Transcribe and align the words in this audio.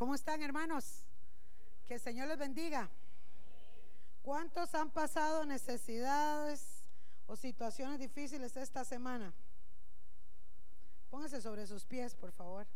¿Cómo 0.00 0.14
están 0.14 0.40
hermanos? 0.40 1.04
Que 1.86 1.92
el 1.92 2.00
Señor 2.00 2.26
les 2.26 2.38
bendiga. 2.38 2.88
¿Cuántos 4.22 4.74
han 4.74 4.88
pasado 4.88 5.44
necesidades 5.44 6.88
o 7.26 7.36
situaciones 7.36 7.98
difíciles 7.98 8.56
esta 8.56 8.82
semana? 8.82 9.34
Póngase 11.10 11.42
sobre 11.42 11.66
sus 11.66 11.84
pies, 11.84 12.14
por 12.14 12.32
favor. 12.32 12.66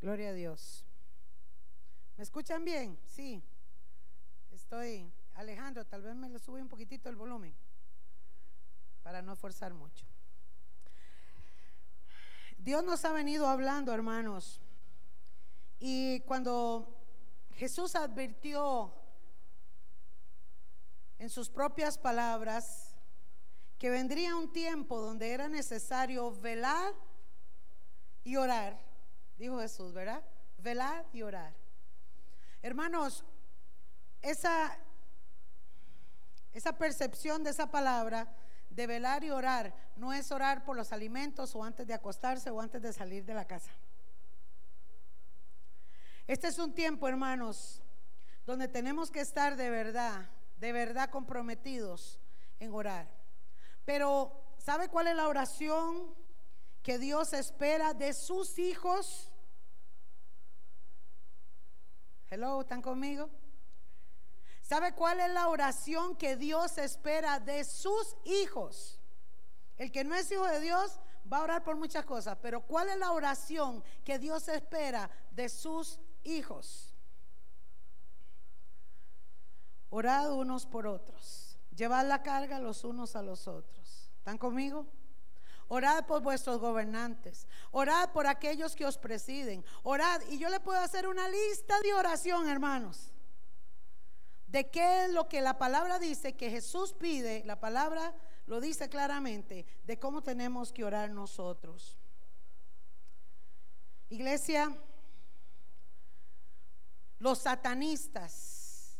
Gloria 0.00 0.28
a 0.28 0.32
Dios. 0.32 0.84
¿Me 2.16 2.22
escuchan 2.22 2.64
bien? 2.64 2.96
Sí. 3.08 3.42
Estoy 4.52 5.12
Alejandro, 5.34 5.84
tal 5.84 6.02
vez 6.02 6.14
me 6.14 6.28
le 6.28 6.38
sube 6.38 6.62
un 6.62 6.68
poquitito 6.68 7.08
el 7.08 7.16
volumen 7.16 7.52
para 9.02 9.20
no 9.20 9.34
forzar 9.34 9.74
mucho. 9.74 10.06
Dios 12.66 12.82
nos 12.82 13.04
ha 13.04 13.12
venido 13.12 13.46
hablando, 13.46 13.94
hermanos. 13.94 14.60
Y 15.78 16.18
cuando 16.22 17.00
Jesús 17.52 17.94
advirtió 17.94 18.92
en 21.20 21.30
sus 21.30 21.48
propias 21.48 21.96
palabras 21.96 22.96
que 23.78 23.88
vendría 23.88 24.34
un 24.34 24.52
tiempo 24.52 25.00
donde 25.00 25.30
era 25.30 25.48
necesario 25.48 26.32
velar 26.40 26.92
y 28.24 28.34
orar, 28.34 28.84
dijo 29.38 29.60
Jesús, 29.60 29.92
¿verdad? 29.92 30.24
Velar 30.58 31.06
y 31.12 31.22
orar. 31.22 31.54
Hermanos, 32.62 33.24
esa, 34.22 34.76
esa 36.52 36.76
percepción 36.76 37.44
de 37.44 37.50
esa 37.50 37.70
palabra 37.70 38.28
de 38.76 38.86
velar 38.86 39.24
y 39.24 39.30
orar 39.30 39.74
no 39.96 40.12
es 40.12 40.30
orar 40.30 40.62
por 40.62 40.76
los 40.76 40.92
alimentos 40.92 41.56
o 41.56 41.64
antes 41.64 41.86
de 41.86 41.94
acostarse 41.94 42.50
o 42.50 42.60
antes 42.60 42.82
de 42.82 42.92
salir 42.92 43.24
de 43.24 43.32
la 43.32 43.46
casa. 43.46 43.70
Este 46.26 46.48
es 46.48 46.58
un 46.58 46.74
tiempo, 46.74 47.08
hermanos, 47.08 47.82
donde 48.44 48.68
tenemos 48.68 49.10
que 49.10 49.20
estar 49.20 49.56
de 49.56 49.70
verdad, 49.70 50.28
de 50.58 50.72
verdad 50.72 51.08
comprometidos 51.08 52.20
en 52.60 52.74
orar. 52.74 53.08
Pero, 53.86 54.44
¿sabe 54.58 54.88
cuál 54.88 55.06
es 55.06 55.16
la 55.16 55.28
oración 55.28 56.14
que 56.82 56.98
Dios 56.98 57.32
espera 57.32 57.94
de 57.94 58.12
sus 58.12 58.58
hijos? 58.58 59.32
Hello, 62.28 62.60
¿están 62.60 62.82
conmigo? 62.82 63.30
¿Sabe 64.66 64.94
cuál 64.94 65.20
es 65.20 65.30
la 65.30 65.46
oración 65.46 66.16
que 66.16 66.34
Dios 66.34 66.76
espera 66.78 67.38
de 67.38 67.62
sus 67.62 68.16
hijos? 68.24 69.00
El 69.76 69.92
que 69.92 70.02
no 70.02 70.16
es 70.16 70.28
hijo 70.32 70.44
de 70.44 70.58
Dios 70.58 70.98
va 71.32 71.38
a 71.38 71.42
orar 71.44 71.62
por 71.62 71.76
muchas 71.76 72.04
cosas, 72.04 72.36
pero 72.42 72.62
¿cuál 72.62 72.88
es 72.88 72.98
la 72.98 73.12
oración 73.12 73.84
que 74.04 74.18
Dios 74.18 74.48
espera 74.48 75.08
de 75.30 75.48
sus 75.48 76.00
hijos? 76.24 76.96
Orad 79.88 80.32
unos 80.32 80.66
por 80.66 80.88
otros. 80.88 81.56
Llevad 81.70 82.08
la 82.08 82.24
carga 82.24 82.58
los 82.58 82.82
unos 82.82 83.14
a 83.14 83.22
los 83.22 83.46
otros. 83.46 84.10
¿Están 84.18 84.36
conmigo? 84.36 84.88
Orad 85.68 86.06
por 86.06 86.22
vuestros 86.22 86.58
gobernantes. 86.58 87.46
Orad 87.70 88.10
por 88.10 88.26
aquellos 88.26 88.74
que 88.74 88.84
os 88.84 88.98
presiden. 88.98 89.64
Orad. 89.84 90.22
Y 90.28 90.38
yo 90.38 90.48
le 90.48 90.58
puedo 90.58 90.80
hacer 90.80 91.06
una 91.06 91.28
lista 91.28 91.80
de 91.82 91.94
oración, 91.94 92.48
hermanos 92.48 93.12
de 94.56 94.70
qué 94.70 95.04
es 95.04 95.10
lo 95.10 95.28
que 95.28 95.42
la 95.42 95.58
palabra 95.58 95.98
dice, 95.98 96.34
que 96.34 96.48
Jesús 96.48 96.94
pide, 96.94 97.42
la 97.44 97.60
palabra 97.60 98.14
lo 98.46 98.58
dice 98.58 98.88
claramente, 98.88 99.66
de 99.84 99.98
cómo 99.98 100.22
tenemos 100.22 100.72
que 100.72 100.82
orar 100.82 101.10
nosotros. 101.10 101.98
Iglesia, 104.08 104.74
los 107.18 107.40
satanistas, 107.40 108.96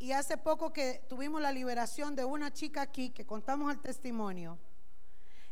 y 0.00 0.10
hace 0.10 0.36
poco 0.36 0.72
que 0.72 1.04
tuvimos 1.08 1.40
la 1.40 1.52
liberación 1.52 2.16
de 2.16 2.24
una 2.24 2.52
chica 2.52 2.82
aquí, 2.82 3.10
que 3.10 3.24
contamos 3.24 3.72
el 3.72 3.78
testimonio, 3.78 4.58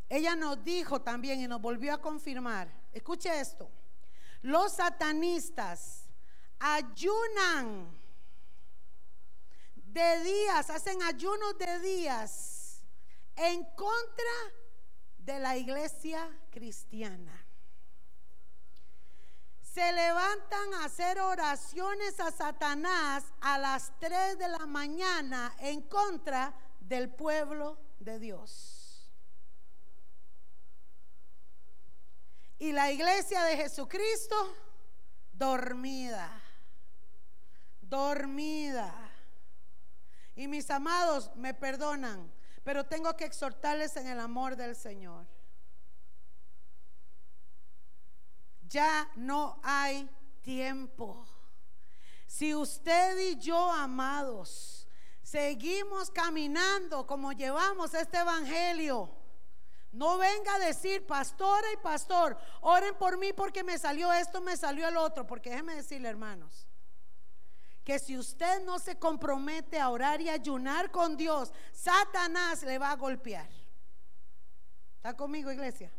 ella 0.09 0.35
nos 0.35 0.65
dijo 0.65 1.03
también 1.03 1.41
y 1.41 1.47
nos 1.47 1.61
volvió 1.61 1.95
a 1.95 2.01
confirmar, 2.01 2.69
escuche 2.93 3.39
esto, 3.39 3.71
los 4.43 4.73
satanistas 4.73 6.09
ayunan 6.59 8.00
de 9.93 10.23
días, 10.23 10.71
hacen 10.71 11.03
ayunos 11.03 11.59
de 11.59 11.81
días 11.81 12.83
en 13.37 13.65
contra 13.75 14.35
de 15.19 15.39
la 15.39 15.57
iglesia 15.57 16.29
cristiana. 16.51 17.47
Se 19.63 19.93
levantan 19.93 20.75
a 20.75 20.85
hacer 20.85 21.19
oraciones 21.21 22.19
a 22.21 22.31
Satanás 22.31 23.25
a 23.41 23.59
las 23.59 23.93
3 24.01 24.39
de 24.39 24.49
la 24.49 24.67
mañana 24.67 25.55
en 25.61 25.83
contra 25.83 26.55
del 26.81 27.09
pueblo 27.11 27.79
de 27.99 28.19
Dios. 28.19 29.11
Y 32.59 32.73
la 32.73 32.91
iglesia 32.91 33.43
de 33.45 33.57
Jesucristo 33.57 34.55
dormida, 35.33 36.31
dormida. 37.81 39.10
Y 40.35 40.49
mis 40.49 40.71
amados 40.71 41.31
me 41.37 41.55
perdonan, 41.55 42.33
pero 42.65 42.85
tengo 42.85 43.17
que 43.17 43.25
exhortarles 43.25 43.97
en 43.97 44.07
el 44.07 44.21
amor 44.21 44.57
del 44.57 44.77
Señor. 44.77 45.27
Ya 48.69 49.11
no 49.17 49.61
hay 49.63 50.09
tiempo. 50.43 51.27
Si 52.27 52.55
usted 52.55 53.19
y 53.19 53.37
yo, 53.37 53.73
amados, 53.73 54.87
seguimos 55.23 56.11
caminando 56.11 57.07
como 57.07 57.33
llevamos 57.33 57.93
este 57.95 58.19
evangelio, 58.19 59.11
no 59.93 60.19
venga 60.19 60.55
a 60.55 60.59
decir, 60.61 61.05
pastora 61.05 61.67
y 61.73 61.77
pastor, 61.79 62.39
oren 62.61 62.95
por 62.97 63.19
mí 63.19 63.33
porque 63.33 63.65
me 63.65 63.77
salió 63.79 64.13
esto, 64.13 64.41
me 64.41 64.57
salió 64.57 64.87
el 64.87 64.97
otro, 64.97 65.27
porque 65.27 65.51
déjeme 65.51 65.75
decirle, 65.75 66.09
hermanos, 66.09 66.69
que 67.85 67.99
si 67.99 68.17
usted 68.17 68.63
no 68.65 68.79
se 68.79 68.99
compromete 68.99 69.79
a 69.79 69.91
orar 69.91 70.21
y 70.21 70.29
ayunar 70.29 70.91
con 70.91 71.17
Dios, 71.17 71.53
Satanás 71.73 72.63
le 72.63 72.79
va 72.79 72.93
a 72.93 72.97
golpear. 72.97 73.49
¿Está 74.97 75.17
conmigo, 75.17 75.51
iglesia? 75.51 75.91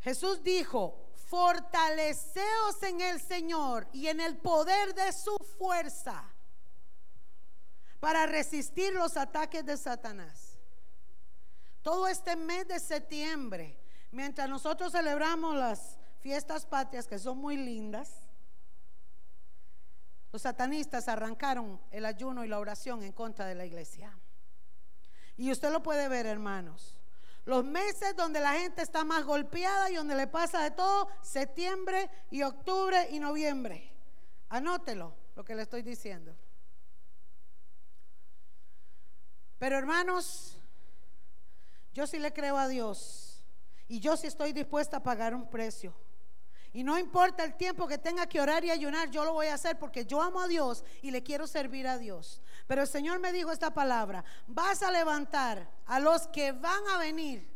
Jesús 0.00 0.42
dijo, 0.42 1.12
fortaleceos 1.26 2.82
en 2.82 3.00
el 3.00 3.20
Señor 3.20 3.88
y 3.92 4.08
en 4.08 4.20
el 4.20 4.36
poder 4.36 4.94
de 4.94 5.12
su 5.12 5.36
fuerza 5.58 6.24
para 8.00 8.26
resistir 8.26 8.92
los 8.92 9.16
ataques 9.16 9.64
de 9.64 9.76
Satanás. 9.76 10.58
Todo 11.82 12.08
este 12.08 12.36
mes 12.36 12.68
de 12.68 12.78
septiembre, 12.78 13.80
mientras 14.10 14.48
nosotros 14.48 14.92
celebramos 14.92 15.56
las 15.56 15.98
fiestas 16.26 16.66
patrias 16.66 17.06
que 17.06 17.20
son 17.20 17.38
muy 17.38 17.56
lindas, 17.56 18.10
los 20.32 20.42
satanistas 20.42 21.06
arrancaron 21.06 21.80
el 21.92 22.04
ayuno 22.04 22.44
y 22.44 22.48
la 22.48 22.58
oración 22.58 23.04
en 23.04 23.12
contra 23.12 23.46
de 23.46 23.54
la 23.54 23.64
iglesia. 23.64 24.12
Y 25.36 25.52
usted 25.52 25.70
lo 25.70 25.84
puede 25.84 26.08
ver, 26.08 26.26
hermanos. 26.26 26.98
Los 27.44 27.64
meses 27.64 28.16
donde 28.16 28.40
la 28.40 28.54
gente 28.54 28.82
está 28.82 29.04
más 29.04 29.24
golpeada 29.24 29.88
y 29.88 29.94
donde 29.94 30.16
le 30.16 30.26
pasa 30.26 30.64
de 30.64 30.72
todo, 30.72 31.06
septiembre 31.22 32.10
y 32.32 32.42
octubre 32.42 33.08
y 33.12 33.20
noviembre. 33.20 33.92
Anótelo 34.48 35.14
lo 35.36 35.44
que 35.44 35.54
le 35.54 35.62
estoy 35.62 35.82
diciendo. 35.82 36.36
Pero 39.60 39.78
hermanos, 39.78 40.58
yo 41.94 42.04
sí 42.08 42.18
le 42.18 42.32
creo 42.32 42.58
a 42.58 42.66
Dios 42.66 43.44
y 43.86 44.00
yo 44.00 44.16
sí 44.16 44.26
estoy 44.26 44.52
dispuesta 44.52 44.96
a 44.96 45.02
pagar 45.04 45.32
un 45.32 45.48
precio 45.48 45.94
y 46.76 46.84
no 46.84 46.98
importa 46.98 47.42
el 47.42 47.54
tiempo 47.54 47.88
que 47.88 47.96
tenga 47.96 48.26
que 48.26 48.38
orar 48.38 48.62
y 48.62 48.70
ayunar, 48.70 49.08
yo 49.08 49.24
lo 49.24 49.32
voy 49.32 49.46
a 49.46 49.54
hacer 49.54 49.78
porque 49.78 50.04
yo 50.04 50.20
amo 50.20 50.42
a 50.42 50.46
Dios 50.46 50.84
y 51.00 51.10
le 51.10 51.22
quiero 51.22 51.46
servir 51.46 51.88
a 51.88 51.96
Dios. 51.96 52.42
Pero 52.66 52.82
el 52.82 52.86
Señor 52.86 53.18
me 53.18 53.32
dijo 53.32 53.50
esta 53.50 53.72
palabra, 53.72 54.22
vas 54.46 54.82
a 54.82 54.90
levantar 54.90 55.70
a 55.86 55.98
los 56.00 56.28
que 56.28 56.52
van 56.52 56.86
a 56.92 56.98
venir, 56.98 57.48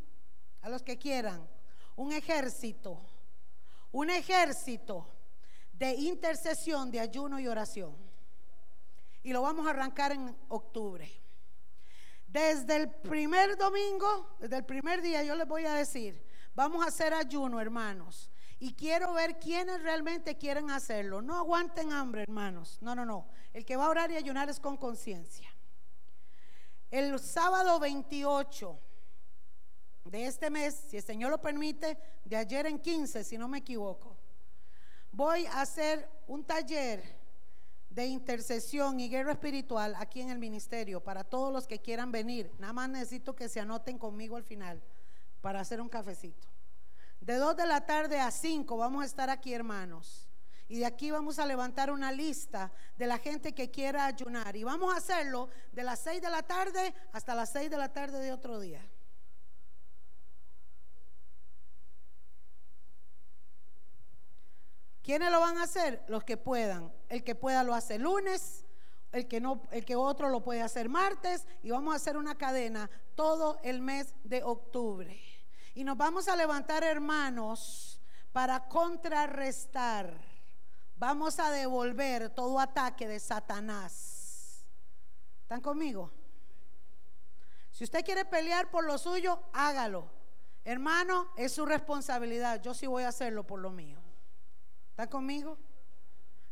a 0.62 0.70
los 0.70 0.82
que 0.82 0.96
quieran, 0.96 1.46
un 1.96 2.12
ejército, 2.12 2.98
un 3.92 4.08
ejército 4.08 5.06
de 5.74 5.96
intercesión, 5.96 6.90
de 6.90 7.00
ayuno 7.00 7.38
y 7.38 7.46
oración. 7.46 7.94
Y 9.22 9.34
lo 9.34 9.42
vamos 9.42 9.66
a 9.66 9.70
arrancar 9.70 10.12
en 10.12 10.34
octubre. 10.48 11.12
Desde 12.26 12.74
el 12.74 12.88
primer 12.88 13.58
domingo, 13.58 14.34
desde 14.40 14.56
el 14.56 14.64
primer 14.64 15.02
día, 15.02 15.22
yo 15.22 15.34
les 15.34 15.46
voy 15.46 15.66
a 15.66 15.74
decir, 15.74 16.24
vamos 16.54 16.82
a 16.82 16.88
hacer 16.88 17.12
ayuno, 17.12 17.60
hermanos. 17.60 18.30
Y 18.62 18.74
quiero 18.74 19.14
ver 19.14 19.38
quiénes 19.38 19.82
realmente 19.82 20.36
quieren 20.36 20.70
hacerlo. 20.70 21.22
No 21.22 21.36
aguanten 21.36 21.92
hambre, 21.92 22.22
hermanos. 22.22 22.78
No, 22.82 22.94
no, 22.94 23.06
no. 23.06 23.26
El 23.54 23.64
que 23.64 23.74
va 23.74 23.86
a 23.86 23.88
orar 23.88 24.10
y 24.10 24.16
ayunar 24.16 24.50
es 24.50 24.60
con 24.60 24.76
conciencia. 24.76 25.48
El 26.90 27.18
sábado 27.18 27.80
28 27.80 28.78
de 30.04 30.26
este 30.26 30.50
mes, 30.50 30.74
si 30.74 30.98
el 30.98 31.02
Señor 31.02 31.30
lo 31.30 31.40
permite, 31.40 31.96
de 32.24 32.36
ayer 32.36 32.66
en 32.66 32.78
15, 32.78 33.24
si 33.24 33.38
no 33.38 33.48
me 33.48 33.58
equivoco, 33.58 34.16
voy 35.10 35.46
a 35.46 35.62
hacer 35.62 36.06
un 36.26 36.44
taller 36.44 37.02
de 37.88 38.06
intercesión 38.06 39.00
y 39.00 39.08
guerra 39.08 39.32
espiritual 39.32 39.94
aquí 39.98 40.20
en 40.20 40.28
el 40.28 40.38
ministerio 40.38 41.02
para 41.02 41.24
todos 41.24 41.50
los 41.50 41.66
que 41.66 41.80
quieran 41.80 42.12
venir. 42.12 42.52
Nada 42.58 42.74
más 42.74 42.90
necesito 42.90 43.34
que 43.34 43.48
se 43.48 43.58
anoten 43.58 43.98
conmigo 43.98 44.36
al 44.36 44.44
final 44.44 44.82
para 45.40 45.60
hacer 45.60 45.80
un 45.80 45.88
cafecito. 45.88 46.46
De 47.20 47.34
2 47.34 47.56
de 47.56 47.66
la 47.66 47.84
tarde 47.84 48.18
a 48.18 48.30
5 48.30 48.76
vamos 48.76 49.02
a 49.02 49.06
estar 49.06 49.30
aquí, 49.30 49.52
hermanos. 49.52 50.26
Y 50.68 50.78
de 50.78 50.86
aquí 50.86 51.10
vamos 51.10 51.38
a 51.38 51.46
levantar 51.46 51.90
una 51.90 52.12
lista 52.12 52.72
de 52.96 53.06
la 53.06 53.18
gente 53.18 53.54
que 53.54 53.70
quiera 53.70 54.06
ayunar. 54.06 54.56
Y 54.56 54.64
vamos 54.64 54.94
a 54.94 54.98
hacerlo 54.98 55.48
de 55.72 55.82
las 55.82 55.98
6 56.00 56.22
de 56.22 56.30
la 56.30 56.42
tarde 56.42 56.94
hasta 57.12 57.34
las 57.34 57.50
6 57.50 57.70
de 57.70 57.76
la 57.76 57.92
tarde 57.92 58.20
de 58.20 58.32
otro 58.32 58.60
día. 58.60 58.88
¿Quiénes 65.02 65.32
lo 65.32 65.40
van 65.40 65.58
a 65.58 65.64
hacer? 65.64 66.04
Los 66.06 66.22
que 66.22 66.36
puedan. 66.36 66.92
El 67.08 67.24
que 67.24 67.34
pueda 67.34 67.64
lo 67.64 67.74
hace 67.74 67.98
lunes, 67.98 68.64
el 69.12 69.26
que 69.26 69.40
no, 69.40 69.62
el 69.72 69.84
que 69.84 69.96
otro 69.96 70.28
lo 70.28 70.44
puede 70.44 70.62
hacer 70.62 70.88
martes 70.88 71.46
y 71.64 71.70
vamos 71.70 71.94
a 71.94 71.96
hacer 71.96 72.16
una 72.16 72.36
cadena 72.38 72.88
todo 73.16 73.58
el 73.64 73.80
mes 73.80 74.14
de 74.22 74.44
octubre. 74.44 75.20
Y 75.74 75.84
nos 75.84 75.96
vamos 75.96 76.28
a 76.28 76.36
levantar, 76.36 76.82
hermanos, 76.84 78.00
para 78.32 78.68
contrarrestar. 78.68 80.12
Vamos 80.96 81.38
a 81.38 81.50
devolver 81.50 82.30
todo 82.30 82.58
ataque 82.58 83.08
de 83.08 83.20
Satanás. 83.20 84.66
¿Están 85.42 85.60
conmigo? 85.60 86.12
Si 87.70 87.84
usted 87.84 88.04
quiere 88.04 88.24
pelear 88.24 88.70
por 88.70 88.84
lo 88.84 88.98
suyo, 88.98 89.42
hágalo. 89.52 90.10
Hermano, 90.64 91.32
es 91.36 91.52
su 91.52 91.64
responsabilidad. 91.64 92.60
Yo 92.60 92.74
sí 92.74 92.86
voy 92.86 93.04
a 93.04 93.08
hacerlo 93.08 93.46
por 93.46 93.60
lo 93.60 93.70
mío. 93.70 93.98
¿Está 94.90 95.08
conmigo? 95.08 95.56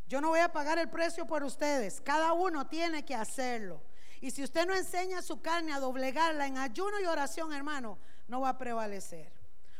Yo 0.07 0.21
no 0.21 0.29
voy 0.29 0.39
a 0.39 0.51
pagar 0.51 0.79
el 0.79 0.89
precio 0.89 1.27
por 1.27 1.43
ustedes. 1.43 2.01
Cada 2.01 2.33
uno 2.33 2.67
tiene 2.67 3.05
que 3.05 3.13
hacerlo. 3.13 3.81
Y 4.21 4.31
si 4.31 4.43
usted 4.43 4.67
no 4.67 4.75
enseña 4.75 5.21
su 5.21 5.41
carne 5.41 5.73
a 5.73 5.79
doblegarla 5.79 6.45
en 6.47 6.57
ayuno 6.57 6.99
y 6.99 7.05
oración, 7.05 7.53
hermano, 7.53 7.97
no 8.27 8.41
va 8.41 8.49
a 8.49 8.57
prevalecer. 8.57 9.31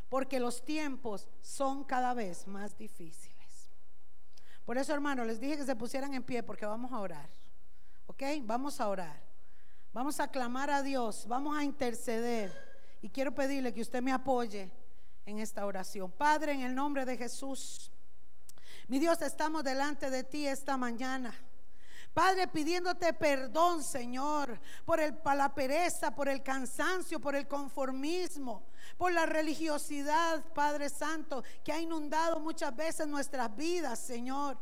Porque 0.08 0.40
los 0.40 0.64
tiempos 0.64 1.28
son 1.40 1.84
cada 1.84 2.14
vez 2.14 2.46
más 2.46 2.76
difíciles. 2.76 3.70
Por 4.64 4.78
eso, 4.78 4.94
hermano, 4.94 5.24
les 5.24 5.40
dije 5.40 5.56
que 5.56 5.64
se 5.64 5.76
pusieran 5.76 6.14
en 6.14 6.22
pie 6.22 6.42
porque 6.42 6.66
vamos 6.66 6.92
a 6.92 6.98
orar. 7.00 7.28
¿Ok? 8.06 8.22
Vamos 8.42 8.80
a 8.80 8.88
orar. 8.88 9.20
Vamos 9.92 10.20
a 10.20 10.28
clamar 10.28 10.70
a 10.70 10.82
Dios. 10.82 11.26
Vamos 11.28 11.56
a 11.56 11.64
interceder. 11.64 12.52
Y 13.02 13.10
quiero 13.10 13.34
pedirle 13.34 13.74
que 13.74 13.80
usted 13.80 14.02
me 14.02 14.12
apoye 14.12 14.70
en 15.26 15.38
esta 15.38 15.66
oración. 15.66 16.10
Padre, 16.10 16.52
en 16.52 16.62
el 16.62 16.74
nombre 16.74 17.04
de 17.04 17.16
Jesús. 17.16 17.92
Mi 18.88 18.98
Dios, 18.98 19.22
estamos 19.22 19.64
delante 19.64 20.10
de 20.10 20.24
ti 20.24 20.46
esta 20.46 20.76
mañana. 20.76 21.34
Padre, 22.12 22.48
pidiéndote 22.48 23.12
perdón, 23.12 23.84
Señor, 23.84 24.60
por, 24.84 24.98
el, 24.98 25.16
la 25.36 25.54
pereza, 25.54 26.10
por 26.10 26.28
el 26.28 26.42
cansancio, 26.42 27.20
por 27.20 27.36
el 27.36 27.46
conformismo, 27.46 28.64
por 28.98 29.12
la 29.12 29.26
religiosidad, 29.26 30.44
Padre 30.52 30.88
Santo, 30.88 31.44
que 31.62 31.72
ha 31.72 31.80
inundado 31.80 32.40
muchas 32.40 32.74
veces 32.74 33.06
nuestras 33.06 33.54
vidas, 33.54 34.00
Señor. 34.00 34.58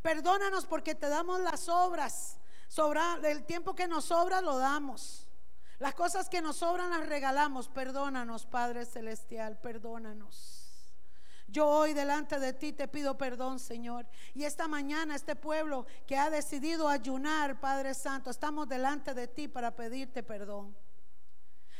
Perdónanos 0.00 0.64
porque 0.64 0.94
te 0.94 1.08
damos 1.08 1.40
las 1.40 1.68
obras. 1.68 2.38
Sobra, 2.68 3.18
el 3.22 3.44
tiempo 3.44 3.74
que 3.74 3.86
nos 3.86 4.06
sobra 4.06 4.40
lo 4.40 4.56
damos. 4.56 5.28
Las 5.78 5.94
cosas 5.94 6.30
que 6.30 6.40
nos 6.40 6.56
sobran 6.56 6.90
las 6.90 7.06
regalamos. 7.06 7.68
Perdónanos, 7.68 8.46
Padre 8.46 8.86
Celestial, 8.86 9.58
perdónanos. 9.60 10.61
Yo 11.52 11.68
hoy 11.68 11.92
delante 11.92 12.40
de 12.40 12.54
ti 12.54 12.72
te 12.72 12.88
pido 12.88 13.18
perdón, 13.18 13.60
Señor. 13.60 14.06
Y 14.32 14.44
esta 14.44 14.68
mañana 14.68 15.14
este 15.14 15.36
pueblo 15.36 15.86
que 16.06 16.16
ha 16.16 16.30
decidido 16.30 16.88
ayunar, 16.88 17.60
Padre 17.60 17.92
Santo, 17.92 18.30
estamos 18.30 18.66
delante 18.68 19.12
de 19.12 19.28
ti 19.28 19.48
para 19.48 19.76
pedirte 19.76 20.22
perdón. 20.22 20.74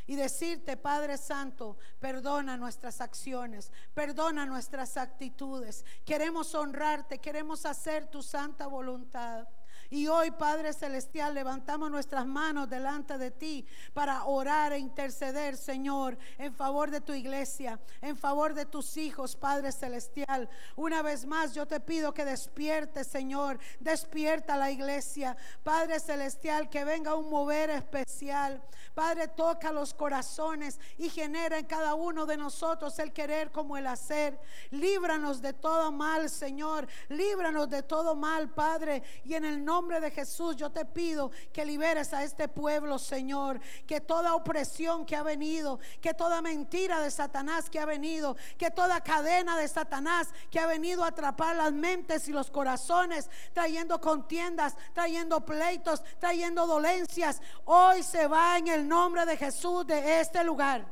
Y 0.06 0.14
decirte, 0.16 0.76
Padre 0.76 1.16
Santo, 1.16 1.78
perdona 2.00 2.58
nuestras 2.58 3.00
acciones, 3.00 3.72
perdona 3.94 4.44
nuestras 4.44 4.98
actitudes. 4.98 5.86
Queremos 6.04 6.54
honrarte, 6.54 7.18
queremos 7.18 7.64
hacer 7.64 8.08
tu 8.08 8.22
santa 8.22 8.66
voluntad. 8.66 9.48
Y 9.92 10.08
hoy, 10.08 10.30
Padre 10.30 10.72
Celestial, 10.72 11.34
levantamos 11.34 11.90
nuestras 11.90 12.24
manos 12.24 12.70
delante 12.70 13.18
de 13.18 13.30
ti 13.30 13.66
para 13.92 14.24
orar 14.24 14.72
e 14.72 14.78
interceder, 14.78 15.54
Señor, 15.54 16.16
en 16.38 16.54
favor 16.54 16.90
de 16.90 17.02
tu 17.02 17.12
iglesia, 17.12 17.78
en 18.00 18.16
favor 18.16 18.54
de 18.54 18.64
tus 18.64 18.96
hijos, 18.96 19.36
Padre 19.36 19.70
Celestial. 19.70 20.48
Una 20.76 21.02
vez 21.02 21.26
más, 21.26 21.52
yo 21.52 21.66
te 21.66 21.78
pido 21.78 22.14
que 22.14 22.24
despierte, 22.24 23.04
Señor, 23.04 23.58
despierta 23.80 24.56
la 24.56 24.70
iglesia. 24.70 25.36
Padre 25.62 26.00
Celestial, 26.00 26.70
que 26.70 26.86
venga 26.86 27.14
un 27.14 27.28
mover 27.28 27.68
especial. 27.68 28.62
Padre, 28.94 29.28
toca 29.28 29.72
los 29.72 29.92
corazones 29.92 30.80
y 30.96 31.10
genera 31.10 31.58
en 31.58 31.66
cada 31.66 31.96
uno 31.96 32.24
de 32.24 32.38
nosotros 32.38 32.98
el 32.98 33.12
querer 33.12 33.52
como 33.52 33.76
el 33.76 33.86
hacer. 33.86 34.40
Líbranos 34.70 35.42
de 35.42 35.52
todo 35.52 35.92
mal, 35.92 36.30
Señor. 36.30 36.88
Líbranos 37.10 37.68
de 37.68 37.82
todo 37.82 38.14
mal, 38.14 38.48
Padre. 38.48 39.02
Y 39.26 39.34
en 39.34 39.44
el 39.44 39.62
nombre 39.62 39.81
nombre 39.82 40.00
de 40.00 40.12
Jesús 40.12 40.54
yo 40.54 40.70
te 40.70 40.84
pido 40.84 41.32
que 41.52 41.64
liberes 41.64 42.12
a 42.12 42.22
este 42.22 42.46
pueblo, 42.46 43.00
Señor. 43.00 43.60
Que 43.84 44.00
toda 44.00 44.36
opresión 44.36 45.04
que 45.04 45.16
ha 45.16 45.24
venido, 45.24 45.80
que 46.00 46.14
toda 46.14 46.40
mentira 46.40 47.00
de 47.00 47.10
Satanás 47.10 47.68
que 47.68 47.80
ha 47.80 47.84
venido, 47.84 48.36
que 48.56 48.70
toda 48.70 49.00
cadena 49.00 49.58
de 49.58 49.66
Satanás 49.66 50.28
que 50.52 50.60
ha 50.60 50.66
venido 50.66 51.02
a 51.02 51.08
atrapar 51.08 51.56
las 51.56 51.72
mentes 51.72 52.28
y 52.28 52.32
los 52.32 52.48
corazones, 52.48 53.28
trayendo 53.52 54.00
contiendas, 54.00 54.76
trayendo 54.92 55.44
pleitos, 55.44 56.04
trayendo 56.20 56.64
dolencias, 56.68 57.42
hoy 57.64 58.04
se 58.04 58.28
va 58.28 58.58
en 58.58 58.68
el 58.68 58.86
nombre 58.86 59.26
de 59.26 59.36
Jesús 59.36 59.84
de 59.84 60.20
este 60.20 60.44
lugar. 60.44 60.86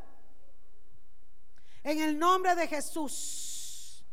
En 1.84 2.00
el 2.00 2.18
nombre 2.18 2.56
de 2.56 2.66
Jesús. 2.66 4.04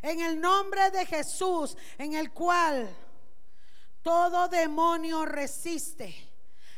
En 0.00 0.20
el 0.20 0.40
nombre 0.40 0.90
de 0.90 1.04
Jesús, 1.04 1.76
en 1.98 2.14
el 2.14 2.32
cual 2.32 2.88
todo 4.04 4.48
demonio 4.48 5.24
resiste, 5.24 6.14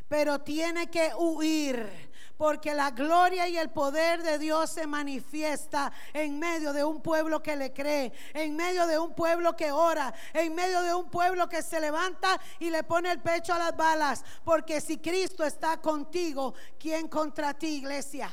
pero 0.08 0.40
tiene 0.40 0.88
que 0.88 1.12
huir. 1.18 2.06
Porque 2.38 2.74
la 2.74 2.90
gloria 2.90 3.48
y 3.48 3.56
el 3.56 3.70
poder 3.70 4.22
de 4.22 4.38
Dios 4.38 4.70
se 4.70 4.86
manifiesta 4.86 5.90
en 6.12 6.38
medio 6.38 6.74
de 6.74 6.84
un 6.84 7.00
pueblo 7.00 7.42
que 7.42 7.56
le 7.56 7.72
cree, 7.72 8.12
en 8.34 8.54
medio 8.54 8.86
de 8.86 8.98
un 8.98 9.14
pueblo 9.14 9.56
que 9.56 9.72
ora, 9.72 10.12
en 10.34 10.54
medio 10.54 10.82
de 10.82 10.94
un 10.94 11.08
pueblo 11.08 11.48
que 11.48 11.62
se 11.62 11.80
levanta 11.80 12.38
y 12.58 12.68
le 12.68 12.82
pone 12.82 13.10
el 13.10 13.22
pecho 13.22 13.54
a 13.54 13.58
las 13.58 13.74
balas. 13.74 14.22
Porque 14.44 14.82
si 14.82 14.98
Cristo 14.98 15.44
está 15.44 15.78
contigo, 15.78 16.52
¿quién 16.78 17.08
contra 17.08 17.54
ti, 17.54 17.76
iglesia? 17.78 18.30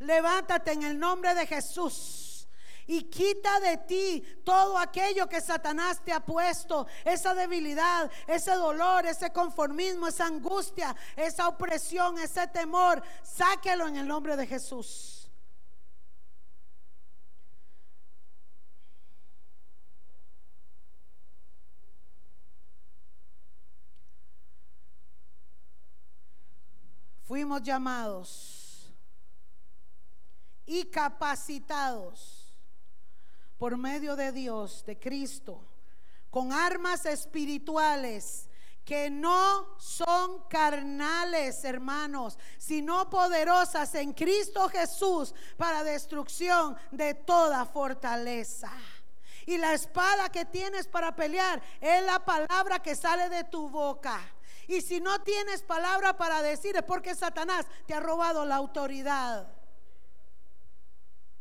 Levántate 0.00 0.72
en 0.72 0.82
el 0.82 0.98
nombre 0.98 1.34
de 1.34 1.46
Jesús 1.46 2.25
y 2.86 3.04
quita 3.04 3.60
de 3.60 3.76
ti 3.78 4.22
todo 4.44 4.78
aquello 4.78 5.28
que 5.28 5.40
Satanás 5.40 6.00
te 6.04 6.12
ha 6.12 6.20
puesto, 6.20 6.86
esa 7.04 7.34
debilidad, 7.34 8.10
ese 8.26 8.52
dolor, 8.52 9.06
ese 9.06 9.30
conformismo, 9.32 10.06
esa 10.06 10.26
angustia, 10.26 10.94
esa 11.16 11.48
opresión, 11.48 12.18
ese 12.18 12.46
temor. 12.48 13.02
Sáquelo 13.22 13.88
en 13.88 13.96
el 13.96 14.06
nombre 14.06 14.36
de 14.36 14.46
Jesús. 14.46 15.30
Fuimos 27.24 27.60
llamados 27.62 28.92
y 30.64 30.84
capacitados 30.84 32.35
por 33.58 33.76
medio 33.76 34.16
de 34.16 34.32
Dios, 34.32 34.84
de 34.84 34.98
Cristo, 34.98 35.64
con 36.30 36.52
armas 36.52 37.06
espirituales 37.06 38.48
que 38.86 39.10
no 39.10 39.76
son 39.78 40.44
carnales, 40.48 41.64
hermanos, 41.64 42.38
sino 42.56 43.10
poderosas 43.10 43.92
en 43.96 44.12
Cristo 44.12 44.68
Jesús 44.68 45.34
para 45.56 45.82
destrucción 45.82 46.76
de 46.92 47.14
toda 47.14 47.64
fortaleza. 47.66 48.70
Y 49.44 49.58
la 49.58 49.74
espada 49.74 50.28
que 50.28 50.44
tienes 50.44 50.86
para 50.86 51.16
pelear 51.16 51.60
es 51.80 52.02
la 52.04 52.24
palabra 52.24 52.80
que 52.80 52.94
sale 52.94 53.28
de 53.28 53.42
tu 53.42 53.68
boca. 53.68 54.20
Y 54.68 54.80
si 54.80 55.00
no 55.00 55.20
tienes 55.22 55.62
palabra 55.62 56.16
para 56.16 56.40
decir 56.42 56.76
es 56.76 56.82
porque 56.82 57.16
Satanás 57.16 57.66
te 57.86 57.94
ha 57.94 58.00
robado 58.00 58.44
la 58.44 58.54
autoridad. 58.54 59.48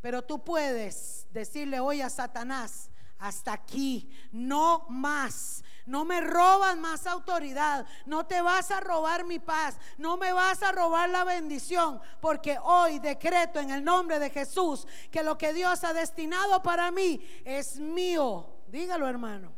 Pero 0.06 0.22
tú 0.22 0.44
puedes 0.44 1.26
decirle 1.32 1.80
hoy 1.80 2.00
a 2.00 2.12
Satanás, 2.12 2.92
hasta 3.18 3.54
aquí, 3.54 4.08
no 4.32 4.86
más. 4.88 5.64
No 5.88 6.06
me 6.06 6.22
robas 6.22 6.78
más 6.78 7.08
autoridad, 7.08 7.88
no 8.06 8.28
te 8.28 8.40
vas 8.40 8.70
a 8.70 8.82
robar 8.82 9.26
mi 9.26 9.40
paz, 9.40 9.78
no 9.98 10.16
me 10.16 10.32
vas 10.32 10.62
a 10.62 10.72
robar 10.72 11.10
la 11.10 11.24
bendición, 11.24 12.00
porque 12.22 12.60
hoy 12.62 13.00
decreto 13.00 13.60
en 13.60 13.72
el 13.72 13.84
nombre 13.84 14.20
de 14.20 14.30
Jesús 14.30 14.86
que 15.10 15.24
lo 15.24 15.40
que 15.40 15.54
Dios 15.54 15.84
ha 15.84 15.92
destinado 15.92 16.62
para 16.62 16.92
mí 16.92 17.20
es 17.44 17.80
mío. 17.80 18.48
Dígalo 18.68 19.08
hermano. 19.08 19.54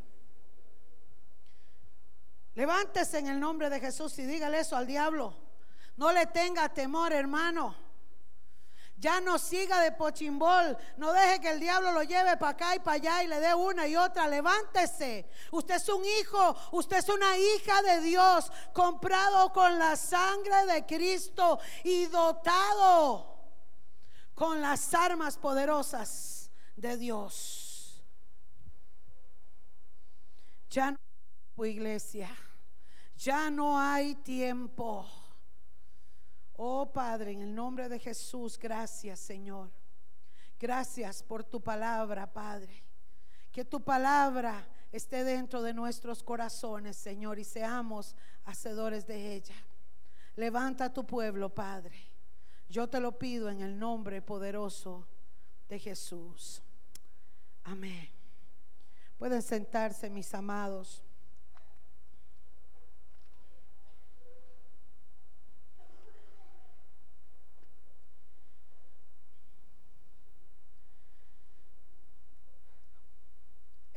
Levántese 2.56 3.20
en 3.20 3.28
el 3.28 3.38
nombre 3.38 3.70
de 3.70 3.82
Jesús 3.82 4.18
y 4.18 4.26
dígale 4.26 4.62
eso 4.62 4.78
al 4.78 4.88
diablo. 4.88 5.36
No 5.98 6.14
le 6.14 6.26
tenga 6.28 6.70
temor, 6.70 7.12
hermano. 7.12 7.87
Ya 9.00 9.22
no 9.22 9.38
siga 9.38 9.80
de 9.82 9.92
pochimbol. 9.92 10.76
No 10.98 11.14
deje 11.14 11.40
que 11.40 11.52
el 11.52 11.60
diablo 11.60 11.92
lo 11.92 12.02
lleve 12.02 12.36
para 12.38 12.52
acá 12.52 12.76
y 12.76 12.80
para 12.80 12.96
allá 12.96 13.24
y 13.24 13.28
le 13.28 13.40
dé 13.40 13.54
una 13.54 13.88
y 13.88 13.96
otra. 13.96 14.28
Levántese. 14.28 15.30
Usted 15.52 15.76
es 15.76 15.88
un 15.90 16.04
hijo. 16.04 16.56
Usted 16.72 16.98
es 16.98 17.10
una 17.10 17.38
hija 17.38 17.82
de 17.84 18.02
Dios. 18.02 18.52
Comprado 18.74 19.54
con 19.54 19.78
la 19.78 19.96
sangre 19.96 20.66
de 20.66 20.86
Cristo 20.88 21.60
y 21.84 22.08
dotado 22.08 23.38
con 24.34 24.62
las 24.62 24.94
armas 24.96 25.38
poderosas 25.38 26.50
de 26.76 26.98
Dios. 26.98 28.04
Ya 30.72 30.92
no, 30.92 31.66
iglesia. 31.66 32.30
Ya 33.16 33.50
no 33.52 33.80
hay 33.80 34.16
tiempo. 34.16 35.08
Oh 36.58 36.92
Padre, 36.92 37.32
en 37.32 37.44
el 37.44 37.56
nombre 37.56 37.88
de 37.88 38.00
Jesús, 38.00 38.58
gracias 38.58 39.20
Señor. 39.20 39.70
Gracias 40.60 41.22
por 41.22 41.44
tu 41.44 41.62
palabra, 41.62 42.34
Padre. 42.34 42.84
Que 43.52 43.64
tu 43.64 43.82
palabra 43.82 44.68
esté 44.92 45.24
dentro 45.24 45.62
de 45.62 45.74
nuestros 45.74 46.24
corazones, 46.24 46.98
Señor, 46.98 47.38
y 47.38 47.44
seamos 47.44 48.16
hacedores 48.46 49.06
de 49.06 49.36
ella. 49.36 49.56
Levanta 50.36 50.92
tu 50.92 51.06
pueblo, 51.06 51.54
Padre. 51.54 51.96
Yo 52.70 52.88
te 52.90 53.00
lo 53.00 53.18
pido 53.18 53.50
en 53.50 53.62
el 53.62 53.78
nombre 53.78 54.22
poderoso 54.22 55.08
de 55.70 55.80
Jesús. 55.80 56.62
Amén. 57.64 58.10
Pueden 59.18 59.42
sentarse, 59.42 60.10
mis 60.10 60.34
amados. 60.34 61.04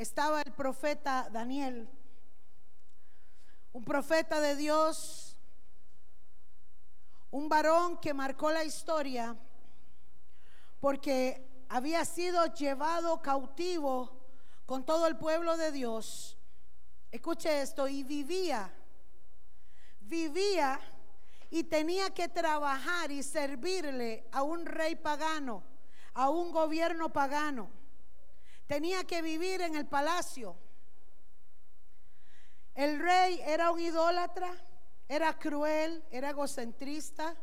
Estaba 0.01 0.41
el 0.41 0.53
profeta 0.53 1.29
Daniel, 1.31 1.87
un 3.75 3.85
profeta 3.85 4.41
de 4.41 4.57
Dios, 4.57 5.37
un 7.31 7.51
varón 7.51 7.99
que 7.99 8.15
marcó 8.15 8.51
la 8.51 8.65
historia 8.65 9.37
porque 10.81 11.47
había 11.69 12.07
sido 12.07 12.47
llevado 12.55 13.21
cautivo 13.21 14.25
con 14.65 14.87
todo 14.87 15.07
el 15.07 15.19
pueblo 15.19 15.59
de 15.59 15.71
Dios. 15.71 16.39
Escuche 17.11 17.61
esto, 17.61 17.87
y 17.87 18.03
vivía, 18.03 18.73
vivía 20.01 20.81
y 21.51 21.65
tenía 21.65 22.09
que 22.09 22.27
trabajar 22.27 23.13
y 23.13 23.23
servirle 23.23 24.27
a 24.33 24.45
un 24.45 24.65
rey 24.65 24.97
pagano, 24.97 25.63
a 26.15 26.31
un 26.31 26.53
gobierno 26.53 27.13
pagano 27.13 27.80
tenía 28.71 29.03
que 29.03 29.21
vivir 29.21 29.63
en 29.63 29.75
el 29.75 29.85
palacio. 29.85 30.57
El 32.73 33.01
rey 33.01 33.41
era 33.45 33.73
un 33.73 33.81
idólatra, 33.81 34.49
era 35.09 35.37
cruel, 35.37 36.05
era 36.13 36.31
egocentrista, 36.31 37.35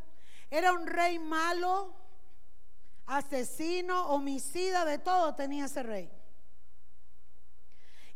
era 0.50 0.72
un 0.72 0.88
rey 0.88 1.20
malo, 1.20 1.94
asesino, 3.08 4.08
homicida, 4.08 4.86
de 4.86 5.00
todo 5.00 5.36
tenía 5.36 5.66
ese 5.66 5.84
rey. 5.84 6.10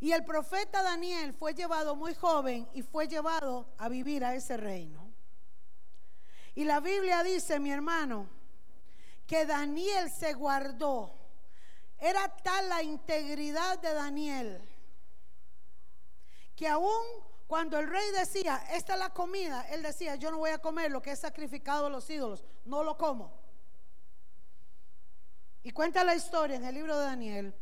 Y 0.00 0.12
el 0.12 0.24
profeta 0.24 0.82
Daniel 0.82 1.34
fue 1.34 1.52
llevado 1.52 1.94
muy 1.94 2.14
joven 2.14 2.66
y 2.72 2.80
fue 2.80 3.08
llevado 3.08 3.74
a 3.76 3.90
vivir 3.90 4.24
a 4.24 4.34
ese 4.34 4.56
reino. 4.56 5.12
Y 6.54 6.64
la 6.64 6.80
Biblia 6.80 7.22
dice, 7.22 7.60
mi 7.60 7.72
hermano, 7.72 8.30
que 9.26 9.44
Daniel 9.44 10.10
se 10.10 10.32
guardó 10.32 11.21
era 12.02 12.28
tal 12.28 12.68
la 12.68 12.82
integridad 12.82 13.78
de 13.78 13.94
Daniel 13.94 14.60
que 16.56 16.66
aún 16.66 16.90
cuando 17.46 17.78
el 17.78 17.86
rey 17.86 18.10
decía, 18.18 18.56
esta 18.72 18.94
es 18.94 18.98
la 18.98 19.10
comida, 19.10 19.62
él 19.70 19.82
decía, 19.82 20.16
yo 20.16 20.32
no 20.32 20.38
voy 20.38 20.50
a 20.50 20.58
comer 20.58 20.90
lo 20.90 21.00
que 21.00 21.12
es 21.12 21.20
sacrificado 21.20 21.86
a 21.86 21.90
los 21.90 22.10
ídolos, 22.10 22.44
no 22.64 22.82
lo 22.82 22.98
como. 22.98 23.32
Y 25.62 25.70
cuenta 25.70 26.02
la 26.02 26.16
historia 26.16 26.56
en 26.56 26.64
el 26.64 26.74
libro 26.74 26.98
de 26.98 27.04
Daniel 27.04 27.54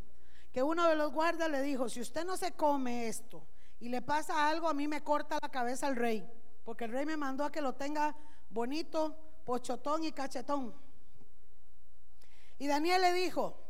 que 0.52 0.62
uno 0.62 0.86
de 0.86 0.96
los 0.96 1.12
guardas 1.12 1.50
le 1.50 1.60
dijo, 1.60 1.90
si 1.90 2.00
usted 2.00 2.24
no 2.24 2.38
se 2.38 2.52
come 2.52 3.08
esto 3.08 3.46
y 3.78 3.90
le 3.90 4.00
pasa 4.00 4.48
algo, 4.48 4.70
a 4.70 4.74
mí 4.74 4.88
me 4.88 5.04
corta 5.04 5.38
la 5.42 5.50
cabeza 5.50 5.86
al 5.86 5.96
rey, 5.96 6.26
porque 6.64 6.84
el 6.84 6.92
rey 6.92 7.04
me 7.04 7.18
mandó 7.18 7.44
a 7.44 7.52
que 7.52 7.60
lo 7.60 7.74
tenga 7.74 8.16
bonito, 8.48 9.16
pochotón 9.44 10.02
y 10.02 10.12
cachetón. 10.12 10.74
Y 12.58 12.68
Daniel 12.68 13.02
le 13.02 13.12
dijo, 13.12 13.69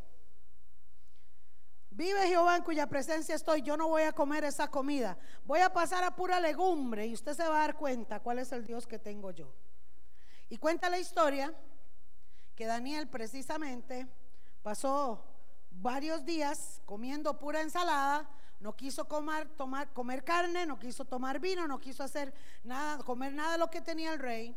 Vive 2.00 2.28
Jehová 2.28 2.56
en 2.56 2.62
cuya 2.62 2.86
presencia 2.86 3.34
estoy, 3.34 3.60
yo 3.60 3.76
no 3.76 3.86
voy 3.86 4.04
a 4.04 4.12
comer 4.12 4.42
esa 4.44 4.68
comida. 4.68 5.18
Voy 5.44 5.60
a 5.60 5.70
pasar 5.70 6.02
a 6.02 6.16
pura 6.16 6.40
legumbre 6.40 7.04
y 7.04 7.12
usted 7.12 7.34
se 7.34 7.46
va 7.46 7.56
a 7.56 7.66
dar 7.66 7.76
cuenta 7.76 8.20
cuál 8.20 8.38
es 8.38 8.52
el 8.52 8.64
Dios 8.64 8.86
que 8.86 8.98
tengo 8.98 9.32
yo. 9.32 9.52
Y 10.48 10.56
cuenta 10.56 10.88
la 10.88 10.98
historia 10.98 11.52
que 12.56 12.64
Daniel 12.64 13.06
precisamente 13.06 14.06
pasó 14.62 15.22
varios 15.70 16.24
días 16.24 16.80
comiendo 16.86 17.38
pura 17.38 17.60
ensalada, 17.60 18.26
no 18.60 18.74
quiso 18.74 19.06
comer, 19.06 20.24
carne, 20.24 20.64
no 20.64 20.78
quiso 20.78 21.04
tomar 21.04 21.38
vino, 21.38 21.68
no 21.68 21.78
quiso 21.80 22.02
hacer 22.02 22.32
nada, 22.64 23.04
comer 23.04 23.34
nada 23.34 23.52
de 23.52 23.58
lo 23.58 23.68
que 23.68 23.82
tenía 23.82 24.14
el 24.14 24.20
rey. 24.20 24.56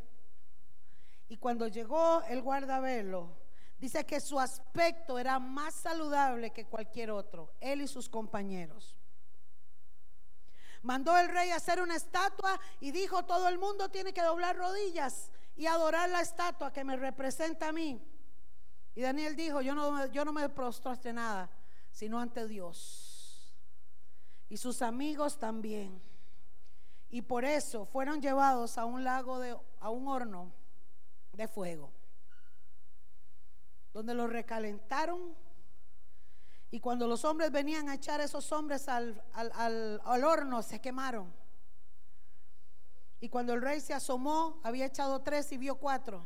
Y 1.28 1.36
cuando 1.36 1.68
llegó 1.68 2.22
el 2.22 2.42
guardavelo, 2.42 3.43
Dice 3.84 4.06
que 4.06 4.22
su 4.22 4.40
aspecto 4.40 5.20
era 5.20 5.40
más 5.40 5.74
saludable 5.74 6.52
que 6.52 6.66
cualquier 6.66 7.12
otro, 7.12 7.52
él 7.60 7.82
y 7.82 7.88
sus 7.90 8.08
compañeros. 8.08 8.96
Mandó 10.84 11.18
el 11.18 11.28
rey 11.28 11.50
a 11.50 11.58
hacer 11.58 11.82
una 11.82 11.98
estatua 11.98 12.58
y 12.80 12.92
dijo, 12.92 13.26
todo 13.26 13.50
el 13.50 13.60
mundo 13.60 13.90
tiene 13.90 14.14
que 14.14 14.22
doblar 14.22 14.56
rodillas 14.56 15.30
y 15.58 15.66
adorar 15.66 16.10
la 16.10 16.22
estatua 16.22 16.72
que 16.72 16.86
me 16.86 16.96
representa 16.96 17.68
a 17.68 17.72
mí. 17.74 18.02
Y 18.96 19.02
Daniel 19.02 19.36
dijo, 19.36 19.60
yo 19.60 19.76
no, 19.76 20.06
yo 20.06 20.24
no 20.24 20.32
me 20.32 20.48
prostro 20.48 20.92
ante 20.92 21.12
nada, 21.12 21.50
sino 21.92 22.22
ante 22.22 22.48
Dios. 22.48 23.54
Y 24.48 24.56
sus 24.56 24.82
amigos 24.82 25.38
también. 25.38 26.02
Y 27.10 27.22
por 27.22 27.44
eso 27.44 27.86
fueron 27.86 28.22
llevados 28.22 28.78
a 28.78 28.86
un 28.86 29.04
lago 29.04 29.40
de, 29.40 29.58
a 29.82 29.90
un 29.90 30.08
horno 30.08 30.54
de 31.34 31.50
fuego 31.50 31.92
donde 33.94 34.14
los 34.14 34.30
recalentaron. 34.30 35.36
Y 36.72 36.80
cuando 36.80 37.08
los 37.08 37.24
hombres 37.24 37.52
venían 37.52 37.88
a 37.88 37.94
echar 37.94 38.20
esos 38.20 38.52
hombres 38.52 38.90
al, 38.90 39.22
horno, 40.06 40.64
se 40.64 40.82
quemaron. 40.82 41.32
Y 43.20 43.30
cuando 43.30 43.54
el 43.54 43.62
rey 43.62 43.80
se 43.80 43.94
asomó, 43.94 44.60
había 44.64 44.88
echado 44.88 45.22
tres 45.22 45.52
y 45.52 45.58
vio 45.58 45.76
cuatro. 45.76 46.26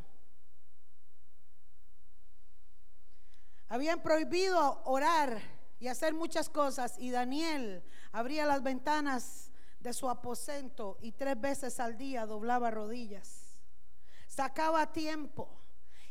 Habían 3.68 4.02
prohibido 4.02 4.82
orar 4.86 5.42
y 5.80 5.90
hacer 5.90 6.14
muchas 6.14 6.50
cosas. 6.50 6.96
Y 6.98 7.12
Daniel 7.12 7.84
abría 8.14 8.46
las 8.46 8.64
ventanas 8.64 9.52
de 9.82 9.92
su 9.94 10.10
aposento 10.10 10.98
y 11.02 11.12
tres 11.12 11.40
veces 11.40 11.82
al 11.82 11.98
día 11.98 12.26
doblaba 12.26 12.72
rodillas. 12.72 13.58
Sacaba 14.28 14.94
tiempo 14.94 15.67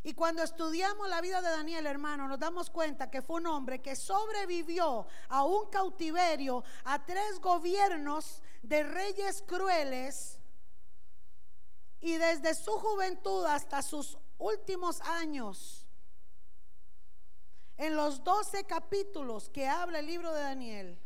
y 0.07 0.15
cuando 0.15 0.45
estudiamos 0.45 1.09
la 1.09 1.21
vida 1.21 1.43
de 1.43 1.51
Daniel, 1.51 1.85
hermano, 1.85 2.29
nos 2.29 2.39
damos 2.39 2.71
cuenta 2.71 3.11
que 3.11 3.23
fue 3.23 3.41
un 3.41 3.49
hombre 3.49 3.83
que 3.83 3.97
sobrevivió 3.97 5.09
a 5.29 5.43
un 5.43 5.69
cautiverio, 5.69 6.63
a 6.85 7.05
tres 7.05 7.41
gobiernos 7.41 8.41
de 8.63 8.85
reyes 8.85 9.43
crueles. 9.43 10.39
Y 11.99 12.19
desde 12.19 12.55
su 12.55 12.71
juventud 12.71 13.47
hasta 13.47 13.83
sus 13.83 14.17
últimos 14.39 15.01
años, 15.01 15.89
en 17.77 17.97
los 17.97 18.23
doce 18.23 18.63
capítulos 18.63 19.49
que 19.49 19.67
habla 19.67 19.99
el 19.99 20.07
libro 20.07 20.33
de 20.33 20.41
Daniel, 20.41 21.03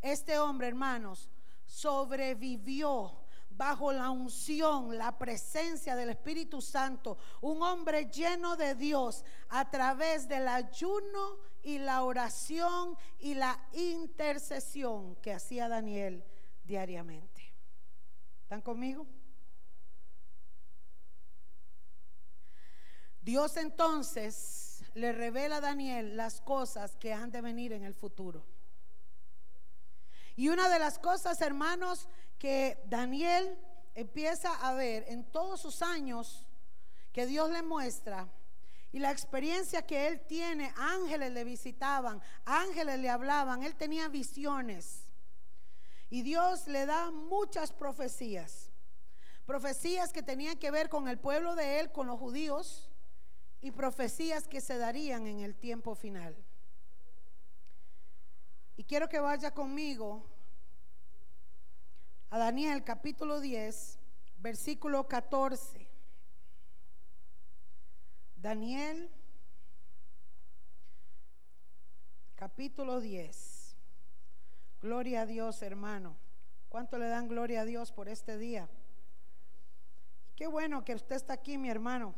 este 0.00 0.38
hombre, 0.38 0.68
hermanos, 0.68 1.28
sobrevivió 1.66 3.23
bajo 3.56 3.92
la 3.92 4.10
unción, 4.10 4.96
la 4.96 5.16
presencia 5.16 5.94
del 5.94 6.10
Espíritu 6.10 6.60
Santo, 6.60 7.18
un 7.40 7.62
hombre 7.62 8.06
lleno 8.10 8.56
de 8.56 8.74
Dios 8.74 9.24
a 9.48 9.70
través 9.70 10.28
del 10.28 10.48
ayuno 10.48 11.38
y 11.62 11.78
la 11.78 12.02
oración 12.02 12.96
y 13.18 13.34
la 13.34 13.58
intercesión 13.72 15.16
que 15.16 15.32
hacía 15.32 15.68
Daniel 15.68 16.24
diariamente. 16.64 17.54
¿Están 18.42 18.60
conmigo? 18.60 19.06
Dios 23.22 23.56
entonces 23.56 24.84
le 24.94 25.12
revela 25.12 25.56
a 25.56 25.60
Daniel 25.60 26.16
las 26.16 26.40
cosas 26.42 26.96
que 26.96 27.12
han 27.12 27.30
de 27.30 27.40
venir 27.40 27.72
en 27.72 27.84
el 27.84 27.94
futuro. 27.94 28.44
Y 30.36 30.48
una 30.48 30.68
de 30.68 30.78
las 30.78 30.98
cosas, 30.98 31.40
hermanos, 31.40 32.08
que 32.38 32.82
Daniel 32.86 33.58
empieza 33.94 34.52
a 34.66 34.74
ver 34.74 35.04
en 35.08 35.24
todos 35.24 35.60
sus 35.60 35.82
años 35.82 36.46
que 37.12 37.26
Dios 37.26 37.50
le 37.50 37.62
muestra 37.62 38.28
y 38.94 39.00
la 39.00 39.10
experiencia 39.10 39.84
que 39.84 40.06
él 40.06 40.20
tiene, 40.20 40.72
ángeles 40.76 41.32
le 41.32 41.42
visitaban, 41.42 42.22
ángeles 42.44 43.00
le 43.00 43.10
hablaban, 43.10 43.64
él 43.64 43.74
tenía 43.74 44.06
visiones. 44.06 45.08
Y 46.10 46.22
Dios 46.22 46.68
le 46.68 46.86
da 46.86 47.10
muchas 47.10 47.72
profecías. 47.72 48.70
Profecías 49.46 50.12
que 50.12 50.22
tenían 50.22 50.56
que 50.58 50.70
ver 50.70 50.88
con 50.88 51.08
el 51.08 51.18
pueblo 51.18 51.56
de 51.56 51.80
él, 51.80 51.90
con 51.90 52.06
los 52.06 52.20
judíos, 52.20 52.88
y 53.60 53.72
profecías 53.72 54.46
que 54.46 54.60
se 54.60 54.78
darían 54.78 55.26
en 55.26 55.40
el 55.40 55.56
tiempo 55.56 55.96
final. 55.96 56.36
Y 58.76 58.84
quiero 58.84 59.08
que 59.08 59.18
vaya 59.18 59.52
conmigo 59.52 60.24
a 62.34 62.38
Daniel 62.38 62.82
capítulo 62.82 63.38
10, 63.38 63.96
versículo 64.38 65.06
14. 65.06 65.88
Daniel 68.34 69.08
capítulo 72.34 73.00
10. 73.00 73.76
Gloria 74.82 75.20
a 75.20 75.26
Dios, 75.26 75.62
hermano. 75.62 76.16
¿Cuánto 76.68 76.98
le 76.98 77.06
dan 77.06 77.28
gloria 77.28 77.60
a 77.60 77.64
Dios 77.64 77.92
por 77.92 78.08
este 78.08 78.36
día? 78.36 78.68
Qué 80.34 80.48
bueno 80.48 80.84
que 80.84 80.96
usted 80.96 81.14
está 81.14 81.34
aquí, 81.34 81.56
mi 81.56 81.70
hermano. 81.70 82.16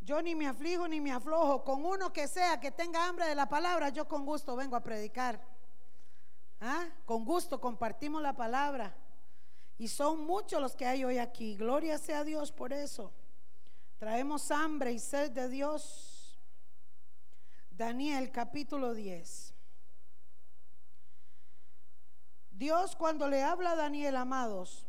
Yo 0.00 0.22
ni 0.22 0.34
me 0.34 0.46
aflijo 0.46 0.88
ni 0.88 1.02
me 1.02 1.12
aflojo. 1.12 1.64
Con 1.64 1.84
uno 1.84 2.14
que 2.14 2.28
sea 2.28 2.60
que 2.60 2.70
tenga 2.70 3.06
hambre 3.06 3.26
de 3.26 3.34
la 3.34 3.46
palabra, 3.46 3.90
yo 3.90 4.08
con 4.08 4.24
gusto 4.24 4.56
vengo 4.56 4.74
a 4.74 4.82
predicar. 4.82 5.38
¿Ah? 6.62 6.86
Con 7.04 7.26
gusto 7.26 7.60
compartimos 7.60 8.22
la 8.22 8.34
palabra. 8.34 8.96
Y 9.78 9.86
son 9.88 10.26
muchos 10.26 10.60
los 10.60 10.74
que 10.74 10.86
hay 10.86 11.04
hoy 11.04 11.18
aquí. 11.18 11.56
Gloria 11.56 11.98
sea 11.98 12.20
a 12.20 12.24
Dios 12.24 12.50
por 12.50 12.72
eso. 12.72 13.12
Traemos 13.98 14.50
hambre 14.50 14.92
y 14.92 14.98
sed 14.98 15.30
de 15.30 15.48
Dios. 15.48 16.38
Daniel 17.70 18.32
capítulo 18.32 18.92
10. 18.92 19.54
Dios 22.50 22.96
cuando 22.96 23.28
le 23.28 23.44
habla 23.44 23.70
a 23.70 23.76
Daniel, 23.76 24.16
amados, 24.16 24.84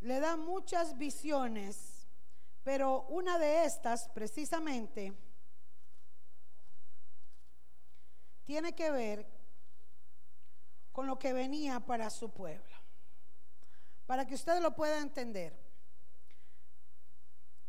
le 0.00 0.18
da 0.18 0.36
muchas 0.36 0.98
visiones, 0.98 2.08
pero 2.64 3.02
una 3.02 3.38
de 3.38 3.64
estas 3.66 4.08
precisamente 4.08 5.12
tiene 8.44 8.74
que 8.74 8.90
ver 8.90 9.39
con 10.92 11.06
lo 11.06 11.18
que 11.18 11.32
venía 11.32 11.80
para 11.80 12.10
su 12.10 12.30
pueblo 12.30 12.80
para 14.10 14.26
que 14.26 14.34
usted 14.34 14.60
lo 14.60 14.74
pueda 14.74 14.98
entender. 14.98 15.56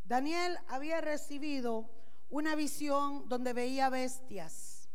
Daniel 0.04 0.58
había 0.70 1.00
recibido 1.00 1.88
una 2.32 2.56
visión 2.56 3.30
donde 3.30 3.54
veía 3.54 3.90
bestias. 3.90 4.90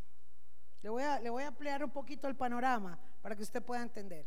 Le 0.83 0.89
voy, 0.89 1.05
a, 1.05 1.21
le 1.21 1.31
voy 1.31 1.45
a 1.45 1.47
ampliar 1.47 1.85
un 1.85 1.93
poquito 1.93 2.27
el 2.27 2.35
panorama 2.35 2.99
para 3.23 3.37
que 3.37 3.45
usted 3.45 3.63
pueda 3.63 3.85
entender. 3.85 4.27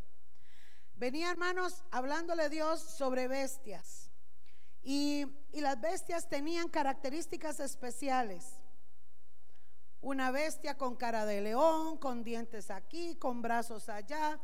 Venía, 0.95 1.29
hermanos, 1.29 1.83
hablándole 1.91 2.47
Dios 2.47 2.79
sobre 2.79 3.27
bestias. 3.27 4.09
Y, 4.81 5.25
y 5.51 5.59
las 5.59 5.81
bestias 5.81 6.29
tenían 6.29 6.69
características 6.69 7.59
especiales. 7.59 8.58
Una 10.01 10.31
bestia 10.31 10.77
con 10.77 10.95
cara 10.95 11.25
de 11.25 11.41
león, 11.41 11.97
con 11.97 12.23
dientes 12.23 12.71
aquí, 12.71 13.15
con 13.15 13.41
brazos 13.41 13.89
allá. 13.89 14.39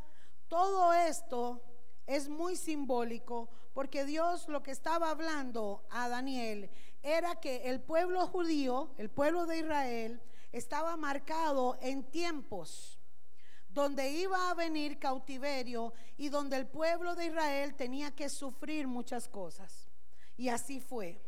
Todo 0.48 0.94
esto 0.94 1.64
es 2.06 2.28
muy 2.30 2.56
simbólico 2.56 3.50
porque 3.74 4.06
Dios 4.06 4.48
lo 4.48 4.64
que 4.64 4.72
estaba 4.72 5.10
hablando 5.10 5.86
a 5.90 6.10
Daniel 6.10 6.70
era 7.02 7.40
que 7.40 7.70
el 7.70 7.82
pueblo 7.82 8.28
judío, 8.28 8.92
el 8.98 9.10
pueblo 9.10 9.46
de 9.46 9.60
Israel, 9.60 10.22
estaba 10.52 10.98
marcado 10.98 11.78
en 11.82 12.04
tiempos 12.04 13.00
donde 13.68 14.10
iba 14.10 14.50
a 14.50 14.54
venir 14.54 15.00
cautiverio 15.00 15.94
y 16.16 16.30
donde 16.30 16.56
el 16.56 16.66
pueblo 16.66 17.14
de 17.14 17.26
Israel 17.26 17.76
tenía 17.76 18.12
que 18.12 18.30
sufrir 18.30 18.88
muchas 18.88 19.28
cosas. 19.28 19.90
Y 20.38 20.48
así 20.48 20.80
fue. 20.80 21.22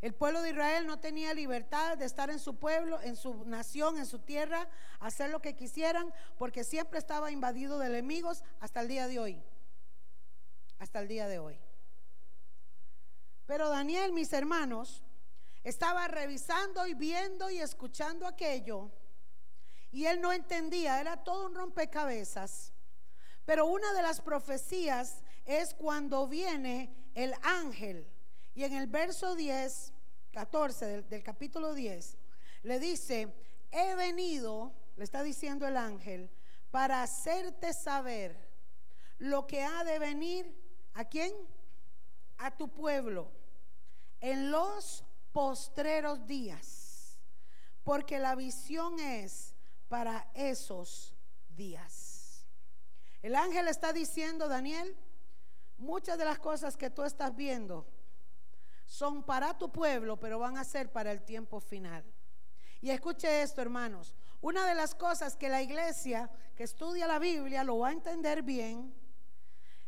El 0.00 0.14
pueblo 0.14 0.42
de 0.42 0.50
Israel 0.50 0.86
no 0.86 1.00
tenía 1.00 1.34
libertad 1.34 1.98
de 1.98 2.04
estar 2.04 2.30
en 2.30 2.38
su 2.38 2.56
pueblo, 2.56 3.00
en 3.02 3.16
su 3.16 3.44
nación, 3.44 3.98
en 3.98 4.06
su 4.06 4.20
tierra, 4.20 4.68
hacer 5.00 5.30
lo 5.30 5.42
que 5.42 5.56
quisieran, 5.56 6.12
porque 6.38 6.62
siempre 6.62 6.98
estaba 6.98 7.32
invadido 7.32 7.78
de 7.78 7.88
enemigos 7.88 8.44
hasta 8.60 8.80
el 8.80 8.88
día 8.88 9.08
de 9.08 9.18
hoy 9.18 9.42
hasta 10.78 11.00
el 11.00 11.08
día 11.08 11.28
de 11.28 11.38
hoy. 11.38 11.58
Pero 13.46 13.68
Daniel, 13.68 14.12
mis 14.12 14.32
hermanos, 14.32 15.02
estaba 15.64 16.06
revisando 16.08 16.86
y 16.86 16.94
viendo 16.94 17.50
y 17.50 17.58
escuchando 17.58 18.26
aquello 18.26 18.90
y 19.90 20.04
él 20.04 20.20
no 20.20 20.32
entendía, 20.32 21.00
era 21.00 21.16
todo 21.24 21.46
un 21.46 21.54
rompecabezas. 21.54 22.72
Pero 23.44 23.66
una 23.66 23.92
de 23.94 24.02
las 24.02 24.20
profecías 24.20 25.22
es 25.46 25.74
cuando 25.74 26.28
viene 26.28 26.94
el 27.14 27.34
ángel 27.42 28.06
y 28.58 28.64
en 28.64 28.72
el 28.72 28.88
verso 28.88 29.36
10, 29.36 29.92
14 30.32 31.02
del, 31.02 31.22
capítulo 31.22 31.74
10, 31.74 32.18
le 32.64 32.80
dice, 32.80 33.32
he 33.70 33.94
venido, 33.94 34.72
le 34.96 35.04
está 35.04 35.22
diciendo 35.22 35.64
el 35.64 35.76
ángel, 35.76 36.28
para 36.72 37.04
hacerte 37.04 37.72
saber 37.72 38.36
lo 39.18 39.46
que 39.46 39.62
ha 39.62 39.84
de 39.84 40.00
venir 40.00 40.52
¿A 40.94 41.04
quién? 41.04 41.32
A 42.38 42.50
tu 42.50 42.68
pueblo. 42.68 43.30
En 44.20 44.50
los 44.50 45.04
postreros 45.30 46.26
días. 46.26 47.16
Porque 47.84 48.18
la 48.18 48.34
visión 48.34 48.98
es 48.98 49.54
para 49.86 50.28
esos 50.34 51.14
días. 51.50 52.44
El 53.22 53.36
ángel 53.36 53.68
está 53.68 53.92
diciendo, 53.92 54.48
Daniel, 54.48 54.96
muchas 55.76 56.18
de 56.18 56.24
las 56.24 56.40
cosas 56.40 56.76
que 56.76 56.90
tú 56.90 57.04
estás 57.04 57.36
viendo 57.36 57.86
son 58.88 59.22
para 59.22 59.56
tu 59.56 59.70
pueblo, 59.70 60.18
pero 60.18 60.40
van 60.40 60.58
a 60.58 60.64
ser 60.64 60.90
para 60.90 61.12
el 61.12 61.22
tiempo 61.22 61.60
final. 61.60 62.04
Y 62.80 62.90
escuche 62.90 63.42
esto, 63.42 63.62
hermanos. 63.62 64.16
Una 64.40 64.66
de 64.66 64.74
las 64.74 64.94
cosas 64.94 65.36
que 65.36 65.48
la 65.48 65.62
iglesia 65.62 66.28
que 66.56 66.64
estudia 66.64 67.06
la 67.06 67.20
Biblia 67.20 67.62
lo 67.62 67.78
va 67.78 67.88
a 67.88 67.92
entender 67.92 68.42
bien 68.42 68.92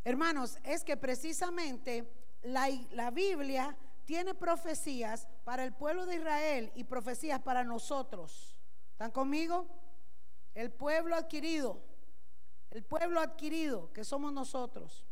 Hermanos, 0.02 0.58
es 0.64 0.82
que 0.82 0.96
precisamente 0.96 2.10
la, 2.42 3.10
Biblia 3.10 3.76
tiene 4.06 4.34
profecías 4.34 5.28
para 5.44 5.62
el 5.64 5.74
pueblo 5.74 6.06
de 6.06 6.16
Israel 6.16 6.72
y 6.74 6.84
profecías 6.84 7.40
para 7.40 7.64
nosotros. 7.64 8.56
¿Están 8.92 9.10
conmigo? 9.10 9.66
El 10.54 10.72
pueblo 10.72 11.14
adquirido, 11.14 11.82
el 12.70 12.82
pueblo 12.82 13.20
adquirido 13.20 13.92
que 13.92 14.04
somos 14.04 14.32
nosotros. 14.32 15.04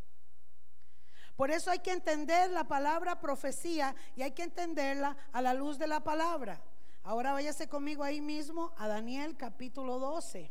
Por 1.38 1.52
eso 1.52 1.70
hay 1.70 1.78
que 1.78 1.92
entender 1.92 2.50
la 2.50 2.64
palabra 2.64 3.20
profecía 3.20 3.94
y 4.16 4.22
hay 4.22 4.32
que 4.32 4.42
entenderla 4.42 5.16
a 5.32 5.40
la 5.40 5.54
luz 5.54 5.78
de 5.78 5.86
la 5.86 6.00
palabra. 6.00 6.60
Ahora 7.04 7.30
váyase 7.30 7.68
conmigo 7.68 8.02
ahí 8.02 8.20
mismo 8.20 8.74
a 8.76 8.88
Daniel 8.88 9.36
capítulo 9.36 10.00
12. 10.00 10.50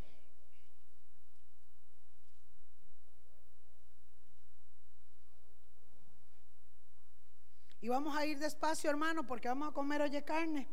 Y 7.82 7.90
vamos 7.90 8.16
a 8.16 8.26
ir 8.26 8.40
despacio, 8.40 8.90
hermano, 8.90 9.28
porque 9.28 9.50
vamos 9.50 9.68
a 9.68 9.74
comer 9.74 10.02
oye 10.02 10.24
carne. 10.24 10.70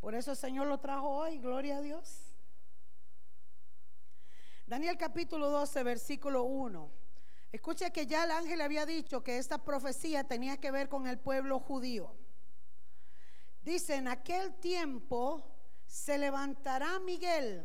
Por 0.00 0.14
eso 0.14 0.30
el 0.30 0.38
Señor 0.38 0.68
lo 0.68 0.80
trajo 0.80 1.10
hoy, 1.10 1.36
gloria 1.36 1.76
a 1.76 1.82
Dios. 1.82 2.34
Daniel 4.66 4.96
capítulo 4.96 5.50
12, 5.50 5.82
versículo 5.82 6.44
1. 6.44 7.03
Escuche 7.54 7.92
que 7.92 8.04
ya 8.04 8.24
el 8.24 8.32
ángel 8.32 8.60
había 8.62 8.84
dicho 8.84 9.22
que 9.22 9.38
esta 9.38 9.58
profecía 9.58 10.24
tenía 10.24 10.56
que 10.56 10.72
ver 10.72 10.88
con 10.88 11.06
el 11.06 11.20
pueblo 11.20 11.60
judío. 11.60 12.12
Dice, 13.62 13.94
en 13.94 14.08
aquel 14.08 14.54
tiempo 14.54 15.54
se 15.86 16.18
levantará 16.18 16.98
Miguel, 16.98 17.64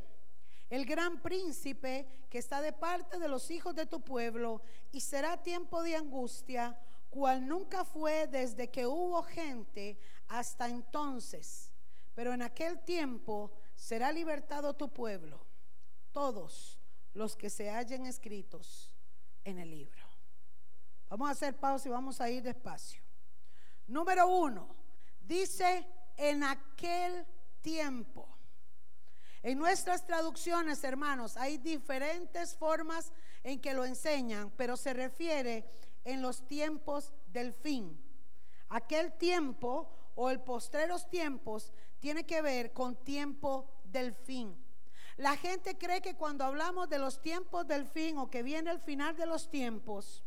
el 0.70 0.86
gran 0.86 1.24
príncipe 1.24 2.08
que 2.30 2.38
está 2.38 2.62
de 2.62 2.72
parte 2.72 3.18
de 3.18 3.28
los 3.28 3.50
hijos 3.50 3.74
de 3.74 3.88
tu 3.88 4.02
pueblo, 4.02 4.62
y 4.92 5.02
será 5.02 5.42
tiempo 5.42 5.82
de 5.82 5.96
angustia, 5.96 6.80
cual 7.10 7.48
nunca 7.48 7.84
fue 7.84 8.28
desde 8.28 8.70
que 8.70 8.86
hubo 8.86 9.24
gente 9.24 9.98
hasta 10.28 10.68
entonces. 10.68 11.74
Pero 12.14 12.32
en 12.32 12.44
aquel 12.44 12.80
tiempo 12.86 13.54
será 13.74 14.12
libertado 14.12 14.76
tu 14.76 14.94
pueblo, 14.94 15.48
todos 16.12 16.78
los 17.16 17.36
que 17.36 17.50
se 17.50 17.72
hallen 17.72 18.06
escritos 18.06 18.89
en 19.44 19.60
el 19.60 19.70
libro. 19.70 20.04
Vamos 21.10 21.30
a 21.30 21.32
hacer 21.32 21.56
pausa 21.56 21.88
y 21.88 21.92
vamos 21.92 22.22
a 22.22 22.30
ir 22.30 22.44
despacio. 22.44 23.02
Número 23.88 24.28
uno, 24.28 24.76
dice 25.20 25.88
en 26.18 26.44
aquel 26.44 27.26
tiempo. 27.62 28.28
En 29.42 29.58
nuestras 29.58 30.06
traducciones, 30.06 30.84
hermanos, 30.84 31.38
hay 31.38 31.58
diferentes 31.58 32.56
formas 32.56 33.12
en 33.44 33.60
que 33.62 33.74
lo 33.74 33.86
enseñan, 33.86 34.52
pero 34.58 34.76
se 34.76 34.94
refiere 34.94 35.66
en 36.04 36.22
los 36.22 36.46
tiempos 36.46 37.14
del 37.28 37.54
fin. 37.54 38.00
Aquel 38.68 39.14
tiempo 39.18 39.90
o 40.16 40.30
el 40.30 40.42
postreros 40.42 41.10
tiempos 41.10 41.72
tiene 42.00 42.26
que 42.26 42.42
ver 42.42 42.74
con 42.74 42.96
tiempo 43.04 43.82
del 43.86 44.14
fin. 44.14 44.56
La 45.20 45.36
gente 45.36 45.78
cree 45.78 46.02
que 46.02 46.16
cuando 46.16 46.46
hablamos 46.46 46.88
de 46.88 46.98
los 46.98 47.22
tiempos 47.22 47.68
del 47.68 47.86
fin 47.86 48.18
o 48.18 48.30
que 48.30 48.42
viene 48.42 48.72
el 48.72 48.80
final 48.80 49.18
de 49.18 49.26
los 49.26 49.50
tiempos, 49.50 50.24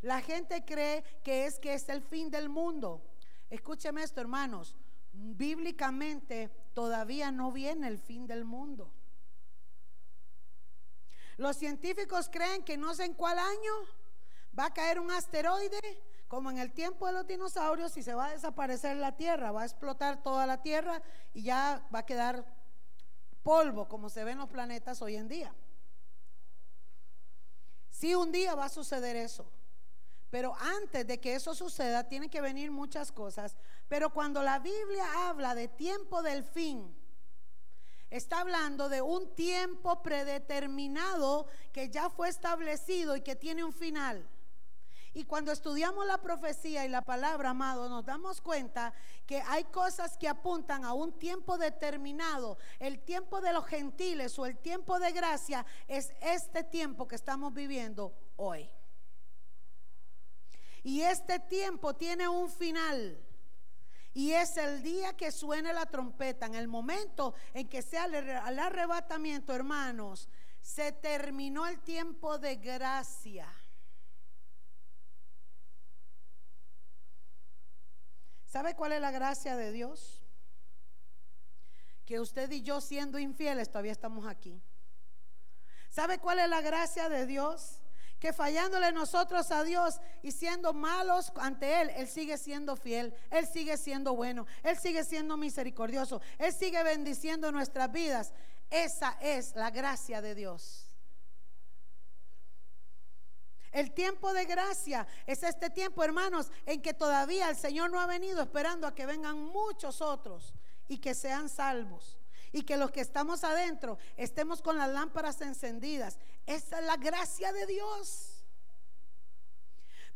la 0.00 0.22
gente 0.22 0.64
cree 0.64 1.04
que 1.22 1.44
es 1.44 1.58
que 1.58 1.74
es 1.74 1.86
el 1.90 2.00
fin 2.00 2.30
del 2.30 2.48
mundo. 2.48 3.02
Escúcheme 3.50 4.02
esto, 4.02 4.22
hermanos. 4.22 4.74
Bíblicamente 5.12 6.48
todavía 6.72 7.30
no 7.30 7.52
viene 7.52 7.86
el 7.86 7.98
fin 7.98 8.26
del 8.26 8.46
mundo. 8.46 8.90
Los 11.36 11.58
científicos 11.58 12.30
creen 12.32 12.64
que 12.64 12.78
no 12.78 12.94
sé 12.94 13.04
en 13.04 13.12
cuál 13.12 13.38
año 13.38 13.72
va 14.58 14.64
a 14.66 14.72
caer 14.72 15.00
un 15.00 15.10
asteroide, 15.10 16.02
como 16.28 16.50
en 16.50 16.56
el 16.56 16.72
tiempo 16.72 17.06
de 17.06 17.12
los 17.12 17.26
dinosaurios, 17.26 17.94
y 17.98 18.02
se 18.02 18.14
va 18.14 18.28
a 18.28 18.30
desaparecer 18.30 18.96
la 18.96 19.18
Tierra, 19.18 19.52
va 19.52 19.62
a 19.62 19.66
explotar 19.66 20.22
toda 20.22 20.46
la 20.46 20.62
Tierra 20.62 21.02
y 21.34 21.42
ya 21.42 21.86
va 21.94 21.98
a 21.98 22.06
quedar 22.06 22.57
polvo, 23.48 23.88
como 23.88 24.10
se 24.10 24.24
ven 24.24 24.36
los 24.36 24.50
planetas 24.50 25.00
hoy 25.00 25.16
en 25.16 25.26
día. 25.26 25.54
Si 27.88 28.14
un 28.14 28.30
día 28.30 28.54
va 28.54 28.66
a 28.66 28.68
suceder 28.68 29.16
eso. 29.16 29.50
Pero 30.28 30.54
antes 30.60 31.06
de 31.06 31.18
que 31.18 31.34
eso 31.34 31.54
suceda, 31.54 32.06
tienen 32.06 32.28
que 32.28 32.42
venir 32.42 32.70
muchas 32.70 33.10
cosas. 33.10 33.56
Pero 33.88 34.12
cuando 34.12 34.42
la 34.42 34.58
Biblia 34.58 35.30
habla 35.30 35.54
de 35.54 35.66
tiempo 35.66 36.20
del 36.20 36.44
fin, 36.44 36.94
está 38.10 38.40
hablando 38.40 38.90
de 38.90 39.00
un 39.00 39.34
tiempo 39.34 40.02
predeterminado 40.02 41.46
que 41.72 41.88
ya 41.88 42.10
fue 42.10 42.28
establecido 42.28 43.16
y 43.16 43.22
que 43.22 43.34
tiene 43.34 43.64
un 43.64 43.72
final. 43.72 44.28
Y 45.14 45.24
cuando 45.24 45.52
estudiamos 45.52 46.06
la 46.06 46.18
profecía 46.18 46.84
y 46.84 46.88
la 46.88 47.02
palabra, 47.02 47.50
amado, 47.50 47.88
nos 47.88 48.04
damos 48.04 48.40
cuenta 48.40 48.92
que 49.26 49.42
hay 49.46 49.64
cosas 49.64 50.16
que 50.16 50.28
apuntan 50.28 50.84
a 50.84 50.92
un 50.92 51.18
tiempo 51.18 51.58
determinado. 51.58 52.58
El 52.78 53.00
tiempo 53.00 53.40
de 53.40 53.52
los 53.52 53.66
gentiles 53.66 54.38
o 54.38 54.46
el 54.46 54.58
tiempo 54.58 54.98
de 54.98 55.12
gracia 55.12 55.64
es 55.86 56.12
este 56.20 56.64
tiempo 56.64 57.08
que 57.08 57.16
estamos 57.16 57.52
viviendo 57.54 58.14
hoy. 58.36 58.68
Y 60.82 61.02
este 61.02 61.38
tiempo 61.38 61.94
tiene 61.94 62.28
un 62.28 62.50
final. 62.50 63.24
Y 64.14 64.32
es 64.32 64.56
el 64.56 64.82
día 64.82 65.16
que 65.16 65.30
suene 65.30 65.72
la 65.72 65.86
trompeta, 65.86 66.46
en 66.46 66.54
el 66.54 66.66
momento 66.66 67.34
en 67.54 67.68
que 67.68 67.82
sea 67.82 68.06
el 68.06 68.58
arrebatamiento, 68.58 69.54
hermanos, 69.54 70.28
se 70.60 70.92
terminó 70.92 71.66
el 71.66 71.80
tiempo 71.80 72.38
de 72.38 72.56
gracia. 72.56 73.48
¿Sabe 78.48 78.74
cuál 78.74 78.92
es 78.92 79.00
la 79.00 79.10
gracia 79.10 79.56
de 79.56 79.70
Dios? 79.72 80.22
Que 82.06 82.18
usted 82.18 82.50
y 82.50 82.62
yo 82.62 82.80
siendo 82.80 83.18
infieles 83.18 83.68
todavía 83.68 83.92
estamos 83.92 84.26
aquí. 84.26 84.60
¿Sabe 85.90 86.18
cuál 86.18 86.38
es 86.38 86.48
la 86.48 86.62
gracia 86.62 87.08
de 87.08 87.26
Dios? 87.26 87.80
que 88.18 88.32
fallándole 88.32 88.90
nosotros 88.90 89.50
a 89.52 89.62
Dios 89.62 90.00
y 90.22 90.32
siendo 90.32 90.72
malos 90.72 91.32
ante 91.36 91.80
Él, 91.80 91.90
Él 91.90 92.08
sigue 92.08 92.36
siendo 92.36 92.74
fiel, 92.74 93.14
Él 93.30 93.46
sigue 93.46 93.76
siendo 93.76 94.16
bueno, 94.16 94.44
Él 94.64 94.76
sigue 94.76 95.04
siendo 95.04 95.36
misericordioso, 95.36 96.20
Él 96.38 96.52
sigue 96.52 96.82
bendiciendo 96.82 97.52
nuestras 97.52 97.92
vidas. 97.92 98.32
Esa 98.70 99.16
es 99.20 99.54
la 99.54 99.70
gracia 99.70 100.20
de 100.20 100.34
Dios. 100.34 100.87
El 103.78 103.92
tiempo 103.92 104.32
de 104.32 104.44
gracia 104.44 105.06
es 105.24 105.44
este 105.44 105.70
tiempo, 105.70 106.02
hermanos, 106.02 106.50
en 106.66 106.82
que 106.82 106.94
todavía 106.94 107.48
el 107.48 107.54
Señor 107.54 107.92
no 107.92 108.00
ha 108.00 108.06
venido 108.06 108.42
esperando 108.42 108.88
a 108.88 108.94
que 108.96 109.06
vengan 109.06 109.38
muchos 109.38 110.00
otros 110.00 110.52
y 110.88 110.98
que 110.98 111.14
sean 111.14 111.48
salvos 111.48 112.18
y 112.50 112.64
que 112.64 112.76
los 112.76 112.90
que 112.90 113.00
estamos 113.00 113.44
adentro 113.44 113.96
estemos 114.16 114.62
con 114.62 114.78
las 114.78 114.90
lámparas 114.90 115.40
encendidas. 115.42 116.18
Esa 116.44 116.80
es 116.80 116.86
la 116.86 116.96
gracia 116.96 117.52
de 117.52 117.66
Dios. 117.66 118.42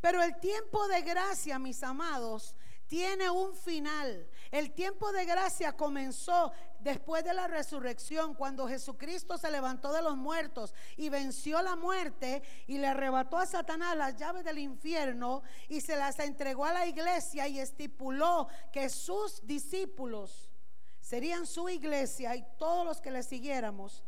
Pero 0.01 0.21
el 0.25 0.41
tiempo 0.41 0.89
de 0.89 1.03
gracia, 1.03 1.61
mis 1.61 1.85
amados, 1.85 2.57
tiene 2.93 3.31
un 3.31 3.57
final. 3.57 4.29
El 4.51 4.73
tiempo 4.75 5.13
de 5.13 5.25
gracia 5.25 5.75
comenzó 5.75 6.53
después 6.81 7.25
de 7.25 7.33
la 7.33 7.49
resurrección, 7.49 8.35
cuando 8.35 8.69
Jesucristo 8.69 9.39
se 9.39 9.51
levantó 9.51 9.95
de 9.95 10.03
los 10.03 10.15
muertos 10.15 10.75
y 10.99 11.09
venció 11.09 11.63
la 11.63 11.75
muerte 11.75 12.43
y 12.67 12.77
le 12.77 12.89
arrebató 12.89 13.39
a 13.39 13.47
Satanás 13.47 13.97
las 13.97 14.19
llaves 14.19 14.45
del 14.45 14.59
infierno 14.59 15.43
y 15.71 15.81
se 15.81 15.97
las 15.97 16.19
entregó 16.19 16.67
a 16.67 16.75
la 16.75 16.87
iglesia 16.87 17.49
y 17.49 17.61
estipuló 17.61 18.49
que 18.71 18.91
sus 18.91 19.41
discípulos 19.47 20.53
serían 21.01 21.47
su 21.47 21.71
iglesia 21.71 22.37
y 22.37 22.45
todos 22.59 22.85
los 22.85 23.01
que 23.01 23.11
le 23.11 23.23
siguiéramos, 23.23 24.05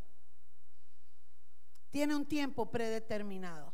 tiene 1.91 2.15
un 2.15 2.27
tiempo 2.27 2.71
predeterminado. 2.71 3.73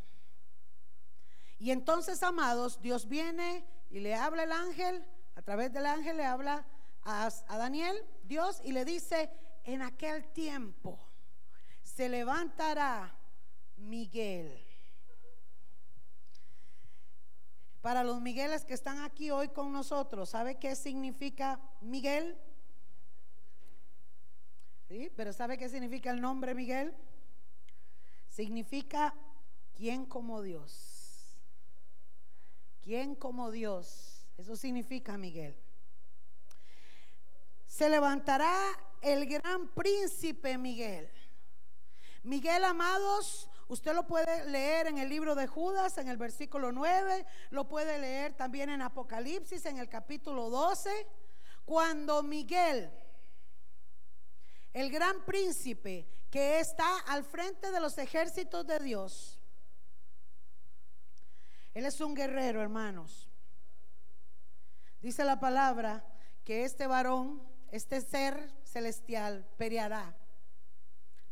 Y 1.60 1.72
entonces, 1.72 2.22
amados, 2.22 2.80
Dios 2.80 3.06
viene 3.06 3.66
y 3.90 4.00
le 4.00 4.14
habla 4.14 4.44
el 4.44 4.52
ángel, 4.52 5.04
a 5.36 5.42
través 5.42 5.70
del 5.70 5.84
ángel 5.84 6.16
le 6.16 6.24
habla 6.24 6.64
a, 7.02 7.30
Daniel, 7.50 8.02
Dios, 8.24 8.62
y 8.64 8.72
le 8.72 8.86
dice, 8.86 9.30
en 9.64 9.82
aquel 9.82 10.26
tiempo 10.32 10.98
se 11.82 12.08
levantará 12.08 13.14
Miguel. 13.76 14.66
Para 17.82 18.04
los 18.04 18.22
Migueles 18.22 18.64
que 18.64 18.74
están 18.74 19.00
aquí 19.00 19.30
hoy 19.30 19.48
con 19.48 19.70
nosotros, 19.70 20.30
¿sabe 20.30 20.58
qué 20.58 20.74
significa 20.74 21.60
Miguel? 21.82 22.38
Pero 25.14 25.34
¿sabe 25.34 25.58
qué 25.58 25.68
significa 25.68 26.10
el 26.10 26.22
nombre 26.22 26.54
Miguel? 26.54 26.94
Significa 28.30 29.14
¿quién 29.74 30.06
como 30.06 30.40
Dios? 30.40 30.89
¿Quién 32.82 33.14
como 33.14 33.50
Dios? 33.50 34.26
Eso 34.36 34.56
significa 34.56 35.18
Miguel. 35.18 35.56
Se 37.66 37.88
levantará 37.88 38.54
el 39.00 39.26
gran 39.26 39.68
príncipe 39.68 40.58
Miguel. 40.58 41.10
Miguel, 42.22 42.64
amados, 42.64 43.48
usted 43.68 43.94
lo 43.94 44.06
puede 44.06 44.46
leer 44.50 44.88
en 44.88 44.98
el 44.98 45.08
libro 45.08 45.34
de 45.34 45.46
Judas, 45.46 45.96
en 45.98 46.08
el 46.08 46.16
versículo 46.16 46.72
9, 46.72 47.24
lo 47.50 47.68
puede 47.68 47.98
leer 47.98 48.34
también 48.34 48.68
en 48.70 48.82
Apocalipsis, 48.82 49.64
en 49.66 49.78
el 49.78 49.88
capítulo 49.88 50.50
12, 50.50 51.06
cuando 51.64 52.22
Miguel 52.22 52.90
el 54.72 54.90
gran 54.90 55.24
príncipe 55.24 56.06
que 56.30 56.60
está 56.60 56.98
al 57.00 57.24
frente 57.24 57.70
de 57.70 57.80
los 57.80 57.98
ejércitos 57.98 58.66
de 58.66 58.78
Dios. 58.78 59.39
Él 61.74 61.86
es 61.86 62.00
un 62.00 62.14
guerrero, 62.14 62.60
hermanos. 62.62 63.28
Dice 65.00 65.24
la 65.24 65.40
palabra 65.40 66.04
que 66.44 66.64
este 66.64 66.86
varón, 66.86 67.42
este 67.70 68.00
ser 68.00 68.52
celestial, 68.64 69.46
peleará, 69.56 70.16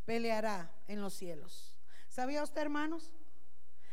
peleará 0.05 0.73
en 0.87 1.01
los 1.01 1.15
cielos. 1.15 1.77
¿Sabía 2.09 2.43
usted, 2.43 2.63
hermanos, 2.63 3.13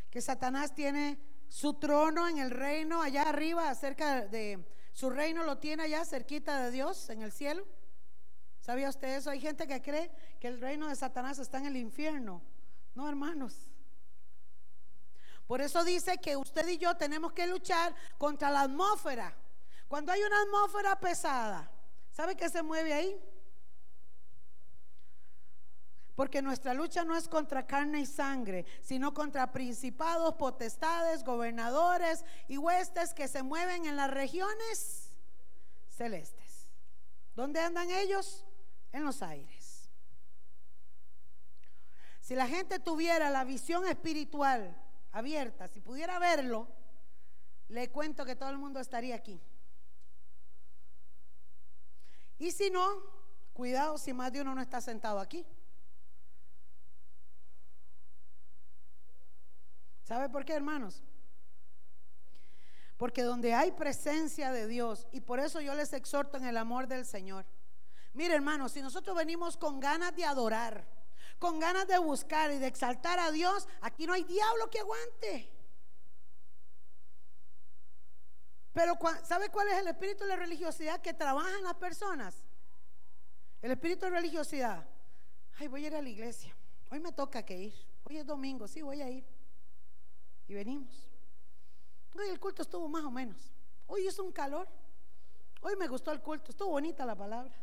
que 0.10 0.21
Satanás 0.21 0.73
tiene 0.73 1.19
su 1.49 1.73
trono 1.73 2.27
en 2.27 2.38
el 2.38 2.51
reino 2.51 3.01
allá 3.01 3.23
arriba, 3.23 3.73
cerca 3.75 4.25
de 4.25 4.65
su 4.93 5.10
reino 5.10 5.43
lo 5.43 5.58
tiene 5.58 5.84
allá 5.84 6.05
cerquita 6.05 6.63
de 6.63 6.71
Dios 6.71 7.10
en 7.10 7.21
el 7.21 7.31
cielo? 7.31 7.65
¿Sabía 8.62 8.89
usted 8.89 9.17
eso? 9.17 9.29
Hay 9.29 9.41
gente 9.41 9.67
que 9.67 9.81
cree 9.81 10.10
que 10.39 10.47
el 10.47 10.62
reino 10.62 10.88
de 10.88 10.95
Satanás 10.95 11.38
está 11.38 11.58
en 11.58 11.65
el 11.65 11.77
infierno. 11.77 12.41
No, 12.95 13.08
hermanos. 13.10 13.69
Por 15.47 15.62
eso 15.62 15.84
dice 15.84 16.17
que 16.17 16.36
usted 16.36 16.67
y 16.67 16.77
yo 16.77 16.95
tenemos 16.97 17.31
que 17.34 17.45
luchar 17.45 17.93
contra 18.17 18.49
la 18.49 18.62
atmósfera. 18.62 19.36
Cuando 19.88 20.12
hay 20.12 20.21
una 20.23 20.41
atmósfera 20.41 20.99
pesada, 20.99 21.69
¿sabe 22.12 22.36
qué 22.36 22.49
se 22.49 22.63
mueve 22.63 22.93
ahí? 22.93 23.21
Porque 26.15 26.41
nuestra 26.41 26.73
lucha 26.73 27.03
no 27.03 27.15
es 27.15 27.27
contra 27.27 27.67
carne 27.67 27.99
y 27.99 28.05
sangre, 28.05 28.65
sino 28.81 29.13
contra 29.13 29.51
principados, 29.51 30.36
potestades, 30.36 31.23
gobernadores 31.23 32.23
y 32.47 32.58
huestes 32.58 33.13
que 33.13 33.27
se 33.27 33.43
mueven 33.43 33.86
en 33.86 33.97
las 33.97 34.10
regiones 34.10 35.12
celestes. 35.89 36.71
¿Dónde 37.36 37.60
andan 37.60 37.91
ellos? 37.91 38.45
En 38.93 39.03
los 39.03 39.21
aires. 39.21 39.89
Si 42.21 42.34
la 42.34 42.47
gente 42.47 42.79
tuviera 42.79 43.29
la 43.29 43.43
visión 43.43 43.86
espiritual 43.86 44.75
abierta, 45.15 45.69
si 45.69 45.80
pudiera 45.80 46.19
verlo, 46.19 46.67
le 47.69 47.89
cuento 47.89 48.25
que 48.25 48.36
todo 48.36 48.49
el 48.49 48.58
mundo 48.58 48.82
estaría 48.82 49.15
aquí. 49.15 49.41
Y 52.38 52.51
si 52.51 52.69
no, 52.69 52.86
cuidado 53.54 53.97
si 53.97 54.12
más 54.12 54.34
de 54.34 54.41
uno 54.41 54.54
no 54.54 54.62
está 54.62 54.82
sentado 54.82 55.19
aquí. 55.19 55.45
¿Sabe 60.04 60.30
por 60.30 60.43
qué, 60.43 60.54
hermanos? 60.54 61.01
Porque 62.97 63.23
donde 63.23 63.54
hay 63.54 63.71
presencia 63.71 64.51
de 64.51 64.67
Dios, 64.67 65.08
y 65.13 65.21
por 65.21 65.39
eso 65.39 65.62
yo 65.62 65.75
les 65.75 65.93
exhorto 65.93 66.38
en 66.38 66.45
el 66.45 66.58
amor 66.58 66.88
del 66.88 67.06
Señor. 67.06 67.45
Mire, 68.13 68.36
hermanos, 68.36 68.73
si 68.73 68.82
nosotros 68.82 69.15
venimos 69.15 69.56
con 69.56 69.80
ganas 69.80 70.13
de 70.13 70.25
adorar, 70.25 70.86
con 71.39 71.60
ganas 71.60 71.88
de 71.88 71.98
buscar 71.98 72.52
y 72.52 72.60
de 72.60 72.67
exaltar 72.67 73.19
a 73.19 73.32
Dios, 73.32 73.67
aquí 73.82 74.06
no 74.08 74.13
hay 74.13 74.24
diablo 74.24 74.69
que 74.69 74.80
aguante. 74.80 75.52
Pero 78.74 78.98
¿sabe 79.24 79.50
cuál 79.50 79.69
es 79.69 79.78
el 79.78 79.88
espíritu 79.88 80.24
de 80.24 80.30
la 80.30 80.36
religiosidad 80.36 81.02
que 81.02 81.13
trabajan 81.13 81.63
las 81.63 81.76
personas? 81.76 82.43
El 83.62 83.71
espíritu 83.71 84.06
de 84.06 84.12
religiosidad. 84.12 84.86
Ay, 85.58 85.67
voy 85.67 85.86
a 85.86 85.88
ir 85.88 85.95
a 85.95 86.02
la 86.02 86.10
iglesia. 86.10 86.56
Hoy 86.91 87.00
me 87.00 87.12
toca 87.12 87.43
que 87.43 87.58
ir. 87.58 87.74
Hoy 88.04 88.17
es 88.17 88.26
domingo, 88.26 88.67
sí, 88.67 88.82
voy 88.82 89.02
a 89.02 89.10
ir 89.10 89.26
y 90.48 90.54
venimos. 90.54 91.08
Hoy 92.17 92.30
el 92.30 92.39
culto 92.39 92.62
estuvo 92.62 92.88
más 92.88 93.04
o 93.04 93.12
menos. 93.12 93.52
Hoy 93.88 94.08
hizo 94.08 94.24
un 94.24 94.32
calor. 94.32 94.67
Hoy 95.62 95.76
me 95.76 95.88
gustó 95.88 96.12
el 96.12 96.21
culto. 96.21 96.52
Estuvo 96.52 96.69
bonita 96.69 97.06
la 97.06 97.15
palabra. 97.15 97.54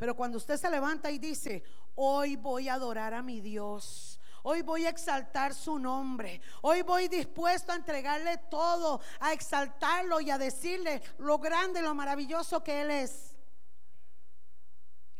Pero 0.00 0.16
cuando 0.16 0.38
usted 0.38 0.56
se 0.56 0.70
levanta 0.70 1.10
y 1.10 1.18
dice, 1.18 1.62
hoy 1.94 2.36
voy 2.36 2.70
a 2.70 2.74
adorar 2.74 3.12
a 3.12 3.20
mi 3.20 3.42
Dios. 3.42 4.18
Hoy 4.42 4.62
voy 4.62 4.86
a 4.86 4.88
exaltar 4.88 5.52
su 5.52 5.78
nombre. 5.78 6.40
Hoy 6.62 6.80
voy 6.80 7.06
dispuesto 7.06 7.70
a 7.70 7.76
entregarle 7.76 8.38
todo, 8.50 9.02
a 9.20 9.34
exaltarlo 9.34 10.22
y 10.22 10.30
a 10.30 10.38
decirle 10.38 11.02
lo 11.18 11.38
grande, 11.38 11.82
lo 11.82 11.94
maravilloso 11.94 12.64
que 12.64 12.80
Él 12.80 12.90
es. 12.90 13.36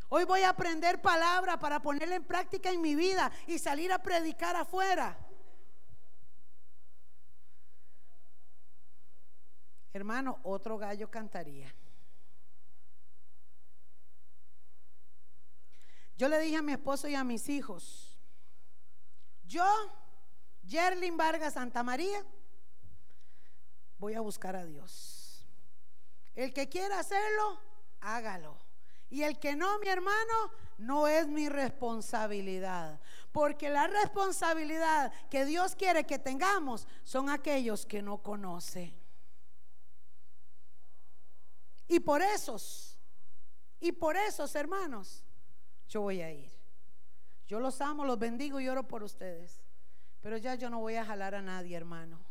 Hoy 0.08 0.24
voy 0.24 0.40
a 0.44 0.48
aprender 0.48 1.02
palabra 1.02 1.58
para 1.58 1.82
ponerla 1.82 2.14
en 2.14 2.24
práctica 2.24 2.70
en 2.70 2.80
mi 2.80 2.94
vida 2.94 3.30
y 3.46 3.58
salir 3.58 3.92
a 3.92 4.02
predicar 4.02 4.56
afuera. 4.56 5.18
Hermano, 9.92 10.40
otro 10.42 10.78
gallo 10.78 11.10
cantaría. 11.10 11.70
Yo 16.20 16.28
le 16.28 16.38
dije 16.38 16.56
a 16.56 16.62
mi 16.62 16.72
esposo 16.72 17.08
y 17.08 17.14
a 17.14 17.24
mis 17.24 17.48
hijos, 17.48 18.14
yo, 19.42 19.64
Yerlin 20.66 21.16
Vargas 21.16 21.54
Santa 21.54 21.82
María, 21.82 22.22
voy 23.96 24.12
a 24.12 24.20
buscar 24.20 24.54
a 24.54 24.66
Dios. 24.66 25.46
El 26.34 26.52
que 26.52 26.68
quiera 26.68 26.98
hacerlo, 26.98 27.58
hágalo. 28.02 28.58
Y 29.08 29.22
el 29.22 29.38
que 29.38 29.56
no, 29.56 29.78
mi 29.78 29.88
hermano, 29.88 30.52
no 30.76 31.08
es 31.08 31.26
mi 31.26 31.48
responsabilidad. 31.48 33.00
Porque 33.32 33.70
la 33.70 33.86
responsabilidad 33.86 35.10
que 35.30 35.46
Dios 35.46 35.74
quiere 35.74 36.04
que 36.04 36.18
tengamos 36.18 36.86
son 37.02 37.30
aquellos 37.30 37.86
que 37.86 38.02
no 38.02 38.18
conocen. 38.18 38.94
Y 41.88 41.98
por 42.00 42.20
esos, 42.20 42.98
y 43.80 43.92
por 43.92 44.18
esos 44.18 44.54
hermanos, 44.54 45.24
yo 45.90 46.02
voy 46.02 46.22
a 46.22 46.32
ir. 46.32 46.50
Yo 47.48 47.58
los 47.58 47.80
amo, 47.80 48.04
los 48.04 48.18
bendigo 48.18 48.60
y 48.60 48.68
oro 48.68 48.86
por 48.86 49.02
ustedes. 49.02 49.60
Pero 50.20 50.36
ya 50.36 50.54
yo 50.54 50.70
no 50.70 50.78
voy 50.78 50.94
a 50.94 51.04
jalar 51.04 51.34
a 51.34 51.42
nadie, 51.42 51.76
hermano. 51.76 52.24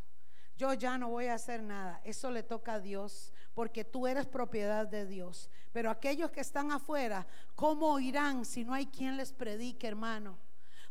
Yo 0.57 0.73
ya 0.73 0.97
no 0.97 1.09
voy 1.09 1.27
a 1.27 1.33
hacer 1.33 1.61
nada. 1.61 2.01
Eso 2.05 2.31
le 2.31 2.41
toca 2.41 2.75
a 2.75 2.79
Dios 2.79 3.33
porque 3.53 3.83
tú 3.83 4.07
eres 4.07 4.25
propiedad 4.25 4.87
de 4.87 5.05
Dios. 5.05 5.49
Pero 5.73 5.91
aquellos 5.91 6.31
que 6.31 6.39
están 6.39 6.71
afuera, 6.71 7.27
¿cómo 7.55 7.99
irán 7.99 8.45
si 8.45 8.63
no 8.63 8.73
hay 8.73 8.87
quien 8.87 9.17
les 9.17 9.33
predique, 9.33 9.87
hermano? 9.87 10.37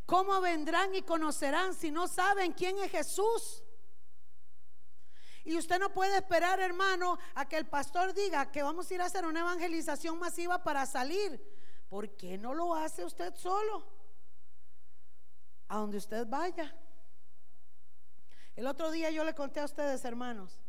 ¿Cómo 0.04 0.38
vendrán 0.40 0.94
y 0.94 1.02
conocerán 1.02 1.74
si 1.74 1.90
no 1.90 2.06
saben 2.06 2.52
quién 2.52 2.78
es 2.78 2.90
Jesús? 2.90 3.62
Y 5.44 5.56
usted 5.56 5.78
no 5.78 5.92
puede 5.94 6.16
esperar, 6.16 6.60
hermano, 6.60 7.18
a 7.34 7.48
que 7.48 7.56
el 7.56 7.66
pastor 7.66 8.12
diga 8.12 8.50
que 8.50 8.62
vamos 8.62 8.90
a 8.90 8.94
ir 8.94 9.00
a 9.00 9.06
hacer 9.06 9.24
una 9.24 9.40
evangelización 9.40 10.18
masiva 10.18 10.62
para 10.62 10.84
salir. 10.84 11.40
¿Por 11.88 12.16
qué 12.16 12.36
no 12.36 12.54
lo 12.54 12.74
hace 12.74 13.04
usted 13.04 13.34
solo? 13.34 13.84
A 15.68 15.78
donde 15.78 15.96
usted 15.96 16.26
vaya. 16.26 16.74
El 18.56 18.66
otro 18.66 18.90
día 18.90 19.10
yo 19.10 19.24
le 19.24 19.34
conté 19.34 19.60
a 19.60 19.64
ustedes, 19.64 20.04
hermanos, 20.04 20.60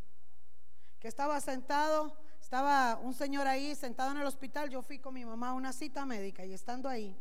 que 1.00 1.08
estaba 1.08 1.42
sentado, 1.42 2.16
estaba 2.40 2.98
un 2.98 3.14
señor 3.14 3.48
ahí 3.48 3.76
sentado 3.76 4.12
en 4.12 4.18
el 4.18 4.28
hospital, 4.28 4.70
yo 4.70 4.82
fui 4.82 5.00
con 5.00 5.14
mi 5.14 5.26
mamá 5.26 5.50
a 5.50 5.54
una 5.54 5.74
cita 5.74 6.06
médica 6.06 6.46
y 6.46 6.54
estando 6.54 6.88
ahí, 6.88 7.18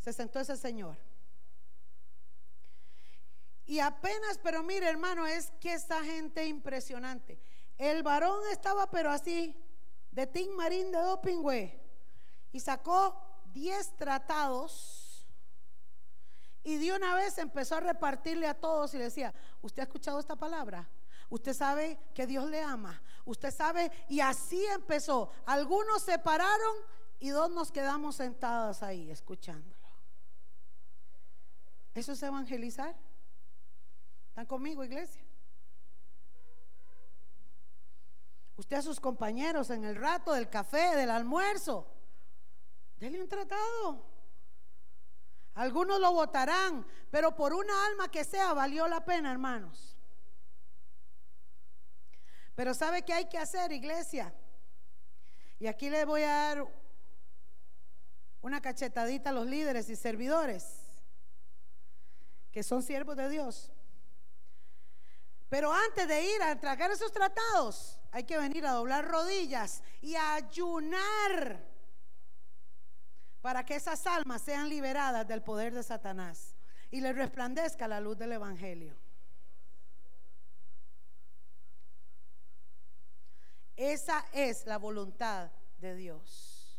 se 0.00 0.12
sentó 0.12 0.38
ese 0.38 0.56
señor. 0.56 0.98
Y 3.64 3.80
apenas, 3.80 4.38
pero 4.42 4.62
mire 4.62 4.88
hermano, 4.88 5.26
es 5.26 5.50
que 5.60 5.74
esta 5.74 6.02
gente 6.02 6.46
impresionante. 6.46 7.38
El 7.76 8.02
varón 8.02 8.40
estaba 8.50 8.90
pero 8.90 9.10
así, 9.10 9.54
de 10.10 10.26
Tim 10.26 10.52
Marín 10.56 10.90
de 10.90 10.98
Doping, 10.98 11.42
Y 12.52 12.60
sacó 12.60 13.20
10 13.52 13.96
tratados 13.96 15.08
y 16.68 16.76
de 16.76 16.92
una 16.92 17.14
vez 17.14 17.38
empezó 17.38 17.76
a 17.76 17.80
repartirle 17.80 18.46
a 18.46 18.52
todos 18.52 18.92
y 18.92 18.98
le 18.98 19.04
decía, 19.04 19.32
¿usted 19.62 19.80
ha 19.80 19.84
escuchado 19.84 20.20
esta 20.20 20.36
palabra? 20.36 20.86
Usted 21.30 21.54
sabe 21.54 21.98
que 22.14 22.26
Dios 22.26 22.48
le 22.50 22.62
ama. 22.62 23.00
Usted 23.24 23.50
sabe, 23.50 23.90
y 24.08 24.20
así 24.20 24.64
empezó. 24.66 25.30
Algunos 25.46 26.02
se 26.02 26.18
pararon 26.18 26.76
y 27.20 27.30
dos 27.30 27.50
nos 27.50 27.72
quedamos 27.72 28.16
sentadas 28.16 28.82
ahí 28.82 29.10
escuchándolo. 29.10 29.76
¿Eso 31.94 32.12
es 32.12 32.22
evangelizar? 32.22 32.94
¿Están 34.28 34.46
conmigo, 34.46 34.84
iglesia? 34.84 35.24
Usted 38.56 38.76
a 38.76 38.82
sus 38.82 39.00
compañeros 39.00 39.70
en 39.70 39.84
el 39.84 39.96
rato 39.96 40.32
del 40.32 40.50
café, 40.50 40.96
del 40.96 41.10
almuerzo, 41.10 41.86
denle 42.98 43.20
un 43.20 43.28
tratado. 43.28 44.06
Algunos 45.54 45.98
lo 46.00 46.12
votarán, 46.12 46.86
pero 47.10 47.34
por 47.34 47.52
una 47.52 47.86
alma 47.86 48.08
que 48.10 48.24
sea 48.24 48.52
valió 48.52 48.86
la 48.86 49.04
pena, 49.04 49.32
hermanos. 49.32 49.96
Pero 52.54 52.74
¿sabe 52.74 53.02
qué 53.02 53.12
hay 53.12 53.28
que 53.28 53.38
hacer, 53.38 53.72
iglesia? 53.72 54.34
Y 55.58 55.66
aquí 55.66 55.90
le 55.90 56.04
voy 56.04 56.22
a 56.22 56.32
dar 56.32 56.66
una 58.40 58.60
cachetadita 58.60 59.30
a 59.30 59.32
los 59.32 59.46
líderes 59.46 59.88
y 59.88 59.96
servidores 59.96 60.84
que 62.52 62.62
son 62.62 62.82
siervos 62.82 63.16
de 63.16 63.28
Dios. 63.28 63.70
Pero 65.48 65.72
antes 65.72 66.06
de 66.06 66.22
ir 66.22 66.42
a 66.42 66.58
tragar 66.58 66.90
esos 66.90 67.12
tratados, 67.12 67.98
hay 68.10 68.24
que 68.24 68.38
venir 68.38 68.66
a 68.66 68.72
doblar 68.72 69.06
rodillas 69.06 69.82
y 70.02 70.14
a 70.14 70.34
ayunar 70.34 71.67
para 73.40 73.64
que 73.64 73.76
esas 73.76 74.06
almas 74.06 74.42
sean 74.42 74.68
liberadas 74.68 75.26
del 75.26 75.42
poder 75.42 75.74
de 75.74 75.82
Satanás 75.82 76.54
y 76.90 77.00
les 77.00 77.14
resplandezca 77.14 77.86
la 77.86 78.00
luz 78.00 78.18
del 78.18 78.32
Evangelio. 78.32 78.96
Esa 83.76 84.24
es 84.32 84.66
la 84.66 84.76
voluntad 84.76 85.50
de 85.78 85.94
Dios. 85.94 86.76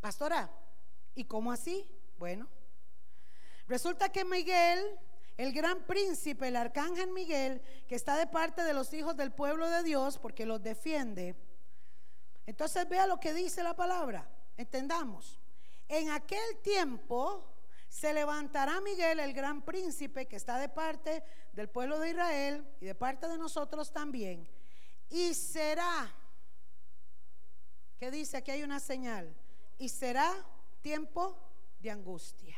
Pastora, 0.00 0.50
¿y 1.14 1.24
cómo 1.24 1.52
así? 1.52 1.86
Bueno, 2.16 2.48
resulta 3.66 4.10
que 4.10 4.24
Miguel, 4.24 4.82
el 5.36 5.52
gran 5.52 5.84
príncipe, 5.84 6.48
el 6.48 6.56
arcángel 6.56 7.10
Miguel, 7.10 7.60
que 7.86 7.94
está 7.94 8.16
de 8.16 8.26
parte 8.26 8.62
de 8.62 8.72
los 8.72 8.94
hijos 8.94 9.16
del 9.16 9.32
pueblo 9.32 9.68
de 9.68 9.82
Dios, 9.82 10.18
porque 10.18 10.46
los 10.46 10.62
defiende, 10.62 11.36
entonces 12.46 12.88
vea 12.88 13.06
lo 13.06 13.20
que 13.20 13.34
dice 13.34 13.62
la 13.62 13.76
palabra, 13.76 14.26
entendamos. 14.60 15.40
En 15.88 16.10
aquel 16.10 16.58
tiempo 16.62 17.52
se 17.88 18.12
levantará 18.14 18.80
Miguel, 18.80 19.20
el 19.20 19.32
gran 19.32 19.62
príncipe, 19.62 20.26
que 20.26 20.36
está 20.36 20.58
de 20.58 20.68
parte 20.68 21.24
del 21.52 21.68
pueblo 21.68 21.98
de 21.98 22.10
Israel 22.10 22.66
y 22.80 22.86
de 22.86 22.94
parte 22.94 23.26
de 23.26 23.36
nosotros 23.36 23.92
también 23.92 24.48
y 25.10 25.34
será 25.34 26.14
que 27.98 28.10
dice 28.10 28.36
aquí 28.36 28.52
hay 28.52 28.62
una 28.62 28.80
señal 28.80 29.36
y 29.76 29.88
será 29.88 30.32
tiempo 30.80 31.36
de 31.80 31.90
angustia. 31.90 32.56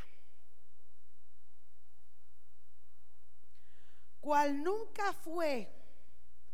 Cual 4.21 4.63
nunca 4.63 5.13
fue 5.15 5.69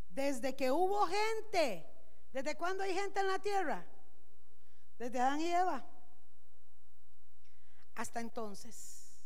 desde 0.09 0.57
que 0.57 0.71
hubo 0.71 1.07
gente. 1.07 1.85
¿Desde 2.33 2.55
cuándo 2.55 2.85
hay 2.85 2.95
gente 2.95 3.21
en 3.21 3.27
la 3.27 3.39
tierra? 3.39 3.87
Desde 4.99 5.21
Adán 5.21 5.41
y 5.41 5.47
Eva. 5.47 5.85
Hasta 7.95 8.21
entonces. 8.21 9.17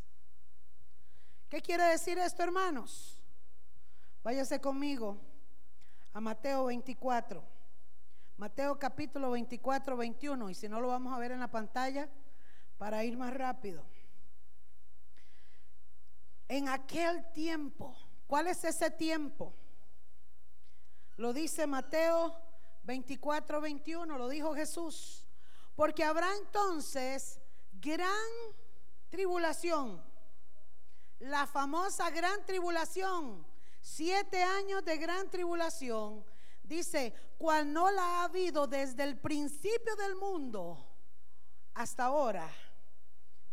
¿Qué 1.49 1.61
quiere 1.61 1.85
decir 1.85 2.19
esto, 2.19 2.43
hermanos? 2.43 3.19
Váyase 4.23 4.61
conmigo 4.61 5.19
a 6.13 6.21
Mateo 6.21 6.67
24. 6.67 7.43
Mateo 8.37 8.79
capítulo 8.79 9.31
24, 9.31 9.97
21. 9.97 10.51
Y 10.51 10.55
si 10.55 10.69
no 10.69 10.81
lo 10.81 10.89
vamos 10.89 11.13
a 11.13 11.19
ver 11.19 11.33
en 11.33 11.41
la 11.41 11.51
pantalla 11.51 12.09
para 12.79 13.05
ir 13.05 13.17
más 13.17 13.33
rápido. 13.35 13.85
En 16.49 16.69
aquel 16.69 17.33
tiempo, 17.33 17.97
¿cuál 18.27 18.49
es 18.49 18.65
ese 18.65 18.91
tiempo? 18.91 19.55
Lo 21.17 21.33
dice 21.33 21.67
Mateo 21.67 22.37
24, 22.85 23.61
21, 23.61 24.19
lo 24.19 24.29
dijo 24.29 24.55
Jesús. 24.55 25.22
Porque 25.75 26.05
habrá 26.05 26.35
entonces 26.37 27.41
gran 27.73 28.09
tribulación, 29.09 30.03
la 31.19 31.47
famosa 31.47 32.11
gran 32.11 32.45
tribulación, 32.45 33.47
siete 33.81 34.43
años 34.43 34.85
de 34.85 34.97
gran 34.97 35.29
tribulación, 35.31 36.25
dice, 36.63 37.15
cual 37.39 37.73
no 37.73 37.91
la 37.91 38.03
ha 38.03 38.25
habido 38.25 38.67
desde 38.67 39.03
el 39.03 39.19
principio 39.19 39.97
del 39.97 40.17
mundo 40.17 40.89
hasta 41.75 42.05
ahora, 42.05 42.49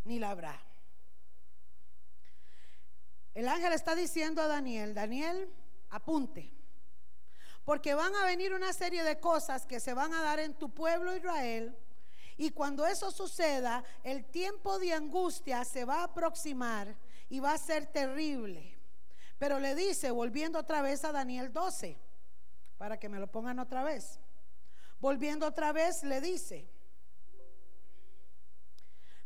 ni 0.03 0.19
la 0.19 0.31
habrá. 0.31 0.61
El 3.33 3.47
ángel 3.47 3.73
está 3.73 3.95
diciendo 3.95 4.41
a 4.41 4.47
Daniel, 4.47 4.93
Daniel, 4.93 5.51
apunte, 5.89 6.51
porque 7.63 7.93
van 7.93 8.15
a 8.15 8.25
venir 8.25 8.53
una 8.53 8.73
serie 8.73 9.03
de 9.03 9.19
cosas 9.19 9.65
que 9.65 9.79
se 9.79 9.93
van 9.93 10.13
a 10.13 10.21
dar 10.21 10.39
en 10.39 10.53
tu 10.53 10.73
pueblo 10.73 11.15
Israel. 11.15 11.77
Y 12.39 12.51
cuando 12.51 12.87
eso 12.87 13.11
suceda, 13.11 13.83
el 14.01 14.23
tiempo 14.23 14.79
de 14.79 14.93
angustia 14.93 15.65
se 15.65 15.83
va 15.83 15.99
a 15.99 16.03
aproximar 16.05 16.95
y 17.27 17.41
va 17.41 17.51
a 17.51 17.57
ser 17.57 17.85
terrible. 17.87 18.79
Pero 19.37 19.59
le 19.59 19.75
dice, 19.75 20.09
volviendo 20.09 20.57
otra 20.57 20.81
vez 20.81 21.03
a 21.03 21.11
Daniel 21.11 21.51
12, 21.51 21.99
para 22.77 22.97
que 22.97 23.09
me 23.09 23.19
lo 23.19 23.29
pongan 23.29 23.59
otra 23.59 23.83
vez. 23.83 24.21
Volviendo 25.01 25.45
otra 25.45 25.73
vez, 25.73 26.01
le 26.03 26.21
dice, 26.21 26.65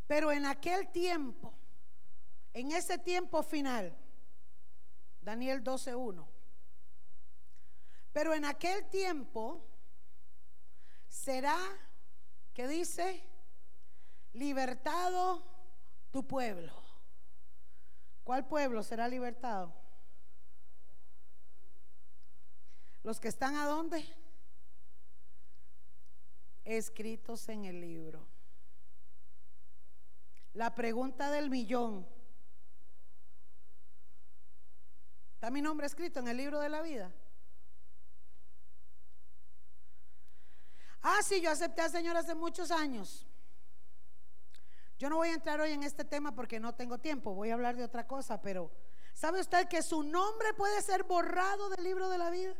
pero 0.07 0.31
en 0.31 0.47
aquel 0.47 0.91
tiempo, 0.91 1.53
en 2.51 2.71
ese 2.71 2.97
tiempo 2.97 3.43
final, 3.43 3.95
Daniel 5.21 5.63
12.1, 5.63 6.27
pero 8.11 8.33
en 8.33 8.45
aquel 8.45 8.89
tiempo 8.89 9.63
será, 11.07 11.59
que 12.53 12.67
dice? 12.67 13.23
Libertado 14.33 15.43
tu 16.11 16.25
pueblo. 16.25 16.73
¿Cuál 18.23 18.47
pueblo 18.47 18.83
será 18.83 19.07
libertado? 19.07 19.73
Los 23.03 23.19
que 23.19 23.27
están 23.27 23.55
a 23.55 23.65
dónde? 23.65 24.05
Escritos 26.63 27.49
en 27.49 27.65
el 27.65 27.81
libro. 27.81 28.25
La 30.53 30.73
pregunta 30.73 31.31
del 31.31 31.49
millón. 31.49 32.07
¿Está 35.33 35.51
mi 35.51 35.61
nombre 35.61 35.85
escrito 35.85 36.21
en 36.21 36.29
el 36.29 36.37
libro 36.37 36.59
de 36.59 36.69
la 36.69 36.81
vida? 36.81 37.11
Ah, 41.03 41.19
sí, 41.21 41.41
yo 41.41 41.51
acepté 41.51 41.81
al 41.81 41.91
Señor 41.91 42.15
hace 42.15 42.33
muchos 42.33 42.71
años. 42.71 43.27
Yo 44.97 45.09
no 45.09 45.17
voy 45.17 45.29
a 45.29 45.33
entrar 45.33 45.59
hoy 45.59 45.71
en 45.71 45.83
este 45.83 46.05
tema 46.05 46.33
porque 46.33 46.61
no 46.61 46.75
tengo 46.75 46.97
tiempo, 46.97 47.33
voy 47.33 47.49
a 47.49 47.55
hablar 47.55 47.75
de 47.75 47.83
otra 47.83 48.07
cosa, 48.07 48.41
pero 48.41 48.71
¿sabe 49.13 49.41
usted 49.41 49.67
que 49.67 49.83
su 49.83 50.01
nombre 50.01 50.53
puede 50.53 50.81
ser 50.81 51.03
borrado 51.03 51.69
del 51.69 51.83
libro 51.83 52.07
de 52.09 52.17
la 52.17 52.29
vida? 52.29 52.55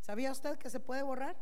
¿Sabía 0.00 0.30
usted 0.30 0.56
que 0.56 0.70
se 0.70 0.78
puede 0.78 1.02
borrar? 1.02 1.36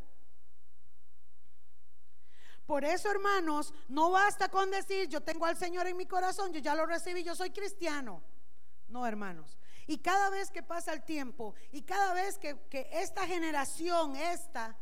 Por 2.64 2.84
eso, 2.84 3.10
hermanos, 3.10 3.74
no 3.88 4.10
basta 4.12 4.48
con 4.48 4.70
decir, 4.70 5.08
yo 5.08 5.20
tengo 5.22 5.44
al 5.44 5.56
Señor 5.56 5.86
en 5.86 5.96
mi 5.98 6.06
corazón, 6.06 6.52
yo 6.52 6.60
ya 6.60 6.74
lo 6.74 6.86
recibí, 6.86 7.22
yo 7.24 7.34
soy 7.34 7.50
cristiano. 7.50 8.22
No, 8.88 9.06
hermanos. 9.06 9.58
Y 9.90 9.98
cada 9.98 10.30
vez 10.30 10.52
que 10.52 10.62
pasa 10.62 10.92
el 10.92 11.02
tiempo 11.02 11.52
y 11.72 11.82
cada 11.82 12.14
vez 12.14 12.38
que, 12.38 12.88
esta 12.92 13.26
generación, 13.26 14.14
esta, 14.14 14.76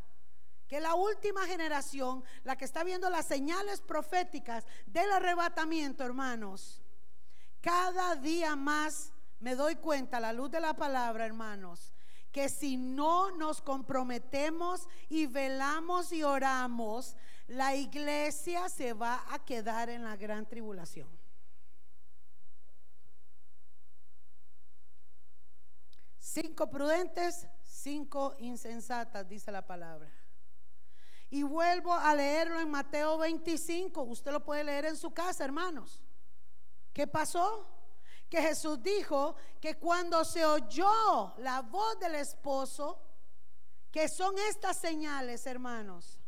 que 0.66 0.82
la 0.82 0.94
última 0.94 1.46
generación, 1.46 2.22
la 2.44 2.58
que 2.58 2.66
está 2.66 2.84
viendo 2.84 3.08
las 3.08 3.24
señales 3.24 3.80
proféticas 3.80 4.66
del 4.84 5.10
arrebatamiento, 5.10 6.04
hermanos, 6.04 6.82
cada 7.62 8.16
día 8.16 8.54
más 8.54 9.14
me 9.40 9.54
doy 9.54 9.76
cuenta, 9.76 10.18
a 10.18 10.20
la 10.20 10.34
luz 10.34 10.50
de 10.50 10.60
la 10.60 10.74
palabra, 10.74 11.24
hermanos, 11.24 11.94
que 12.30 12.50
si 12.50 12.76
no 12.76 13.30
nos 13.30 13.62
comprometemos 13.62 14.90
y 15.08 15.24
velamos 15.24 16.12
y 16.12 16.22
oramos, 16.22 17.16
la 17.46 17.74
iglesia 17.74 18.68
se 18.68 18.92
va 18.92 19.24
a 19.30 19.38
quedar 19.38 19.88
en 19.88 20.04
la 20.04 20.16
gran 20.18 20.44
tribulación. 20.44 21.08
Cinco 26.30 26.68
prudentes, 26.68 27.48
cinco 27.64 28.36
insensatas, 28.38 29.26
dice 29.26 29.50
la 29.50 29.66
palabra. 29.66 30.12
Y 31.30 31.42
vuelvo 31.42 31.94
a 31.94 32.14
leerlo 32.14 32.60
en 32.60 32.68
Mateo 32.68 33.16
25. 33.16 34.02
Usted 34.02 34.32
lo 34.32 34.44
puede 34.44 34.62
leer 34.62 34.84
en 34.84 34.96
su 34.98 35.10
casa, 35.14 35.46
hermanos. 35.46 36.02
¿Qué 36.92 37.06
pasó? 37.06 37.66
Que 38.28 38.42
Jesús 38.42 38.82
dijo 38.82 39.36
que 39.58 39.78
cuando 39.78 40.22
se 40.22 40.44
oyó 40.44 41.32
la 41.38 41.62
voz 41.62 41.98
del 41.98 42.16
esposo, 42.16 43.00
que 43.90 44.06
son 44.06 44.38
estas 44.50 44.76
señales, 44.76 45.46
hermanos, 45.46 46.20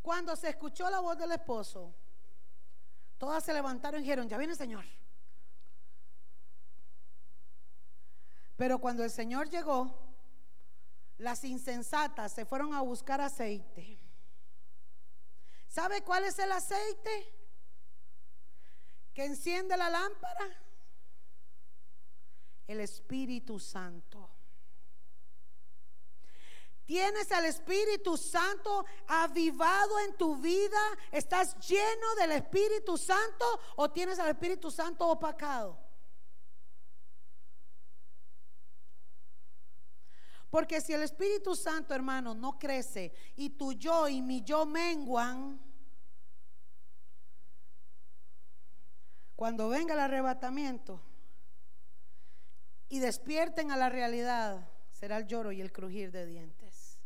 cuando 0.00 0.36
se 0.36 0.50
escuchó 0.50 0.88
la 0.88 1.00
voz 1.00 1.18
del 1.18 1.32
esposo, 1.32 1.96
todas 3.18 3.42
se 3.42 3.52
levantaron 3.52 3.98
y 3.98 4.04
dijeron, 4.04 4.28
ya 4.28 4.38
viene 4.38 4.52
el 4.52 4.58
Señor. 4.58 4.84
Pero 8.58 8.80
cuando 8.80 9.04
el 9.04 9.10
Señor 9.12 9.48
llegó, 9.48 9.96
las 11.16 11.44
insensatas 11.44 12.32
se 12.32 12.44
fueron 12.44 12.74
a 12.74 12.80
buscar 12.80 13.20
aceite. 13.20 14.00
¿Sabe 15.68 16.02
cuál 16.02 16.24
es 16.24 16.40
el 16.40 16.50
aceite? 16.50 17.32
Que 19.14 19.26
enciende 19.26 19.76
la 19.76 19.88
lámpara. 19.88 20.60
El 22.66 22.80
Espíritu 22.80 23.60
Santo. 23.60 24.28
¿Tienes 26.84 27.30
al 27.30 27.44
Espíritu 27.44 28.16
Santo 28.16 28.84
avivado 29.06 30.00
en 30.00 30.16
tu 30.16 30.36
vida? 30.36 30.80
¿Estás 31.12 31.56
lleno 31.64 32.14
del 32.16 32.32
Espíritu 32.32 32.98
Santo 32.98 33.44
o 33.76 33.88
tienes 33.88 34.18
al 34.18 34.30
Espíritu 34.30 34.68
Santo 34.68 35.06
opacado? 35.06 35.87
Porque 40.50 40.80
si 40.80 40.94
el 40.94 41.02
Espíritu 41.02 41.54
Santo, 41.54 41.94
hermano, 41.94 42.34
no 42.34 42.58
crece 42.58 43.12
y 43.36 43.50
tu 43.50 43.72
yo 43.72 44.08
y 44.08 44.22
mi 44.22 44.42
yo 44.42 44.64
menguan, 44.64 45.60
cuando 49.36 49.68
venga 49.68 49.94
el 49.94 50.00
arrebatamiento 50.00 51.00
y 52.88 52.98
despierten 52.98 53.70
a 53.70 53.76
la 53.76 53.88
realidad, 53.88 54.68
será 54.90 55.18
el 55.18 55.26
lloro 55.26 55.52
y 55.52 55.60
el 55.60 55.70
crujir 55.70 56.10
de 56.10 56.26
dientes. 56.26 56.98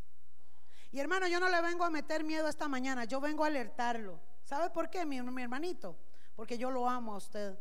Y 0.93 1.01
hermano, 1.01 1.27
yo 1.27 1.41
no 1.41 1.49
le 1.49 1.61
vengo 1.63 1.85
a 1.85 1.91
meter 1.91 2.23
miedo 2.23 2.49
esta 2.49 2.69
mañana, 2.69 3.05
yo 3.05 3.21
vengo 3.21 3.45
a 3.45 3.49
alertarlo. 3.49 4.21
¿Sabe 4.45 4.71
por 4.71 4.89
qué, 4.89 5.05
mi, 5.05 5.21
mi 5.21 5.43
hermanito? 5.43 5.97
Porque 6.37 6.57
yo 6.59 6.71
lo 6.71 6.89
amo 6.89 7.15
a 7.15 7.17
usted 7.17 7.59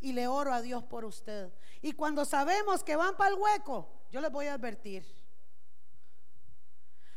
y 0.00 0.12
le 0.12 0.28
oro 0.28 0.52
a 0.52 0.62
Dios 0.62 0.84
por 0.84 1.04
usted. 1.04 1.52
Y 1.82 1.92
cuando 1.92 2.24
sabemos 2.24 2.84
que 2.84 2.94
van 2.94 3.16
para 3.16 3.30
el 3.30 3.40
hueco, 3.40 3.88
yo 4.10 4.20
les 4.20 4.30
voy 4.30 4.46
a 4.46 4.54
advertir. 4.54 5.23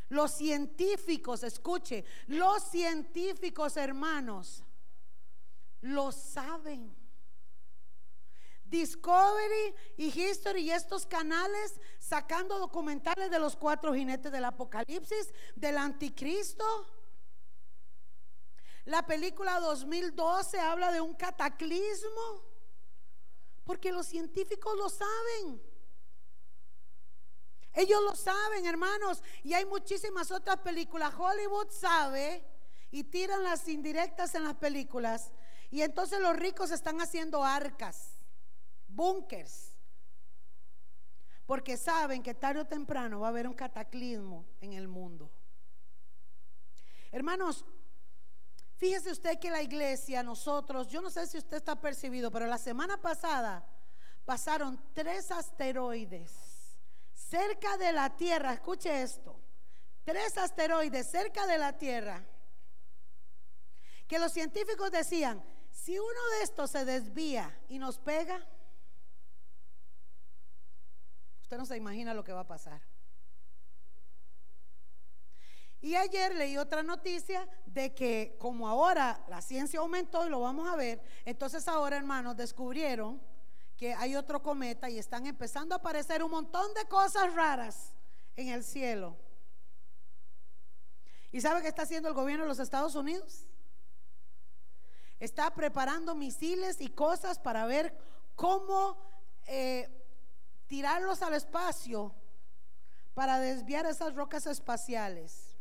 Los 0.10 0.32
científicos, 0.32 1.44
escuche, 1.44 2.06
los 2.28 2.64
científicos 2.64 3.76
hermanos 3.78 4.64
lo 5.82 6.12
saben. 6.12 6.96
Discovery 8.64 9.76
y 9.96 10.08
History 10.08 10.62
y 10.62 10.72
estos 10.72 11.06
canales 11.06 11.80
sacando 12.00 12.60
documentales 12.60 13.32
de 13.32 13.40
los 13.40 13.56
cuatro 13.56 13.94
jinetes 13.94 14.32
del 14.32 14.46
Apocalipsis, 14.46 15.34
del 15.56 15.78
anticristo. 15.78 16.66
La 18.86 19.06
película 19.06 19.60
2012 19.60 20.60
habla 20.60 20.92
de 20.92 21.02
un 21.02 21.14
cataclismo, 21.14 22.44
porque 23.64 23.92
los 23.92 24.08
científicos 24.08 24.76
lo 24.78 24.90
saben. 24.90 25.62
Ellos 27.78 28.02
lo 28.02 28.16
saben, 28.16 28.66
hermanos, 28.66 29.22
y 29.44 29.54
hay 29.54 29.64
muchísimas 29.64 30.32
otras 30.32 30.58
películas. 30.62 31.14
Hollywood 31.16 31.70
sabe 31.70 32.44
y 32.90 33.04
tiran 33.04 33.44
las 33.44 33.68
indirectas 33.68 34.34
en 34.34 34.46
las 34.46 34.56
películas. 34.56 35.32
Y 35.70 35.84
entonces 35.84 36.20
los 36.20 36.36
ricos 36.36 36.72
están 36.72 37.00
haciendo 37.02 37.44
arcas 37.44 38.18
búnkers, 38.88 39.76
porque 41.46 41.78
saben 41.78 42.24
que 42.24 42.34
tarde 42.34 42.62
o 42.62 42.66
temprano 42.66 43.20
va 43.20 43.28
a 43.28 43.30
haber 43.30 43.48
un 43.48 43.54
cataclismo 43.54 44.48
en 44.60 44.74
el 44.74 44.88
mundo. 44.88 45.30
Hermanos, 47.12 47.64
fíjese 48.78 49.12
usted 49.12 49.38
que 49.38 49.52
la 49.52 49.62
iglesia, 49.62 50.24
nosotros, 50.24 50.88
yo 50.88 51.00
no 51.00 51.12
sé 51.12 51.28
si 51.28 51.38
usted 51.38 51.58
está 51.58 51.80
percibido, 51.80 52.32
pero 52.32 52.48
la 52.48 52.58
semana 52.58 53.00
pasada 53.00 53.64
pasaron 54.26 54.82
tres 54.96 55.30
asteroides 55.30 56.47
cerca 57.30 57.78
de 57.78 57.92
la 57.92 58.16
Tierra, 58.16 58.54
escuche 58.54 59.02
esto, 59.02 59.40
tres 60.04 60.38
asteroides 60.38 61.10
cerca 61.10 61.46
de 61.48 61.58
la 61.58 61.78
Tierra, 61.78 62.24
que 64.08 64.20
los 64.20 64.32
científicos 64.32 64.92
decían, 64.92 65.44
si 65.72 65.98
uno 66.00 66.30
de 66.38 66.44
estos 66.44 66.72
se 66.72 66.86
desvía 66.86 67.60
y 67.68 67.80
nos 67.80 68.00
pega, 68.00 68.46
Usted 71.48 71.58
no 71.60 71.66
se 71.66 71.78
imagina 71.78 72.14
lo 72.14 72.26
que 72.26 72.34
va 72.34 72.42
a 72.42 72.48
pasar. 72.48 72.82
Y 75.80 75.96
ayer 75.96 76.36
leí 76.36 76.58
otra 76.58 76.84
noticia 76.84 77.48
de 77.66 77.96
que 77.96 78.36
como 78.38 78.68
ahora 78.68 79.24
la 79.30 79.42
ciencia 79.42 79.80
aumentó 79.80 80.28
y 80.28 80.30
lo 80.30 80.42
vamos 80.42 80.68
a 80.68 80.76
ver, 80.76 81.02
entonces 81.24 81.66
ahora 81.70 81.96
hermanos 81.96 82.36
descubrieron 82.36 83.22
que 83.78 83.94
hay 83.94 84.16
otro 84.16 84.42
cometa 84.42 84.90
y 84.90 84.98
están 84.98 85.28
empezando 85.28 85.76
a 85.76 85.78
aparecer 85.78 86.24
un 86.24 86.32
montón 86.32 86.74
de 86.74 86.86
cosas 86.86 87.34
raras 87.36 87.94
en 88.36 88.50
el 88.50 88.64
cielo. 88.64 89.16
¿Y 91.32 91.42
sabe 91.42 91.62
qué 91.62 91.68
está 91.68 91.84
haciendo 91.84 92.10
el 92.10 92.16
gobierno 92.16 92.46
de 92.46 92.50
los 92.50 92.60
Estados 92.60 92.96
Unidos? 92.96 93.46
Está 95.20 95.54
preparando 95.54 96.16
misiles 96.16 96.82
y 96.82 96.90
cosas 96.90 97.38
para 97.38 97.66
ver 97.66 97.96
cómo 98.36 98.98
eh, 99.46 99.90
tirarlos 100.68 101.22
al 101.22 101.34
espacio 101.34 102.16
para 103.14 103.40
desviar 103.40 103.86
esas 103.86 104.16
rocas 104.16 104.48
espaciales. 104.48 105.56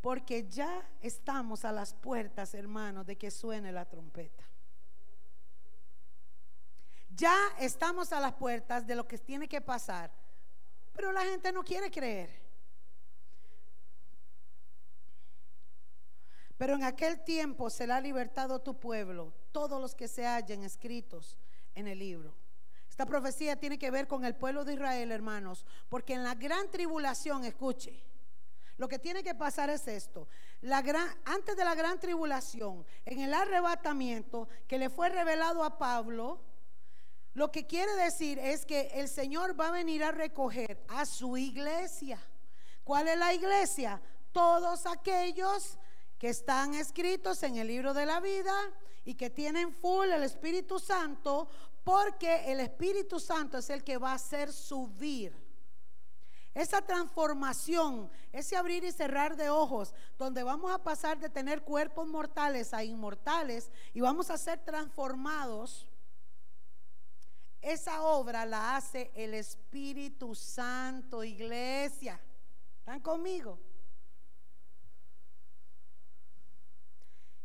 Porque 0.00 0.48
ya 0.48 0.88
estamos 1.00 1.64
a 1.64 1.72
las 1.72 1.94
puertas, 1.94 2.54
hermanos, 2.54 3.06
de 3.06 3.16
que 3.16 3.30
suene 3.30 3.72
la 3.72 3.84
trompeta. 3.84 4.47
Ya 7.18 7.36
estamos 7.58 8.12
a 8.12 8.20
las 8.20 8.32
puertas 8.34 8.86
de 8.86 8.94
lo 8.94 9.08
que 9.08 9.18
tiene 9.18 9.48
que 9.48 9.60
pasar. 9.60 10.12
Pero 10.92 11.10
la 11.10 11.24
gente 11.24 11.50
no 11.50 11.64
quiere 11.64 11.90
creer. 11.90 12.30
Pero 16.56 16.76
en 16.76 16.84
aquel 16.84 17.24
tiempo 17.24 17.70
será 17.70 18.00
libertado 18.00 18.60
tu 18.60 18.78
pueblo, 18.78 19.32
todos 19.50 19.80
los 19.80 19.96
que 19.96 20.06
se 20.06 20.26
hallen 20.26 20.62
escritos 20.62 21.36
en 21.74 21.88
el 21.88 21.98
libro. 21.98 22.36
Esta 22.88 23.04
profecía 23.04 23.56
tiene 23.56 23.80
que 23.80 23.90
ver 23.90 24.06
con 24.06 24.24
el 24.24 24.36
pueblo 24.36 24.64
de 24.64 24.74
Israel, 24.74 25.10
hermanos, 25.10 25.66
porque 25.88 26.14
en 26.14 26.22
la 26.22 26.36
gran 26.36 26.70
tribulación, 26.70 27.44
escuche, 27.44 28.00
lo 28.76 28.88
que 28.88 29.00
tiene 29.00 29.24
que 29.24 29.34
pasar 29.34 29.70
es 29.70 29.88
esto. 29.88 30.28
Antes 31.24 31.56
de 31.56 31.64
la 31.64 31.74
gran 31.74 31.98
tribulación, 31.98 32.86
en 33.04 33.20
el 33.20 33.34
arrebatamiento 33.34 34.48
que 34.68 34.78
le 34.78 34.88
fue 34.88 35.08
revelado 35.08 35.64
a 35.64 35.78
Pablo, 35.78 36.40
lo 37.38 37.52
que 37.52 37.68
quiere 37.68 37.94
decir 37.94 38.36
es 38.40 38.66
que 38.66 38.90
el 38.94 39.08
Señor 39.08 39.58
va 39.58 39.68
a 39.68 39.70
venir 39.70 40.02
a 40.02 40.10
recoger 40.10 40.84
a 40.88 41.06
su 41.06 41.36
iglesia. 41.36 42.20
¿Cuál 42.82 43.06
es 43.06 43.16
la 43.16 43.32
iglesia? 43.32 44.02
Todos 44.32 44.86
aquellos 44.86 45.78
que 46.18 46.30
están 46.30 46.74
escritos 46.74 47.44
en 47.44 47.54
el 47.54 47.68
libro 47.68 47.94
de 47.94 48.06
la 48.06 48.18
vida 48.18 48.52
y 49.04 49.14
que 49.14 49.30
tienen 49.30 49.72
full 49.72 50.08
el 50.08 50.24
Espíritu 50.24 50.80
Santo 50.80 51.48
porque 51.84 52.50
el 52.50 52.58
Espíritu 52.58 53.20
Santo 53.20 53.58
es 53.58 53.70
el 53.70 53.84
que 53.84 53.98
va 53.98 54.10
a 54.10 54.16
hacer 54.16 54.52
subir. 54.52 55.32
Esa 56.54 56.82
transformación, 56.82 58.10
ese 58.32 58.56
abrir 58.56 58.82
y 58.82 58.90
cerrar 58.90 59.36
de 59.36 59.48
ojos, 59.48 59.94
donde 60.18 60.42
vamos 60.42 60.72
a 60.72 60.82
pasar 60.82 61.20
de 61.20 61.28
tener 61.28 61.62
cuerpos 61.62 62.08
mortales 62.08 62.74
a 62.74 62.82
inmortales 62.82 63.70
y 63.94 64.00
vamos 64.00 64.28
a 64.28 64.38
ser 64.38 64.58
transformados, 64.64 65.86
esa 67.60 68.02
obra 68.02 68.46
la 68.46 68.76
hace 68.76 69.10
el 69.14 69.34
Espíritu 69.34 70.34
Santo, 70.34 71.24
iglesia. 71.24 72.20
¿Están 72.78 73.00
conmigo? 73.00 73.58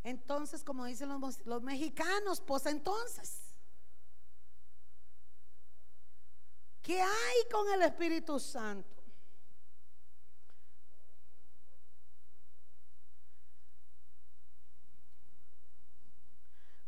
Entonces, 0.03 0.63
como 0.63 0.85
dicen 0.85 1.09
los, 1.45 1.61
mexicanos, 1.61 2.41
pues 2.41 2.65
entonces. 2.65 3.39
¿Qué 6.81 7.01
hay 7.01 7.49
con 7.49 7.71
el 7.73 7.81
Espíritu 7.83 8.37
Santo? 8.39 8.89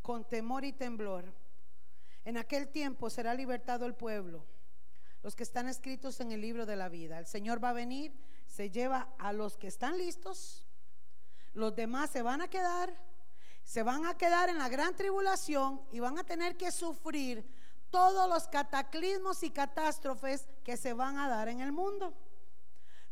Con 0.02 0.26
temor 0.26 0.66
y 0.66 0.74
temblor. 0.74 1.45
En 2.26 2.38
aquel 2.38 2.68
tiempo 2.68 3.10
será 3.10 3.36
libertado 3.36 3.86
el 3.86 3.94
pueblo, 3.94 4.44
los 5.22 5.36
que 5.36 5.44
están 5.44 5.70
escritos 5.70 6.20
en 6.20 6.32
el 6.32 6.42
libro 6.42 6.66
de 6.66 6.76
la 6.76 6.90
vida. 6.90 7.20
El 7.20 7.28
Señor 7.28 7.64
va 7.64 7.70
a 7.70 7.74
venir, 7.74 8.12
se 8.48 8.72
lleva 8.72 9.10
a 9.20 9.32
los 9.32 9.58
que 9.58 9.68
están 9.68 9.98
listos, 9.98 10.66
los 11.54 11.76
demás 11.76 12.10
se 12.10 12.24
van 12.24 12.42
a 12.42 12.50
quedar, 12.50 12.94
se 13.64 13.84
van 13.84 14.08
a 14.08 14.18
quedar 14.18 14.50
en 14.50 14.58
la 14.58 14.70
gran 14.70 14.96
tribulación 14.96 15.82
y 15.92 16.00
van 16.00 16.18
a 16.18 16.24
tener 16.24 16.58
que 16.58 16.72
sufrir 16.72 17.48
todos 17.92 18.28
los 18.28 18.48
cataclismos 18.48 19.44
y 19.44 19.52
catástrofes 19.52 20.48
que 20.64 20.78
se 20.78 20.94
van 20.94 21.18
a 21.18 21.30
dar 21.30 21.48
en 21.48 21.62
el 21.62 21.72
mundo. 21.72 22.14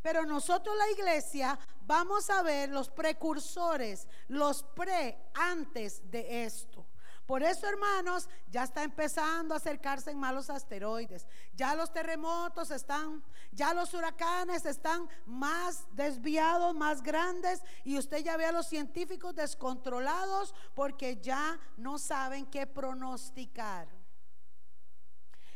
Pero 0.02 0.26
nosotros 0.26 0.76
la 0.76 0.90
iglesia 0.92 1.58
vamos 1.86 2.30
a 2.30 2.42
ver 2.42 2.70
los 2.70 2.90
precursores, 2.90 4.08
los 4.28 4.64
pre 4.64 5.18
antes 5.34 6.10
de 6.12 6.44
esto. 6.44 6.86
Por 7.26 7.42
eso, 7.42 7.68
hermanos, 7.68 8.28
ya 8.50 8.64
está 8.64 8.84
empezando 8.84 9.54
a 9.54 9.58
acercarse 9.58 10.12
en 10.12 10.20
malos 10.20 10.50
asteroides. 10.50 11.26
Ya 11.56 11.74
los 11.74 11.92
terremotos 11.94 12.70
están, 12.70 13.24
ya 13.54 13.74
los 13.74 13.94
huracanes 13.94 14.66
están 14.66 15.08
más 15.26 15.86
desviados, 15.96 16.76
más 16.76 17.02
grandes. 17.02 17.64
Y 17.86 17.98
usted 17.98 18.18
ya 18.18 18.36
ve 18.36 18.46
a 18.46 18.52
los 18.52 18.68
científicos 18.68 19.36
descontrolados 19.36 20.54
porque 20.76 21.22
ya 21.22 21.58
no 21.78 21.98
saben 21.98 22.46
qué 22.46 22.68
pronosticar. 22.68 23.88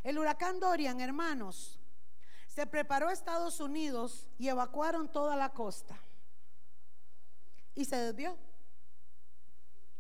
El 0.04 0.20
huracán 0.20 0.62
Dorian, 0.62 1.02
hermanos, 1.02 1.82
se 2.48 2.66
preparó 2.66 3.10
a 3.10 3.14
Estados 3.14 3.60
Unidos 3.60 4.30
y 4.38 4.48
evacuaron 4.48 5.12
toda 5.12 5.36
la 5.36 5.50
costa. 5.50 5.98
Y 7.76 7.84
se 7.84 7.98
desvió. 7.98 8.38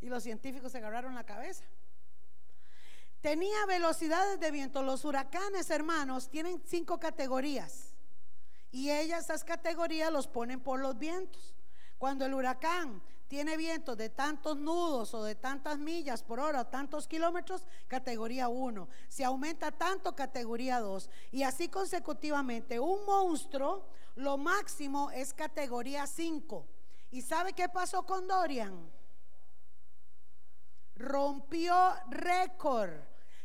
Y 0.01 0.07
los 0.07 0.23
científicos 0.23 0.71
se 0.71 0.77
agarraron 0.77 1.15
la 1.15 1.25
cabeza. 1.25 1.65
Tenía 3.21 3.65
velocidades 3.65 4.39
de 4.39 4.51
viento. 4.51 4.83
Los 4.83 5.03
huracanes, 5.05 5.69
hermanos, 5.69 6.29
tienen 6.29 6.61
cinco 6.65 6.99
categorías. 6.99 7.93
Y 8.71 8.91
ellas, 8.91 9.25
esas 9.25 9.43
categorías, 9.43 10.11
los 10.11 10.27
ponen 10.27 10.59
por 10.59 10.79
los 10.79 10.97
vientos. 10.97 11.55
Cuando 11.97 12.25
el 12.25 12.33
huracán 12.33 13.01
tiene 13.27 13.57
viento 13.57 13.95
de 13.95 14.09
tantos 14.09 14.55
nudos 14.57 15.13
o 15.13 15.23
de 15.23 15.35
tantas 15.35 15.77
millas 15.77 16.23
por 16.23 16.39
hora, 16.39 16.69
tantos 16.69 17.07
kilómetros, 17.07 17.65
categoría 17.87 18.47
1. 18.47 18.87
Si 19.09 19.23
aumenta 19.23 19.71
tanto, 19.71 20.15
categoría 20.15 20.79
2. 20.79 21.09
Y 21.31 21.43
así 21.43 21.69
consecutivamente. 21.69 22.79
Un 22.79 23.03
monstruo, 23.05 23.87
lo 24.15 24.37
máximo 24.37 25.11
es 25.11 25.33
categoría 25.33 26.05
5. 26.05 26.65
¿Y 27.11 27.21
sabe 27.21 27.53
qué 27.53 27.67
pasó 27.67 28.05
con 28.05 28.27
Dorian? 28.27 28.89
Rompió 30.97 31.75
récord 32.09 32.91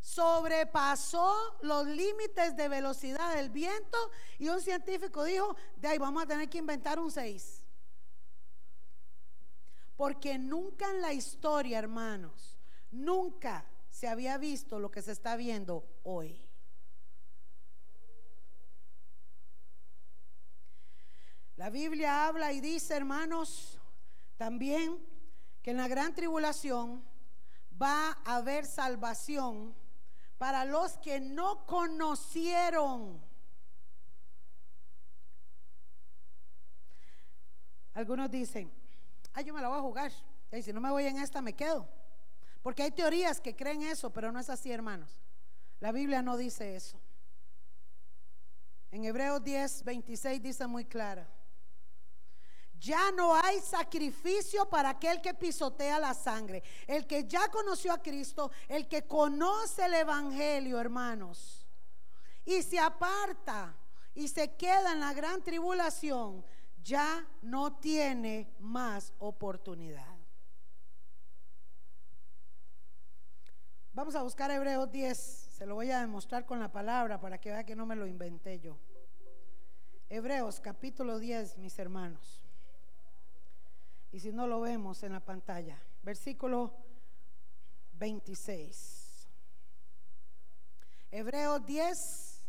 sobrepasó 0.03 1.33
los 1.63 1.87
límites 1.87 2.57
de 2.57 2.69
velocidad 2.69 3.37
del 3.37 3.51
viento 3.51 3.97
y 4.37 4.49
un 4.49 4.61
científico 4.61 5.23
dijo, 5.23 5.57
de 5.77 5.89
ahí 5.89 5.99
vamos 5.99 6.25
a 6.25 6.27
tener 6.27 6.51
que 6.51 6.59
inventar 6.59 6.99
un 6.99 7.11
6. 7.11 7.63
Porque 9.97 10.37
nunca 10.39 10.91
en 10.91 11.01
la 11.01 11.13
historia, 11.13 11.79
hermanos, 11.79 12.59
nunca 12.91 13.65
se 13.89 14.09
había 14.09 14.39
visto 14.39 14.81
lo 14.81 14.91
que 14.91 15.03
se 15.03 15.13
está 15.13 15.37
viendo 15.37 15.87
hoy. 16.03 16.45
La 21.57 21.71
Biblia 21.71 22.27
habla 22.27 22.53
y 22.53 22.61
dice, 22.61 22.97
hermanos, 22.97 23.79
también 24.37 24.99
que 25.63 25.71
en 25.71 25.77
la 25.77 25.87
gran 25.87 26.13
tribulación 26.13 27.05
va 27.83 28.19
a 28.25 28.37
haber 28.37 28.67
salvación 28.67 29.75
para 30.39 30.65
los 30.65 30.97
que 30.99 31.21
no 31.21 31.67
conocieron. 31.67 33.21
Algunos 37.95 38.31
dicen, 38.31 38.73
ay, 39.35 39.45
yo 39.45 39.55
me 39.55 39.61
la 39.61 39.69
voy 39.69 39.79
a 39.79 39.83
jugar. 39.83 40.13
Si 40.63 40.73
no 40.73 40.81
me 40.81 40.91
voy 40.91 41.07
en 41.07 41.19
esta, 41.19 41.41
me 41.41 41.55
quedo. 41.55 41.89
Porque 42.63 42.83
hay 42.83 42.91
teorías 42.91 43.41
que 43.41 43.57
creen 43.57 43.83
eso, 43.83 44.11
pero 44.11 44.31
no 44.31 44.39
es 44.39 44.49
así, 44.49 44.71
hermanos. 44.71 45.21
La 45.81 45.93
Biblia 45.93 46.23
no 46.23 46.37
dice 46.37 46.77
eso. 46.77 47.01
En 48.91 49.05
Hebreos 49.05 49.43
10, 49.43 49.85
26 49.85 50.43
dice 50.43 50.67
muy 50.67 50.85
clara. 50.85 51.29
Ya 52.83 53.13
no 53.13 53.33
hay 53.33 53.61
sacrificio 53.61 54.69
para 54.69 54.91
aquel 54.91 55.21
que 55.21 55.35
pisotea 55.35 56.01
la 56.01 56.15
sangre. 56.15 56.65
El 56.89 57.07
que 57.07 57.29
ya 57.29 57.49
conoció 57.49 57.93
a 57.93 58.03
Cristo, 58.03 58.51
el 58.67 58.89
que 58.89 59.07
conoce 59.07 59.85
el 59.85 59.95
Evangelio, 59.95 60.81
hermanos, 60.81 61.65
y 62.45 62.61
se 62.63 62.81
aparta 62.81 63.73
y 64.17 64.27
se 64.27 64.57
queda 64.57 64.93
en 64.93 64.99
la 64.99 65.15
gran 65.15 65.43
tribulación, 65.43 66.45
ya 66.83 67.25
no 67.41 67.77
tiene 67.77 68.53
más 68.59 69.13
oportunidad. 69.21 70.17
Vamos 73.93 74.17
a 74.17 74.23
buscar 74.23 74.51
Hebreos 74.51 74.91
10. 74.91 75.17
Se 75.57 75.67
lo 75.67 75.77
voy 75.77 75.93
a 75.93 76.01
demostrar 76.01 76.45
con 76.47 76.59
la 76.59 76.73
palabra 76.73 77.21
para 77.21 77.39
que 77.39 77.53
vea 77.53 77.65
que 77.65 77.77
no 77.77 77.87
me 77.87 77.95
lo 77.95 78.09
inventé 78.09 78.59
yo. 78.59 78.77
Hebreos 80.09 80.59
capítulo 80.59 81.21
10, 81.21 81.59
mis 81.59 81.79
hermanos. 81.79 82.42
Y 84.13 84.21
si 84.21 84.31
no 84.31 84.47
lo 84.47 84.61
vemos 84.61 85.03
en 85.03 85.13
la 85.13 85.21
pantalla, 85.21 85.83
versículo 86.03 86.75
26. 87.95 89.27
Hebreos 91.11 91.65
10, 91.65 92.45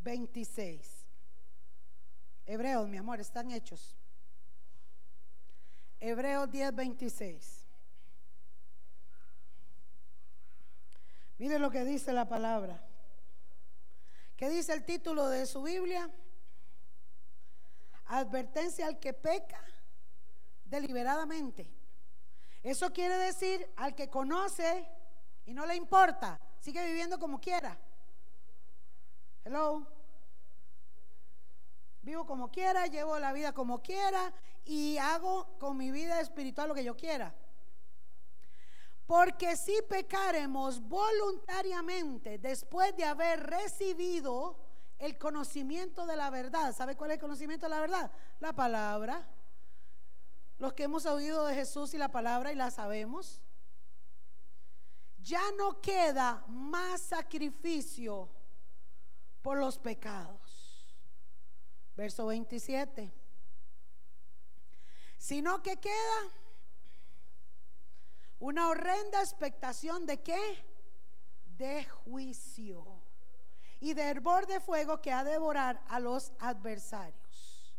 26. 0.00 1.06
Hebreos, 2.46 2.88
mi 2.88 2.96
amor, 2.96 3.20
están 3.20 3.50
hechos. 3.50 3.96
Hebreos 6.00 6.50
10, 6.50 6.74
26. 6.74 7.66
Mire 11.38 11.58
lo 11.58 11.70
que 11.70 11.84
dice 11.84 12.12
la 12.12 12.28
palabra. 12.28 12.82
¿Qué 14.36 14.48
dice 14.48 14.72
el 14.72 14.84
título 14.84 15.28
de 15.28 15.46
su 15.46 15.62
Biblia? 15.62 16.10
Advertencia 18.06 18.86
al 18.86 18.98
que 18.98 19.12
peca 19.12 19.62
deliberadamente. 20.64 21.70
Eso 22.62 22.92
quiere 22.92 23.16
decir 23.18 23.70
al 23.76 23.94
que 23.94 24.08
conoce 24.08 24.88
y 25.46 25.52
no 25.52 25.66
le 25.66 25.76
importa, 25.76 26.40
sigue 26.60 26.84
viviendo 26.86 27.18
como 27.18 27.40
quiera. 27.40 27.78
Hello. 29.44 29.86
Vivo 32.00 32.26
como 32.26 32.50
quiera, 32.50 32.86
llevo 32.86 33.18
la 33.18 33.32
vida 33.32 33.52
como 33.52 33.82
quiera 33.82 34.32
y 34.64 34.96
hago 34.98 35.58
con 35.58 35.76
mi 35.76 35.90
vida 35.90 36.20
espiritual 36.20 36.68
lo 36.68 36.74
que 36.74 36.84
yo 36.84 36.96
quiera. 36.96 37.34
Porque 39.06 39.56
si 39.56 39.74
pecaremos 39.88 40.80
voluntariamente 40.80 42.38
después 42.38 42.96
de 42.96 43.04
haber 43.04 43.40
recibido 43.40 44.63
el 44.98 45.18
conocimiento 45.18 46.06
de 46.06 46.16
la 46.16 46.30
verdad. 46.30 46.74
¿Sabe 46.74 46.96
cuál 46.96 47.10
es 47.10 47.16
el 47.16 47.20
conocimiento 47.20 47.66
de 47.66 47.70
la 47.70 47.80
verdad? 47.80 48.10
La 48.40 48.52
palabra. 48.52 49.28
Los 50.58 50.72
que 50.72 50.84
hemos 50.84 51.06
oído 51.06 51.46
de 51.46 51.54
Jesús 51.54 51.94
y 51.94 51.98
la 51.98 52.10
palabra 52.10 52.52
y 52.52 52.54
la 52.54 52.70
sabemos. 52.70 53.40
Ya 55.18 55.42
no 55.58 55.80
queda 55.80 56.44
más 56.48 57.00
sacrificio 57.00 58.30
por 59.42 59.58
los 59.58 59.78
pecados. 59.78 60.94
Verso 61.96 62.26
27. 62.26 63.12
Sino 65.18 65.62
que 65.62 65.78
queda 65.78 66.30
una 68.38 68.68
horrenda 68.68 69.20
expectación 69.20 70.06
de 70.06 70.22
qué? 70.22 70.64
De 71.56 71.84
juicio 71.84 73.03
y 73.84 73.92
de 73.92 74.02
hervor 74.04 74.46
de 74.46 74.60
fuego 74.60 75.02
que 75.02 75.12
ha 75.12 75.22
de 75.22 75.32
devorar 75.32 75.78
a 75.88 76.00
los 76.00 76.32
adversarios. 76.38 77.74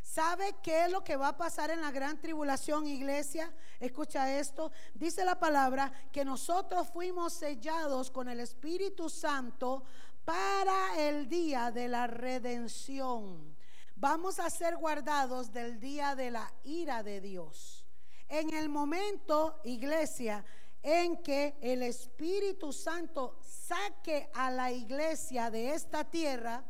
¿Sabe 0.00 0.54
qué 0.62 0.86
es 0.86 0.90
lo 0.90 1.04
que 1.04 1.16
va 1.16 1.28
a 1.28 1.36
pasar 1.36 1.68
en 1.68 1.82
la 1.82 1.90
gran 1.90 2.18
tribulación, 2.18 2.86
iglesia? 2.86 3.52
Escucha 3.78 4.38
esto. 4.38 4.72
Dice 4.94 5.26
la 5.26 5.38
palabra 5.38 5.92
que 6.10 6.24
nosotros 6.24 6.88
fuimos 6.88 7.34
sellados 7.34 8.10
con 8.10 8.30
el 8.30 8.40
Espíritu 8.40 9.10
Santo 9.10 9.84
para 10.24 10.98
el 10.98 11.28
día 11.28 11.70
de 11.70 11.86
la 11.86 12.06
redención. 12.06 13.54
Vamos 13.94 14.38
a 14.38 14.48
ser 14.48 14.78
guardados 14.78 15.52
del 15.52 15.78
día 15.78 16.16
de 16.16 16.30
la 16.30 16.50
ira 16.64 17.02
de 17.02 17.20
Dios. 17.20 17.84
En 18.26 18.54
el 18.54 18.70
momento, 18.70 19.60
iglesia, 19.64 20.46
en 20.82 21.22
que 21.22 21.56
el 21.60 21.82
Espíritu 21.82 22.72
Santo 22.72 23.38
saque 23.42 24.28
a 24.34 24.50
la 24.50 24.72
iglesia 24.72 25.50
de 25.50 25.74
esta 25.74 26.04
tierra 26.04 26.64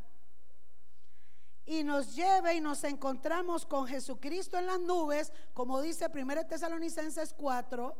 y 1.65 1.83
nos 1.85 2.15
lleve 2.15 2.55
y 2.55 2.61
nos 2.61 2.85
encontramos 2.85 3.65
con 3.65 3.87
Jesucristo 3.87 4.59
en 4.59 4.67
las 4.67 4.81
nubes, 4.81 5.33
como 5.55 5.81
dice 5.81 6.09
1 6.13 6.47
Tesalonicenses 6.47 7.33
4, 7.33 7.97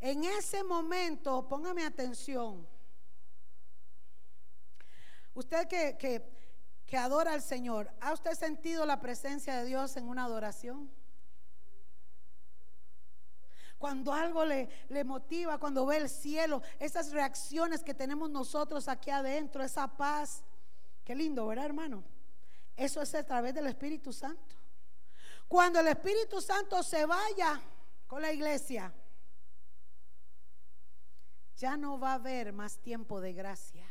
en 0.00 0.24
ese 0.24 0.62
momento, 0.62 1.48
póngame 1.48 1.84
atención, 1.84 2.68
usted 5.34 5.66
que, 5.66 5.96
que, 5.96 6.28
que 6.86 6.96
adora 6.96 7.32
al 7.32 7.42
Señor, 7.42 7.90
¿ha 8.00 8.12
usted 8.12 8.34
sentido 8.34 8.84
la 8.84 9.00
presencia 9.00 9.56
de 9.56 9.64
Dios 9.64 9.96
en 9.96 10.08
una 10.08 10.24
adoración? 10.24 10.90
Cuando 13.78 14.12
algo 14.12 14.44
le, 14.44 14.68
motiva, 15.04 15.58
cuando 15.58 15.86
ve 15.86 15.98
el 15.98 16.08
cielo, 16.08 16.62
esas 16.78 17.12
reacciones 17.12 17.84
que 17.84 17.94
tenemos 17.94 18.28
nosotros 18.28 18.88
aquí 18.88 19.10
adentro, 19.10 19.62
esa 19.62 19.86
paz. 19.86 20.42
Qué 21.04 21.14
lindo, 21.14 21.46
¿verdad, 21.46 21.66
hermano? 21.66 22.02
Eso 22.76 23.00
es 23.00 23.14
a 23.14 23.24
través 23.24 23.54
del 23.54 23.68
Espíritu 23.68 24.12
Santo. 24.12 24.56
Cuando 25.46 25.80
el 25.80 25.88
Espíritu 25.88 26.40
Santo 26.40 26.82
se 26.82 27.06
vaya 27.06 27.60
con 28.06 28.20
la 28.20 28.32
iglesia, 28.32 28.92
ya 31.56 31.76
no 31.76 31.98
va 31.98 32.12
a 32.12 32.14
haber 32.14 32.52
más 32.52 32.78
tiempo 32.78 33.20
de 33.20 33.32
gracia. 33.32 33.88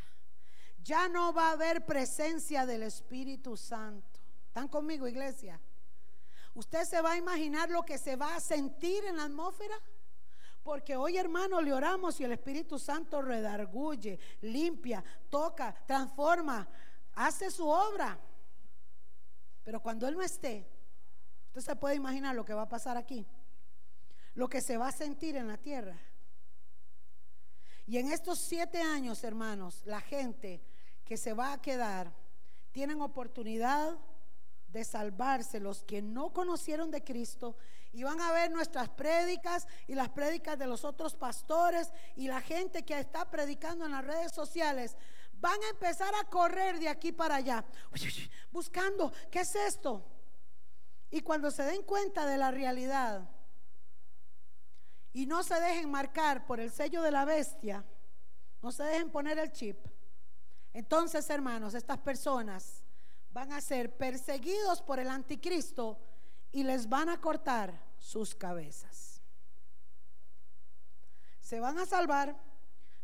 Ya 0.84 1.10
no 1.10 1.34
va 1.34 1.50
a 1.50 1.52
haber 1.54 1.86
presencia 1.86 2.66
del 2.66 2.84
Espíritu 2.84 3.58
Santo. 3.58 4.20
¿Están 4.48 4.68
conmigo, 4.68 5.08
iglesia? 5.08 5.60
¿Usted 6.58 6.86
se 6.86 6.99
va 7.01 7.12
a 7.12 7.18
imaginar 7.18 7.70
lo 7.70 7.84
que 7.84 7.99
se 7.99 8.16
va 8.16 8.36
a 8.36 8.39
sentir 8.39 9.05
en 9.05 9.18
la 9.18 9.26
atmósfera? 9.26 9.76
Porque 10.64 10.95
hoy, 10.95 11.16
hermano, 11.16 11.62
le 11.62 11.72
oramos 11.72 12.20
y 12.20 12.24
el 12.24 12.32
Espíritu 12.32 12.80
Santo 12.80 13.22
redarguye, 13.22 14.18
limpia, 14.41 15.03
toca, 15.30 15.76
transforma, 15.86 16.68
hace 17.14 17.51
su 17.51 17.68
obra. 17.68 18.20
Pero 19.64 19.84
cuando 19.84 20.08
Él 20.08 20.16
no 20.16 20.24
esté, 20.24 20.68
usted 21.49 21.62
se 21.62 21.76
puede 21.76 21.93
imaginar 21.93 22.34
lo 22.34 22.43
que 22.43 22.55
va 22.55 22.64
a 22.64 22.70
pasar 22.70 22.97
aquí, 22.97 23.28
lo 24.34 24.49
que 24.49 24.60
se 24.60 24.78
va 24.78 24.88
a 24.88 24.91
sentir 24.91 25.36
en 25.36 25.49
la 25.49 25.58
tierra. 25.58 25.99
Y 27.86 27.99
en 27.99 28.12
estos 28.12 28.39
siete 28.39 28.82
años, 28.82 29.24
hermanos, 29.24 29.84
la 29.86 30.01
gente 30.01 30.64
que 31.05 31.18
se 31.18 31.34
va 31.34 31.53
a 31.53 31.62
quedar 31.62 32.12
tienen 32.72 32.99
oportunidad 32.99 33.95
de 34.68 34.84
salvarse 34.84 35.59
los 35.59 35.84
que 35.84 36.01
no 36.01 36.34
conocieron 36.34 36.91
de 36.91 37.03
Cristo 37.03 37.55
y 37.93 38.03
van 38.03 38.20
a 38.22 38.32
ver 38.32 38.51
nuestras 38.51 38.89
prédicas 38.89 39.68
y 39.88 39.95
las 39.95 40.09
prédicas 40.09 40.59
de 40.59 40.68
los 40.68 40.84
otros 40.84 41.15
pastores 41.15 41.91
y 42.15 42.28
la 42.28 42.41
gente 42.41 42.84
que 42.84 42.99
está 42.99 43.30
predicando 43.30 43.86
en 43.86 43.91
las 43.91 44.05
redes 44.05 44.34
sociales. 44.34 44.97
Van 45.39 45.61
a 45.63 45.70
empezar 45.70 46.13
a 46.15 46.30
correr 46.30 46.80
de 46.80 46.89
aquí 46.89 47.11
para 47.11 47.36
allá, 47.36 47.63
buscando, 48.51 49.11
¿qué 49.32 49.41
es 49.41 49.55
esto? 49.55 50.03
Y 51.09 51.22
cuando 51.22 51.51
se 51.51 51.63
den 51.63 51.84
cuenta 51.84 52.26
de 52.26 52.38
la 52.38 52.51
realidad 52.51 53.30
y 55.13 55.26
no 55.26 55.43
se 55.43 55.59
dejen 55.59 55.89
marcar 55.89 56.45
por 56.45 56.59
el 56.59 56.72
sello 56.72 57.01
de 57.01 57.11
la 57.11 57.24
bestia, 57.24 57.86
no 58.61 58.72
se 58.72 58.84
dejen 58.84 59.11
poner 59.11 59.39
el 59.39 59.51
chip, 59.51 59.78
entonces 60.74 61.30
hermanos, 61.30 61.74
estas 61.74 61.99
personas 61.99 62.84
van 63.38 63.52
a 63.52 63.62
ser 63.62 63.96
perseguidos 63.96 64.82
por 64.82 64.98
el 64.98 65.10
anticristo 65.10 66.00
y 66.52 66.64
les 66.64 66.90
van 66.90 67.08
a 67.08 67.22
cortar 67.22 67.72
sus 68.00 68.34
cabezas. 68.34 69.22
se 71.40 71.60
van 71.60 71.78
a 71.78 71.86
salvar, 71.86 72.36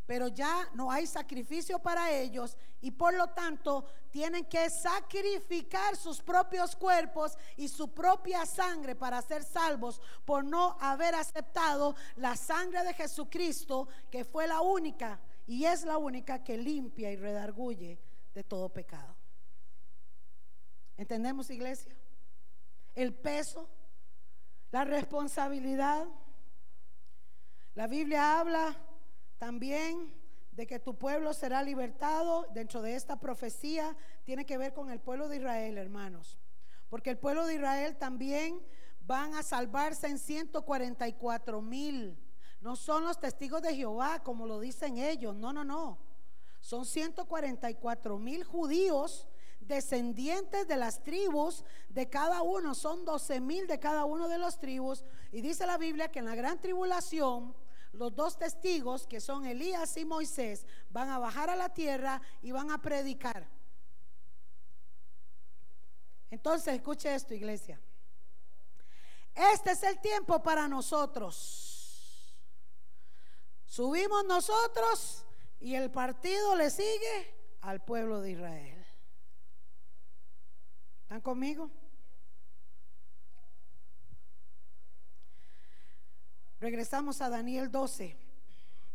pero 0.07 0.27
ya 0.29 0.67
no 0.73 0.91
hay 0.91 1.05
sacrificio 1.05 1.77
para 1.77 2.11
ellos 2.11 2.57
y 2.81 2.89
por 2.89 3.13
lo 3.13 3.27
tanto 3.27 3.85
tienen 4.09 4.45
que 4.45 4.71
sacrificar 4.71 5.95
sus 5.95 6.19
propios 6.19 6.75
cuerpos 6.75 7.37
y 7.55 7.67
su 7.67 7.93
propia 7.93 8.43
sangre 8.47 8.95
para 8.95 9.21
ser 9.21 9.43
salvos 9.43 10.01
por 10.25 10.43
no 10.43 10.75
haber 10.81 11.13
aceptado 11.13 11.95
la 12.15 12.35
sangre 12.35 12.83
de 12.83 12.95
Jesucristo, 12.95 13.87
que 14.09 14.25
fue 14.25 14.47
la 14.47 14.61
única 14.61 15.21
y 15.45 15.65
es 15.65 15.83
la 15.83 15.99
única 15.99 16.43
que 16.43 16.57
limpia 16.57 17.11
y 17.11 17.17
redarguye 17.17 17.99
de 18.33 18.43
todo 18.43 18.67
pecado. 18.69 19.12
¿Entendemos, 20.97 21.49
iglesia? 21.49 21.95
El 22.93 23.13
peso, 23.13 23.67
la 24.71 24.83
responsabilidad. 24.83 26.07
La 27.73 27.87
Biblia 27.87 28.39
habla 28.39 28.75
también 29.37 30.13
de 30.51 30.67
que 30.67 30.79
tu 30.79 30.97
pueblo 30.97 31.33
será 31.33 31.63
libertado. 31.63 32.47
Dentro 32.53 32.81
de 32.81 32.95
esta 32.95 33.19
profecía 33.19 33.95
tiene 34.23 34.45
que 34.45 34.57
ver 34.57 34.73
con 34.73 34.91
el 34.91 34.99
pueblo 34.99 35.27
de 35.27 35.37
Israel, 35.37 35.77
hermanos. 35.77 36.37
Porque 36.89 37.09
el 37.09 37.17
pueblo 37.17 37.47
de 37.47 37.55
Israel 37.55 37.97
también 37.97 38.61
van 39.01 39.33
a 39.33 39.43
salvarse 39.43 40.07
en 40.07 40.19
144 40.19 41.61
mil. 41.61 42.17
No 42.61 42.75
son 42.75 43.03
los 43.03 43.19
testigos 43.19 43.61
de 43.61 43.75
Jehová 43.75 44.23
como 44.23 44.45
lo 44.45 44.59
dicen 44.59 44.97
ellos. 44.97 45.35
No, 45.35 45.51
no, 45.51 45.63
no. 45.63 45.97
Son 46.61 46.85
144 46.85 48.17
mil 48.19 48.43
judíos 48.43 49.27
descendientes 49.67 50.67
de 50.67 50.77
las 50.77 51.03
tribus 51.03 51.63
de 51.89 52.09
cada 52.09 52.41
uno, 52.41 52.75
son 52.75 53.05
12 53.05 53.41
mil 53.41 53.67
de 53.67 53.79
cada 53.79 54.05
uno 54.05 54.27
de 54.27 54.37
los 54.37 54.59
tribus. 54.59 55.03
Y 55.31 55.41
dice 55.41 55.65
la 55.65 55.77
Biblia 55.77 56.11
que 56.11 56.19
en 56.19 56.25
la 56.25 56.35
gran 56.35 56.59
tribulación, 56.59 57.55
los 57.91 58.15
dos 58.15 58.37
testigos, 58.37 59.05
que 59.07 59.19
son 59.21 59.45
Elías 59.45 59.95
y 59.97 60.05
Moisés, 60.05 60.65
van 60.89 61.09
a 61.09 61.19
bajar 61.19 61.49
a 61.49 61.55
la 61.55 61.69
tierra 61.69 62.21
y 62.41 62.51
van 62.51 62.71
a 62.71 62.81
predicar. 62.81 63.47
Entonces, 66.31 66.73
escuche 66.73 67.13
esto, 67.13 67.33
iglesia. 67.33 67.79
Este 69.35 69.71
es 69.71 69.83
el 69.83 69.99
tiempo 69.99 70.41
para 70.41 70.67
nosotros. 70.67 72.35
Subimos 73.65 74.25
nosotros 74.25 75.25
y 75.59 75.75
el 75.75 75.89
partido 75.89 76.55
le 76.55 76.69
sigue 76.69 77.33
al 77.61 77.83
pueblo 77.83 78.21
de 78.21 78.31
Israel. 78.31 78.82
¿Están 81.13 81.21
conmigo? 81.21 81.69
Regresamos 86.59 87.21
a 87.21 87.29
Daniel 87.29 87.69
12, 87.69 88.17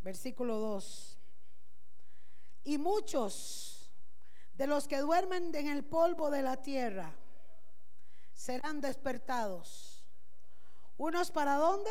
versículo 0.02 0.58
2. 0.58 1.16
Y 2.64 2.76
muchos 2.78 3.88
de 4.54 4.66
los 4.66 4.88
que 4.88 4.98
duermen 4.98 5.54
en 5.54 5.68
el 5.68 5.84
polvo 5.84 6.28
de 6.32 6.42
la 6.42 6.56
tierra 6.56 7.14
serán 8.34 8.80
despertados. 8.80 10.04
Unos 10.96 11.30
para 11.30 11.54
dónde? 11.54 11.88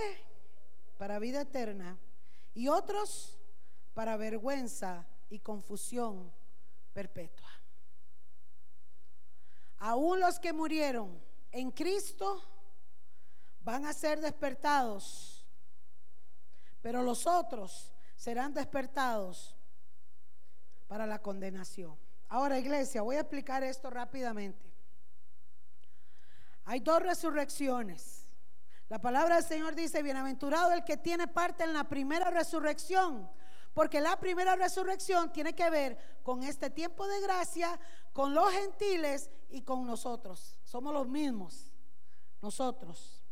Para 0.98 1.20
vida 1.20 1.44
eterna. 1.44 1.98
Y 2.54 2.68
otros 2.68 3.40
para 3.94 4.18
vergüenza 4.18 5.08
y 5.30 5.40
confusión 5.40 6.34
perpetua. 6.92 7.57
Aún 9.80 10.20
los 10.20 10.40
que 10.40 10.54
murieron 10.54 11.22
en 11.52 11.72
Cristo 11.72 12.44
van 13.62 13.86
a 13.86 13.94
ser 13.94 14.22
despertados, 14.22 15.46
pero 16.82 17.04
los 17.04 17.28
otros 17.28 17.94
serán 18.16 18.54
despertados 18.54 19.56
para 20.88 21.06
la 21.06 21.20
condenación. 21.20 21.98
Ahora, 22.30 22.58
iglesia, 22.58 23.02
voy 23.02 23.18
a 23.18 23.22
explicar 23.22 23.64
esto 23.64 23.90
rápidamente. 23.90 24.66
Hay 26.66 26.80
dos 26.82 27.02
resurrecciones. 27.02 28.28
La 28.90 29.00
palabra 29.00 29.36
del 29.36 29.44
Señor 29.44 29.76
dice, 29.76 30.02
bienaventurado 30.02 30.72
el 30.72 30.84
que 30.84 30.98
tiene 30.98 31.28
parte 31.28 31.64
en 31.64 31.74
la 31.74 31.86
primera 31.86 32.30
resurrección, 32.32 33.30
porque 33.78 34.02
la 34.02 34.20
primera 34.20 34.56
resurrección 34.56 35.32
tiene 35.32 35.54
que 35.54 35.70
ver 35.70 36.00
con 36.24 36.42
este 36.42 36.72
tiempo 36.72 37.08
de 37.08 37.22
gracia, 37.22 37.80
con 38.12 38.34
los 38.34 38.52
gentiles 38.52 39.30
y 39.52 39.62
con 39.62 39.86
nosotros. 39.86 40.58
Somos 40.64 40.92
los 40.92 41.08
mismos, 41.08 41.72
nosotros. 42.42 43.24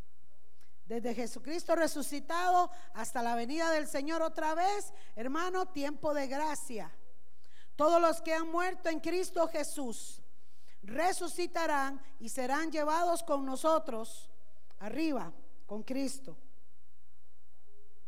Desde 0.85 1.15
Jesucristo 1.15 1.75
resucitado 1.75 2.69
hasta 2.93 3.23
la 3.23 3.33
venida 3.33 3.71
del 3.71 3.87
Señor 3.87 4.21
otra 4.21 4.53
vez, 4.53 4.93
hermano, 5.15 5.65
tiempo 5.69 6.13
de 6.13 6.27
gracia. 6.27 6.95
Todos 7.75 7.99
los 7.99 8.21
que 8.21 8.35
han 8.35 8.47
muerto 8.51 8.89
en 8.89 8.99
Cristo 8.99 9.47
Jesús 9.47 10.21
resucitarán 10.83 11.99
y 12.19 12.29
serán 12.29 12.71
llevados 12.71 13.23
con 13.23 13.47
nosotros 13.47 14.29
arriba, 14.77 15.33
con 15.65 15.81
Cristo. 15.81 16.37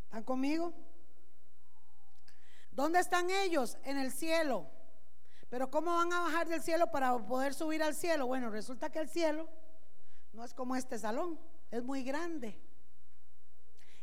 ¿Están 0.06 0.24
conmigo? 0.24 0.87
¿Dónde 2.78 3.00
están 3.00 3.32
ellos? 3.32 3.76
En 3.86 3.98
el 3.98 4.12
cielo. 4.12 4.68
Pero 5.50 5.72
¿cómo 5.72 5.96
van 5.96 6.14
a 6.14 6.20
bajar 6.20 6.48
del 6.48 6.62
cielo 6.62 6.92
para 6.92 7.18
poder 7.18 7.56
subir 7.56 7.82
al 7.82 7.96
cielo? 7.96 8.28
Bueno, 8.28 8.52
resulta 8.52 8.92
que 8.92 9.00
el 9.00 9.10
cielo 9.10 9.50
no 10.32 10.44
es 10.44 10.54
como 10.54 10.76
este 10.76 11.00
salón, 11.00 11.40
es 11.72 11.82
muy 11.82 12.04
grande. 12.04 12.62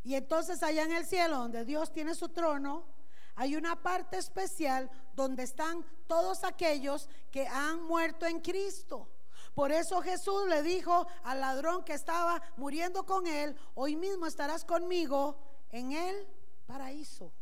Y 0.03 0.17
entonces 0.17 0.61
allá 0.65 0.83
en 0.83 0.91
el 0.91 1.07
cielo, 1.07 1.39
donde 1.39 1.65
Dios 1.65 1.93
tiene 1.93 2.17
su 2.17 2.31
trono, 2.31 2.85
hay 3.37 3.55
una 3.55 3.81
parte 3.81 4.19
especial 4.19 4.91
donde 5.15 5.45
están 5.45 5.87
todos 6.09 6.43
aquellos 6.43 7.09
que 7.31 7.47
han 7.47 7.81
muerto 7.81 8.27
en 8.27 8.41
Cristo. 8.41 9.09
Por 9.55 9.71
eso 9.71 10.03
Jesús 10.03 10.49
le 10.49 10.65
dijo 10.65 11.07
al 11.23 11.41
ladrón 11.41 11.85
que 11.85 11.93
estaba 11.93 12.43
muriendo 12.57 13.07
con 13.07 13.29
él, 13.29 13.57
hoy 13.77 13.95
mismo 13.95 14.27
estarás 14.27 14.65
conmigo 14.65 15.39
en 15.71 15.93
el 15.93 16.27
paraíso 16.67 17.33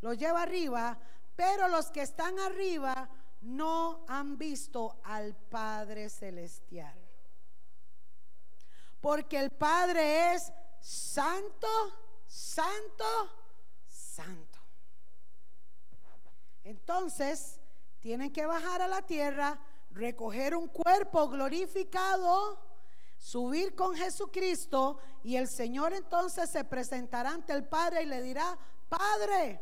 lo 0.00 0.14
lleva 0.14 0.42
arriba, 0.42 0.98
pero 1.36 1.68
los 1.68 1.90
que 1.90 2.02
están 2.02 2.38
arriba 2.38 3.08
no 3.42 4.04
han 4.08 4.36
visto 4.36 5.00
al 5.04 5.34
Padre 5.34 6.08
Celestial. 6.08 6.98
Porque 9.00 9.38
el 9.38 9.50
Padre 9.50 10.34
es 10.34 10.52
santo, 10.80 11.68
santo, 12.26 13.04
santo. 13.86 14.58
Entonces, 16.64 17.58
tienen 18.00 18.32
que 18.32 18.46
bajar 18.46 18.82
a 18.82 18.88
la 18.88 19.02
tierra, 19.02 19.58
recoger 19.90 20.54
un 20.54 20.68
cuerpo 20.68 21.28
glorificado, 21.28 22.58
subir 23.16 23.74
con 23.74 23.94
Jesucristo 23.94 24.98
y 25.22 25.36
el 25.36 25.48
Señor 25.48 25.92
entonces 25.92 26.50
se 26.50 26.64
presentará 26.64 27.30
ante 27.30 27.52
el 27.52 27.64
Padre 27.64 28.02
y 28.02 28.06
le 28.06 28.22
dirá, 28.22 28.58
Padre, 28.88 29.60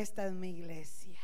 esta 0.00 0.26
es 0.26 0.32
mi 0.32 0.50
iglesia. 0.50 1.18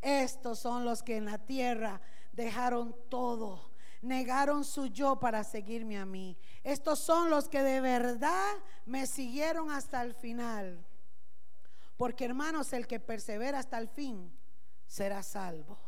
Estos 0.00 0.58
son 0.58 0.84
los 0.84 1.02
que 1.02 1.16
en 1.16 1.26
la 1.26 1.38
tierra 1.38 2.00
dejaron 2.32 2.96
todo, 3.08 3.70
negaron 4.02 4.64
su 4.64 4.86
yo 4.86 5.18
para 5.18 5.44
seguirme 5.44 5.98
a 5.98 6.04
mí. 6.04 6.36
Estos 6.64 6.98
son 6.98 7.30
los 7.30 7.48
que 7.48 7.62
de 7.62 7.80
verdad 7.80 8.54
me 8.84 9.06
siguieron 9.06 9.70
hasta 9.70 10.02
el 10.02 10.14
final. 10.14 10.84
Porque 11.96 12.24
hermanos, 12.24 12.72
el 12.72 12.86
que 12.86 13.00
persevera 13.00 13.60
hasta 13.60 13.78
el 13.78 13.88
fin 13.88 14.32
será 14.86 15.22
salvo. 15.22 15.78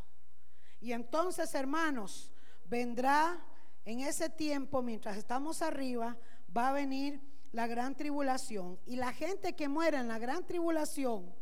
Y 0.81 0.93
entonces, 0.93 1.55
hermanos, 1.55 2.31
vendrá 2.65 3.45
en 3.85 4.01
ese 4.01 4.31
tiempo, 4.31 4.83
mientras 4.83 5.17
estamos 5.17 5.63
arriba, 5.63 6.17
va 6.57 6.69
a 6.69 6.73
venir 6.73 7.21
la 7.53 7.67
gran 7.67 7.95
tribulación 7.95 8.79
y 8.87 8.97
la 8.97 9.13
gente 9.13 9.55
que 9.55 9.69
muera 9.69 10.01
en 10.01 10.09
la 10.09 10.19
gran 10.19 10.45
tribulación 10.45 11.35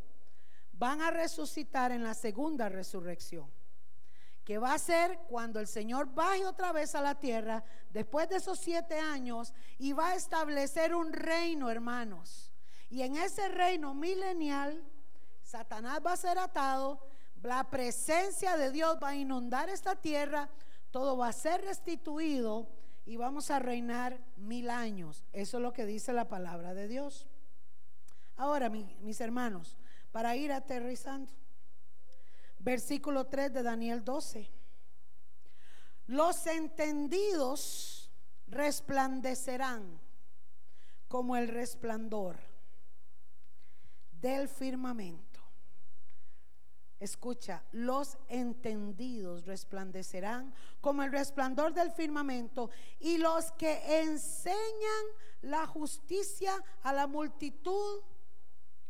van 0.73 1.01
a 1.01 1.11
resucitar 1.11 1.91
en 1.93 2.05
la 2.05 2.15
segunda 2.15 2.69
resurrección, 2.69 3.51
que 4.45 4.59
va 4.59 4.75
a 4.75 4.79
ser 4.79 5.19
cuando 5.29 5.59
el 5.59 5.67
Señor 5.67 6.15
baje 6.15 6.45
otra 6.45 6.73
vez 6.73 6.95
a 6.95 7.01
la 7.01 7.15
tierra 7.15 7.65
después 7.91 8.29
de 8.29 8.37
esos 8.37 8.59
siete 8.59 8.99
años 8.99 9.53
y 9.79 9.93
va 9.93 10.11
a 10.11 10.15
establecer 10.15 10.95
un 10.95 11.13
reino, 11.13 11.71
hermanos. 11.71 12.53
Y 12.89 13.03
en 13.03 13.17
ese 13.17 13.49
reino 13.49 13.95
milenial, 13.95 14.85
Satanás 15.43 16.01
va 16.05 16.13
a 16.13 16.17
ser 16.17 16.39
atado, 16.39 17.01
la 17.43 17.65
presencia 17.71 18.57
de 18.57 18.71
Dios 18.71 18.99
va 19.03 19.11
a 19.11 19.17
inundar 19.17 19.69
esta 19.69 19.97
tierra, 19.97 20.49
todo 20.91 21.17
va 21.17 21.29
a 21.29 21.33
ser 21.33 21.63
restituido 21.63 22.69
y 23.07 23.17
vamos 23.17 23.51
a 23.51 23.61
reinar 23.61 24.21
mil 24.37 24.69
años. 24.69 25.25
Eso 25.33 25.57
es 25.57 25.63
lo 25.63 25.73
que 25.73 25.87
dice 25.87 26.13
la 26.13 26.29
palabra 26.29 26.75
de 26.75 26.89
Dios. 26.89 27.27
Ahora, 28.37 28.69
mis 28.69 29.21
hermanos, 29.21 29.79
para 30.11 30.37
ir 30.37 30.53
aterrizando, 30.53 31.33
versículo 32.59 33.27
3 33.27 33.53
de 33.53 33.63
Daniel 33.63 34.05
12. 34.05 34.51
Los 36.09 36.47
entendidos 36.47 38.11
resplandecerán 38.49 40.01
como 41.09 41.37
el 41.37 41.49
resplandor 41.49 42.37
del 44.21 44.49
firmamento. 44.49 45.26
Escucha, 46.99 47.63
los 47.73 48.17
entendidos 48.29 49.45
resplandecerán 49.45 50.55
como 50.81 51.03
el 51.03 51.13
resplandor 51.13 51.75
del 51.75 51.91
firmamento 51.93 52.71
y 53.01 53.19
los 53.19 53.53
que 53.53 54.01
enseñan 54.01 55.05
la 55.43 55.67
justicia 55.67 56.55
a 56.83 56.95
la 56.95 57.07
multitud 57.07 58.03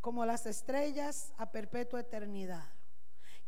como 0.01 0.25
las 0.25 0.47
estrellas 0.47 1.33
a 1.37 1.51
perpetua 1.51 1.99
eternidad. 1.99 2.69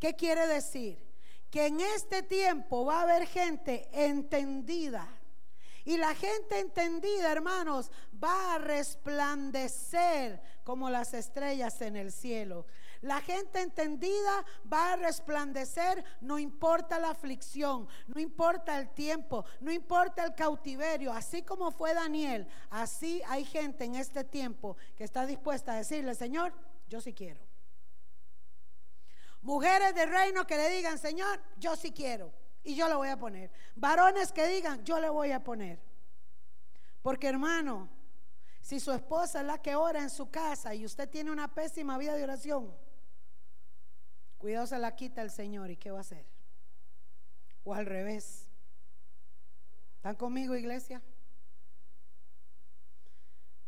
¿Qué 0.00 0.16
quiere 0.16 0.46
decir? 0.48 1.06
Que 1.50 1.66
en 1.66 1.80
este 1.80 2.24
tiempo 2.24 2.84
va 2.84 2.98
a 2.98 3.02
haber 3.02 3.28
gente 3.28 3.88
entendida. 3.92 5.08
Y 5.84 5.96
la 5.96 6.14
gente 6.14 6.58
entendida, 6.58 7.30
hermanos, 7.30 7.90
va 8.22 8.54
a 8.54 8.58
resplandecer 8.58 10.42
como 10.64 10.90
las 10.90 11.14
estrellas 11.14 11.80
en 11.80 11.96
el 11.96 12.12
cielo. 12.12 12.66
La 13.00 13.20
gente 13.20 13.60
entendida 13.60 14.44
va 14.70 14.92
a 14.92 14.96
resplandecer, 14.96 16.04
no 16.20 16.38
importa 16.38 16.98
la 16.98 17.10
aflicción, 17.10 17.88
no 18.06 18.20
importa 18.20 18.78
el 18.78 18.90
tiempo, 18.90 19.44
no 19.60 19.70
importa 19.70 20.24
el 20.24 20.34
cautiverio. 20.34 21.12
Así 21.12 21.42
como 21.42 21.70
fue 21.70 21.94
Daniel, 21.94 22.46
así 22.70 23.22
hay 23.28 23.44
gente 23.44 23.84
en 23.84 23.94
este 23.94 24.24
tiempo 24.24 24.76
que 24.96 25.04
está 25.04 25.26
dispuesta 25.26 25.72
a 25.72 25.76
decirle, 25.76 26.14
Señor, 26.14 26.52
yo 26.88 27.00
sí 27.00 27.12
quiero. 27.12 27.40
Mujeres 29.42 29.94
de 29.94 30.06
reino 30.06 30.46
que 30.46 30.56
le 30.56 30.68
digan, 30.70 30.98
Señor, 30.98 31.40
yo 31.58 31.76
sí 31.76 31.92
quiero. 31.92 32.32
Y 32.64 32.74
yo 32.74 32.88
lo 32.88 32.98
voy 32.98 33.08
a 33.08 33.16
poner. 33.16 33.50
Varones 33.76 34.32
que 34.32 34.46
digan, 34.46 34.84
yo 34.84 34.98
le 34.98 35.08
voy 35.08 35.30
a 35.30 35.42
poner. 35.42 35.80
Porque 37.00 37.28
hermano, 37.28 37.88
si 38.60 38.80
su 38.80 38.92
esposa 38.92 39.40
es 39.40 39.46
la 39.46 39.62
que 39.62 39.76
ora 39.76 40.02
en 40.02 40.10
su 40.10 40.30
casa 40.30 40.74
y 40.74 40.84
usted 40.84 41.08
tiene 41.08 41.30
una 41.30 41.54
pésima 41.54 41.96
vida 41.96 42.14
de 42.14 42.24
oración, 42.24 42.74
Cuidado 44.38 44.66
se 44.68 44.78
la 44.78 44.94
quita 44.94 45.20
el 45.22 45.30
Señor 45.30 45.70
y 45.70 45.76
¿qué 45.76 45.90
va 45.90 45.98
a 45.98 46.02
hacer? 46.02 46.24
O 47.64 47.74
al 47.74 47.86
revés. 47.86 48.46
¿Están 49.96 50.14
conmigo, 50.14 50.54
iglesia? 50.54 51.02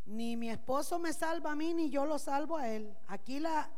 Ni 0.05 0.37
mi 0.37 0.49
esposo 0.49 0.97
me 0.97 1.13
salva 1.13 1.51
a 1.51 1.55
mí, 1.55 1.73
ni 1.73 1.89
yo 1.89 2.05
lo 2.05 2.17
salvo 2.17 2.57
a 2.57 2.69
él. 2.69 2.97
Aquí 3.07 3.39
la 3.39 3.69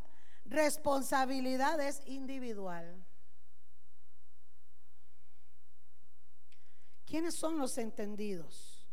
responsabilidad 0.45 1.79
es 1.81 2.01
individual. 2.05 3.03
¿Quiénes 7.05 7.35
son 7.35 7.57
los 7.57 7.77
entendidos? 7.77 8.87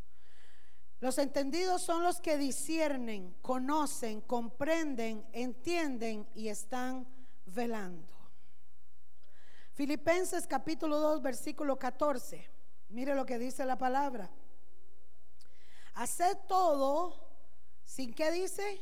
Los 1.00 1.16
entendidos 1.18 1.82
son 1.82 2.02
los 2.02 2.20
que 2.20 2.36
disciernen, 2.36 3.34
conocen, 3.40 4.20
comprenden, 4.20 5.26
entienden 5.32 6.28
y 6.34 6.48
están 6.48 7.06
velando. 7.54 8.08
Filipenses 9.72 10.46
capítulo 10.46 10.98
2, 10.98 11.22
versículo 11.22 11.78
14. 11.78 12.48
Mire 12.90 13.14
lo 13.14 13.24
que 13.24 13.38
dice 13.38 13.64
la 13.64 13.78
palabra. 13.78 14.30
Haced 15.94 16.36
todo, 16.48 17.28
sin 17.84 18.12
que 18.12 18.30
dice, 18.30 18.80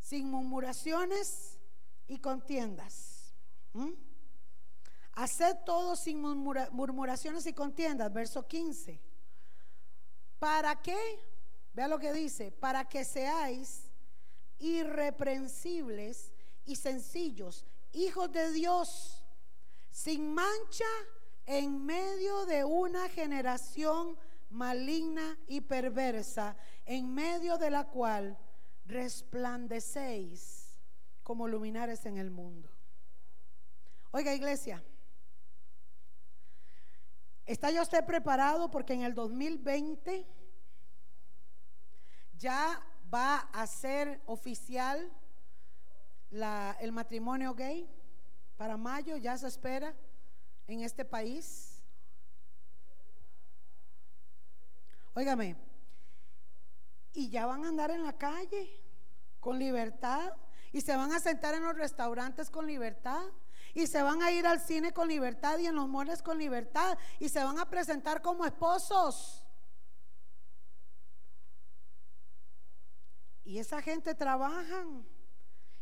sin 0.00 0.30
murmuraciones 0.30 1.58
y 2.06 2.18
contiendas. 2.18 3.34
¿Mm? 3.72 3.92
Haced 5.12 5.56
todo 5.64 5.96
sin 5.96 6.20
murmuraciones 6.20 7.46
y 7.46 7.52
contiendas. 7.52 8.12
Verso 8.12 8.46
15. 8.46 9.00
¿Para 10.38 10.80
qué? 10.80 10.98
Vea 11.74 11.88
lo 11.88 11.98
que 11.98 12.12
dice. 12.12 12.52
Para 12.52 12.88
que 12.88 13.04
seáis 13.04 13.90
irreprensibles 14.58 16.32
y 16.64 16.76
sencillos, 16.76 17.66
hijos 17.92 18.30
de 18.32 18.52
Dios, 18.52 19.24
sin 19.90 20.32
mancha 20.32 20.84
en 21.46 21.84
medio 21.84 22.46
de 22.46 22.64
una 22.64 23.08
generación 23.08 24.18
maligna 24.50 25.38
y 25.46 25.60
perversa, 25.60 26.56
en 26.84 27.14
medio 27.14 27.58
de 27.58 27.70
la 27.70 27.84
cual 27.84 28.38
resplandecéis 28.86 30.80
como 31.22 31.46
luminares 31.48 32.06
en 32.06 32.16
el 32.18 32.30
mundo. 32.30 32.70
Oiga, 34.10 34.34
iglesia, 34.34 34.82
¿está 37.44 37.70
ya 37.70 37.82
usted 37.82 38.04
preparado? 38.06 38.70
Porque 38.70 38.94
en 38.94 39.02
el 39.02 39.14
2020 39.14 40.26
ya 42.38 42.82
va 43.12 43.40
a 43.52 43.66
ser 43.66 44.22
oficial 44.26 45.12
el 46.30 46.92
matrimonio 46.92 47.54
gay 47.54 47.88
para 48.56 48.76
mayo 48.76 49.16
ya 49.16 49.36
se 49.36 49.46
espera 49.46 49.94
en 50.66 50.80
este 50.80 51.04
país. 51.04 51.82
Óigame, 55.14 55.56
y 57.12 57.30
ya 57.30 57.46
van 57.46 57.64
a 57.64 57.68
andar 57.68 57.90
en 57.90 58.04
la 58.04 58.16
calle 58.16 58.70
con 59.40 59.58
libertad 59.58 60.32
y 60.72 60.80
se 60.80 60.94
van 60.94 61.12
a 61.12 61.18
sentar 61.18 61.54
en 61.54 61.64
los 61.64 61.76
restaurantes 61.76 62.50
con 62.50 62.66
libertad 62.66 63.24
y 63.74 63.86
se 63.86 64.02
van 64.02 64.22
a 64.22 64.30
ir 64.30 64.46
al 64.46 64.60
cine 64.60 64.92
con 64.92 65.08
libertad 65.08 65.58
y 65.58 65.66
en 65.66 65.74
los 65.74 65.88
moles 65.88 66.22
con 66.22 66.38
libertad 66.38 66.96
y 67.18 67.28
se 67.28 67.42
van 67.42 67.58
a 67.58 67.68
presentar 67.68 68.22
como 68.22 68.44
esposos. 68.44 69.44
Y 73.44 73.58
esa 73.58 73.80
gente 73.80 74.14
trabajan 74.14 75.06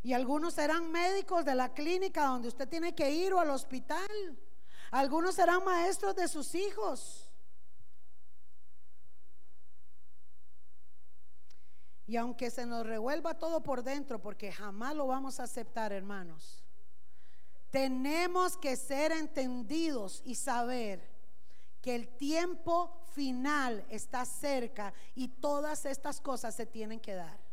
y 0.03 0.12
algunos 0.12 0.55
serán 0.55 0.90
médicos 0.90 1.44
de 1.44 1.55
la 1.55 1.72
clínica 1.74 2.26
donde 2.26 2.49
usted 2.49 2.68
tiene 2.68 2.94
que 2.94 3.11
ir 3.11 3.32
o 3.32 3.40
al 3.40 3.51
hospital. 3.51 4.38
Algunos 4.90 5.34
serán 5.34 5.64
maestros 5.64 6.14
de 6.14 6.28
sus 6.28 6.55
hijos. 6.55 7.30
Y 12.07 12.16
aunque 12.16 12.51
se 12.51 12.66
nos 12.66 12.86
revuelva 12.86 13.34
todo 13.34 13.62
por 13.62 13.82
dentro, 13.82 14.22
porque 14.22 14.53
jamás 14.53 14.94
lo 14.94 15.09
vamos 15.09 15.40
a 15.40 15.44
aceptar, 15.44 15.92
hermanos, 15.92 16.64
tenemos 17.70 18.57
que 18.57 18.76
ser 18.76 19.11
entendidos 19.11 20.22
y 20.24 20.36
saber 20.36 21.16
que 21.82 21.97
el 21.97 22.09
tiempo 22.16 23.03
final 23.12 23.84
está 23.88 24.24
cerca 24.24 24.94
y 25.14 25.28
todas 25.28 25.84
estas 25.84 26.20
cosas 26.20 26.55
se 26.55 26.66
tienen 26.66 27.01
que 27.01 27.14
dar. 27.14 27.45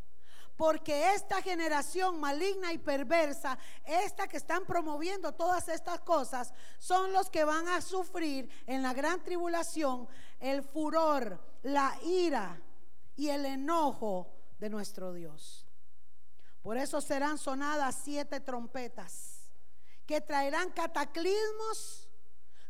Porque 0.55 1.13
esta 1.13 1.41
generación 1.41 2.19
maligna 2.19 2.71
y 2.73 2.77
perversa, 2.77 3.57
esta 3.83 4.27
que 4.27 4.37
están 4.37 4.65
promoviendo 4.65 5.31
todas 5.31 5.67
estas 5.67 5.99
cosas, 6.01 6.53
son 6.77 7.11
los 7.11 7.29
que 7.29 7.43
van 7.43 7.67
a 7.67 7.81
sufrir 7.81 8.49
en 8.67 8.83
la 8.83 8.93
gran 8.93 9.23
tribulación 9.23 10.07
el 10.39 10.61
furor, 10.61 11.39
la 11.63 11.97
ira 12.03 12.61
y 13.15 13.29
el 13.29 13.45
enojo 13.45 14.31
de 14.59 14.69
nuestro 14.69 15.11
Dios. 15.13 15.65
Por 16.61 16.77
eso 16.77 17.01
serán 17.01 17.37
sonadas 17.37 17.99
siete 18.03 18.39
trompetas 18.39 19.51
que 20.05 20.21
traerán 20.21 20.69
cataclismos 20.71 22.07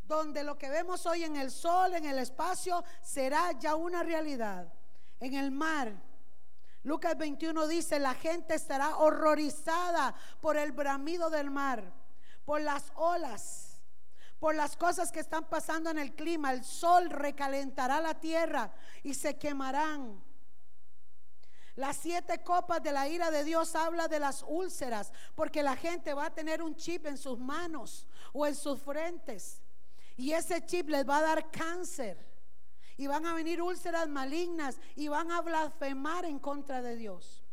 donde 0.06 0.42
lo 0.44 0.58
que 0.58 0.68
vemos 0.68 1.06
hoy 1.06 1.24
en 1.24 1.36
el 1.36 1.50
sol, 1.50 1.94
en 1.94 2.04
el 2.04 2.18
espacio, 2.18 2.84
será 3.02 3.52
ya 3.52 3.74
una 3.74 4.02
realidad. 4.02 4.72
En 5.20 5.34
el 5.34 5.50
mar, 5.50 5.94
Lucas 6.84 7.16
21 7.16 7.66
dice, 7.66 7.98
la 7.98 8.14
gente 8.14 8.54
estará 8.54 8.98
horrorizada 8.98 10.14
por 10.42 10.58
el 10.58 10.72
bramido 10.72 11.30
del 11.30 11.50
mar, 11.50 11.82
por 12.44 12.60
las 12.60 12.92
olas, 12.94 13.82
por 14.38 14.54
las 14.54 14.76
cosas 14.76 15.10
que 15.10 15.20
están 15.20 15.48
pasando 15.48 15.88
en 15.88 15.98
el 15.98 16.14
clima. 16.14 16.52
El 16.52 16.62
sol 16.62 17.08
recalentará 17.08 18.02
la 18.02 18.20
tierra 18.20 18.70
y 19.02 19.14
se 19.14 19.38
quemarán. 19.38 20.22
Las 21.74 21.96
siete 21.96 22.42
copas 22.44 22.82
de 22.82 22.92
la 22.92 23.08
ira 23.08 23.30
de 23.30 23.44
Dios 23.44 23.74
habla 23.74 24.06
de 24.06 24.20
las 24.20 24.44
úlceras, 24.46 25.10
porque 25.34 25.62
la 25.62 25.76
gente 25.76 26.12
va 26.12 26.26
a 26.26 26.34
tener 26.34 26.62
un 26.62 26.76
chip 26.76 27.06
en 27.06 27.16
sus 27.16 27.38
manos 27.38 28.06
o 28.34 28.46
en 28.46 28.54
sus 28.54 28.78
frentes. 28.80 29.62
Y 30.18 30.32
ese 30.32 30.64
chip 30.66 30.90
les 30.90 31.08
va 31.08 31.16
a 31.18 31.22
dar 31.22 31.50
cáncer 31.50 32.33
y 32.96 33.06
van 33.06 33.26
a 33.26 33.34
venir 33.34 33.60
úlceras 33.60 34.08
malignas 34.08 34.80
y 34.94 35.08
van 35.08 35.30
a 35.30 35.40
blasfemar 35.40 36.24
en 36.24 36.38
contra 36.38 36.82
de 36.82 36.96
Dios. 36.96 37.44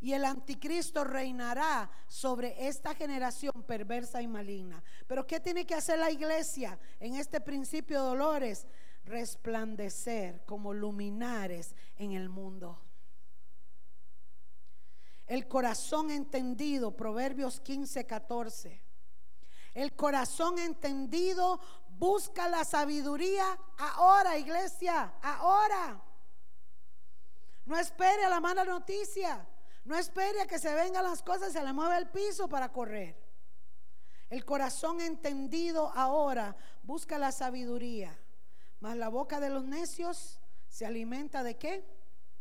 Y 0.00 0.12
el 0.12 0.24
anticristo 0.24 1.02
reinará 1.02 1.90
sobre 2.06 2.68
esta 2.68 2.94
generación 2.94 3.64
perversa 3.66 4.22
y 4.22 4.28
maligna. 4.28 4.82
Pero 5.06 5.26
¿qué 5.26 5.40
tiene 5.40 5.66
que 5.66 5.74
hacer 5.74 5.98
la 5.98 6.10
iglesia 6.10 6.78
en 7.00 7.16
este 7.16 7.40
principio 7.40 8.00
de 8.00 8.08
dolores? 8.08 8.66
Resplandecer 9.04 10.44
como 10.44 10.72
luminares 10.72 11.74
en 11.96 12.12
el 12.12 12.28
mundo. 12.28 12.80
El 15.26 15.48
corazón 15.48 16.10
entendido, 16.10 16.96
Proverbios 16.96 17.60
15, 17.60 18.06
14. 18.06 18.80
El 19.74 19.94
corazón 19.94 20.58
entendido 20.58 21.60
Busca 21.98 22.48
la 22.48 22.64
sabiduría 22.64 23.58
ahora, 23.76 24.38
iglesia, 24.38 25.14
ahora. 25.20 26.00
No 27.66 27.76
espere 27.76 28.24
a 28.24 28.28
la 28.28 28.40
mala 28.40 28.64
noticia. 28.64 29.46
No 29.84 29.96
espere 29.96 30.42
a 30.42 30.46
que 30.46 30.58
se 30.58 30.74
vengan 30.74 31.02
las 31.02 31.22
cosas 31.22 31.50
y 31.50 31.52
se 31.54 31.64
le 31.64 31.72
mueva 31.72 31.98
el 31.98 32.08
piso 32.08 32.48
para 32.48 32.70
correr. 32.70 33.16
El 34.30 34.44
corazón 34.44 35.00
entendido 35.00 35.90
ahora 35.94 36.54
busca 36.82 37.18
la 37.18 37.32
sabiduría, 37.32 38.18
mas 38.80 38.96
la 38.96 39.08
boca 39.08 39.40
de 39.40 39.48
los 39.48 39.64
necios 39.64 40.38
se 40.68 40.84
alimenta 40.84 41.42
de 41.42 41.56
qué? 41.56 41.84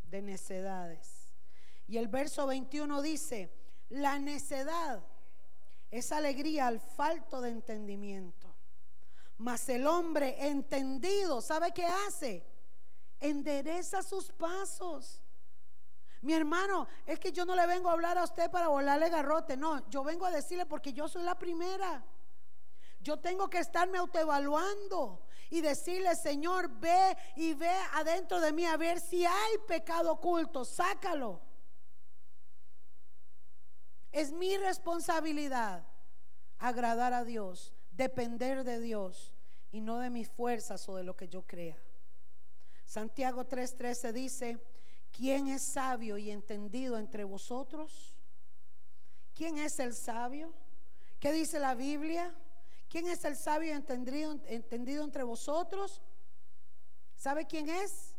De 0.03 0.22
necedades. 0.22 1.34
Y 1.88 1.97
el 1.97 2.10
verso 2.10 2.45
21 2.47 3.01
dice, 3.01 3.53
la 3.89 4.20
necedad 4.20 5.01
es 5.89 6.12
alegría 6.12 6.68
al 6.68 6.82
falto 6.82 7.39
de 7.39 7.51
entendimiento. 7.51 8.47
Mas 9.38 9.70
el 9.70 9.86
hombre 9.86 10.48
entendido, 10.48 11.42
¿sabe 11.42 11.72
qué 11.72 11.86
hace? 11.86 12.46
Endereza 13.20 14.02
sus 14.02 14.32
pasos. 14.32 15.22
Mi 16.22 16.34
hermano, 16.34 16.88
es 17.06 17.20
que 17.20 17.32
yo 17.32 17.46
no 17.46 17.56
le 17.56 17.68
vengo 17.68 17.90
a 17.90 17.94
hablar 17.94 18.18
a 18.18 18.24
usted 18.24 18.50
para 18.50 18.70
volarle 18.70 19.10
garrote, 19.10 19.56
no, 19.56 19.88
yo 19.90 20.04
vengo 20.04 20.26
a 20.26 20.32
decirle 20.32 20.66
porque 20.66 20.92
yo 20.92 21.08
soy 21.08 21.24
la 21.24 21.38
primera. 21.38 22.04
Yo 23.00 23.20
tengo 23.20 23.50
que 23.50 23.60
estarme 23.60 24.00
autoevaluando 24.00 25.22
y 25.50 25.62
decirle, 25.62 26.16
Señor, 26.16 26.70
ve 26.80 27.16
y 27.36 27.54
ve 27.54 27.72
adentro 27.94 28.42
de 28.42 28.52
mí 28.52 28.66
a 28.66 28.76
ver 28.76 29.00
si 29.00 29.26
hay 29.26 29.58
pecado 29.68 30.12
oculto, 30.14 30.66
sácalo. 30.66 31.40
Es 34.12 34.32
mi 34.32 34.58
responsabilidad 34.58 35.86
agradar 36.58 37.14
a 37.14 37.24
Dios, 37.24 37.77
depender 37.98 38.64
de 38.64 38.80
Dios 38.80 39.34
y 39.72 39.82
no 39.82 40.00
de 40.00 40.10
mis 40.10 40.30
fuerzas 40.30 40.88
o 40.88 40.95
de 40.95 41.04
lo 41.04 41.18
que 41.18 41.28
yo 41.28 41.41
crea. 41.41 41.78
Santiago 42.86 43.45
3:13 43.45 44.14
dice, 44.14 44.60
¿quién 45.12 45.48
es 45.48 45.64
sabio 45.64 46.18
y 46.18 46.32
entendido 46.32 46.98
entre 46.98 47.24
vosotros? 47.26 48.16
¿Quién 49.34 49.58
es 49.58 49.80
el 49.80 49.93
sabio? 49.93 50.54
¿Qué 51.20 51.34
dice 51.34 51.60
la 51.60 51.76
Biblia? 51.76 52.34
¿Quién 52.88 53.08
es 53.08 53.26
el 53.26 53.36
sabio 53.36 53.74
y 53.74 53.76
entendido, 53.76 54.39
entendido 54.45 55.04
entre 55.04 55.24
vosotros? 55.24 56.02
¿Sabe 57.18 57.45
quién 57.45 57.68
es? 57.68 58.16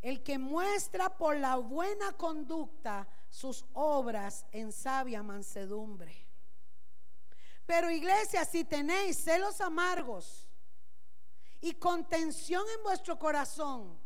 El 0.00 0.22
que 0.22 0.38
muestra 0.38 1.16
por 1.16 1.36
la 1.36 1.56
buena 1.56 2.12
conducta 2.12 3.08
sus 3.28 3.66
obras 3.74 4.46
en 4.52 4.72
sabia 4.72 5.22
mansedumbre. 5.22 6.25
Pero 7.66 7.90
iglesia, 7.90 8.44
si 8.44 8.64
tenéis 8.64 9.18
celos 9.18 9.60
amargos 9.60 10.48
y 11.60 11.74
contención 11.74 12.64
en 12.76 12.82
vuestro 12.84 13.18
corazón, 13.18 13.98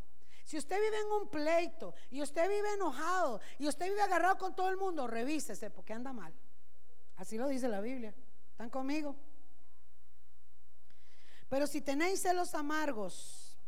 si 0.44 0.56
usted 0.56 0.80
vive 0.80 0.98
en 0.98 1.12
un 1.12 1.28
pleito 1.28 1.94
y 2.10 2.22
usted 2.22 2.48
vive 2.48 2.72
enojado 2.74 3.40
y 3.58 3.68
usted 3.68 3.86
vive 3.86 4.02
agarrado 4.02 4.38
con 4.38 4.56
todo 4.56 4.68
el 4.68 4.76
mundo, 4.76 5.06
revísese 5.06 5.70
porque 5.70 5.92
anda 5.92 6.12
mal. 6.12 6.34
Así 7.16 7.36
lo 7.36 7.48
dice 7.48 7.68
la 7.68 7.80
Biblia. 7.80 8.14
¿Están 8.50 8.70
conmigo? 8.70 9.14
Pero 11.50 11.66
si 11.66 11.82
tenéis 11.82 12.22
celos 12.22 12.54
amargos 12.54 13.58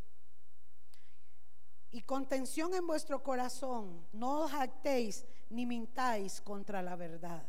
y 1.90 2.00
contención 2.02 2.72
en 2.74 2.86
vuestro 2.86 3.22
corazón, 3.22 4.06
no 4.12 4.40
os 4.40 4.50
jactéis 4.50 5.26
ni 5.50 5.66
mintáis 5.66 6.40
contra 6.40 6.80
la 6.80 6.96
verdad. 6.96 7.46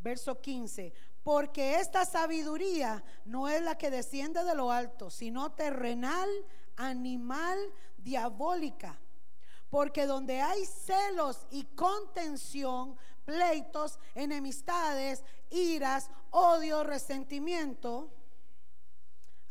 Verso 0.00 0.40
15, 0.40 0.94
porque 1.22 1.76
esta 1.80 2.04
sabiduría 2.04 3.04
no 3.24 3.48
es 3.48 3.62
la 3.62 3.76
que 3.76 3.90
desciende 3.90 4.42
de 4.44 4.54
lo 4.54 4.72
alto, 4.72 5.10
sino 5.10 5.52
terrenal, 5.52 6.28
animal, 6.76 7.58
diabólica. 7.98 8.98
Porque 9.68 10.06
donde 10.06 10.40
hay 10.40 10.64
celos 10.64 11.46
y 11.50 11.64
contención, 11.64 12.96
pleitos, 13.24 13.98
enemistades, 14.14 15.22
iras, 15.50 16.10
odio, 16.30 16.82
resentimiento, 16.82 18.10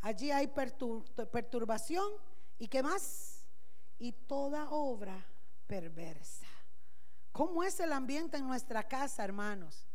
allí 0.00 0.30
hay 0.30 0.48
perturbación 0.48 2.06
y 2.58 2.68
qué 2.68 2.82
más? 2.82 3.46
Y 3.98 4.12
toda 4.12 4.70
obra 4.70 5.26
perversa. 5.66 6.46
¿Cómo 7.32 7.62
es 7.62 7.78
el 7.80 7.92
ambiente 7.92 8.36
en 8.36 8.46
nuestra 8.46 8.86
casa, 8.86 9.24
hermanos? 9.24 9.89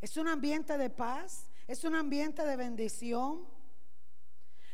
¿Es 0.00 0.16
un 0.16 0.28
ambiente 0.28 0.78
de 0.78 0.90
paz? 0.90 1.50
¿Es 1.66 1.84
un 1.84 1.94
ambiente 1.94 2.44
de 2.44 2.56
bendición? 2.56 3.46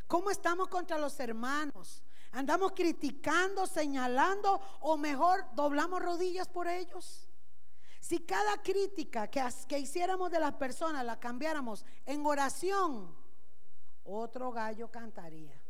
¿Cómo 0.06 0.30
estamos 0.30 0.68
contra 0.68 0.98
los 0.98 1.18
hermanos? 1.18 2.02
¿Andamos 2.32 2.72
criticando, 2.72 3.66
señalando 3.66 4.60
o 4.80 4.96
mejor 4.96 5.44
doblamos 5.54 6.00
rodillas 6.00 6.48
por 6.48 6.68
ellos? 6.68 7.28
Si 8.00 8.20
cada 8.20 8.62
crítica 8.62 9.28
que, 9.28 9.42
que 9.66 9.78
hiciéramos 9.78 10.30
de 10.30 10.38
las 10.38 10.54
personas 10.54 11.04
la 11.04 11.18
cambiáramos 11.18 11.84
en 12.04 12.24
oración, 12.24 13.12
otro 14.04 14.52
gallo 14.52 14.90
cantaría. 14.90 15.60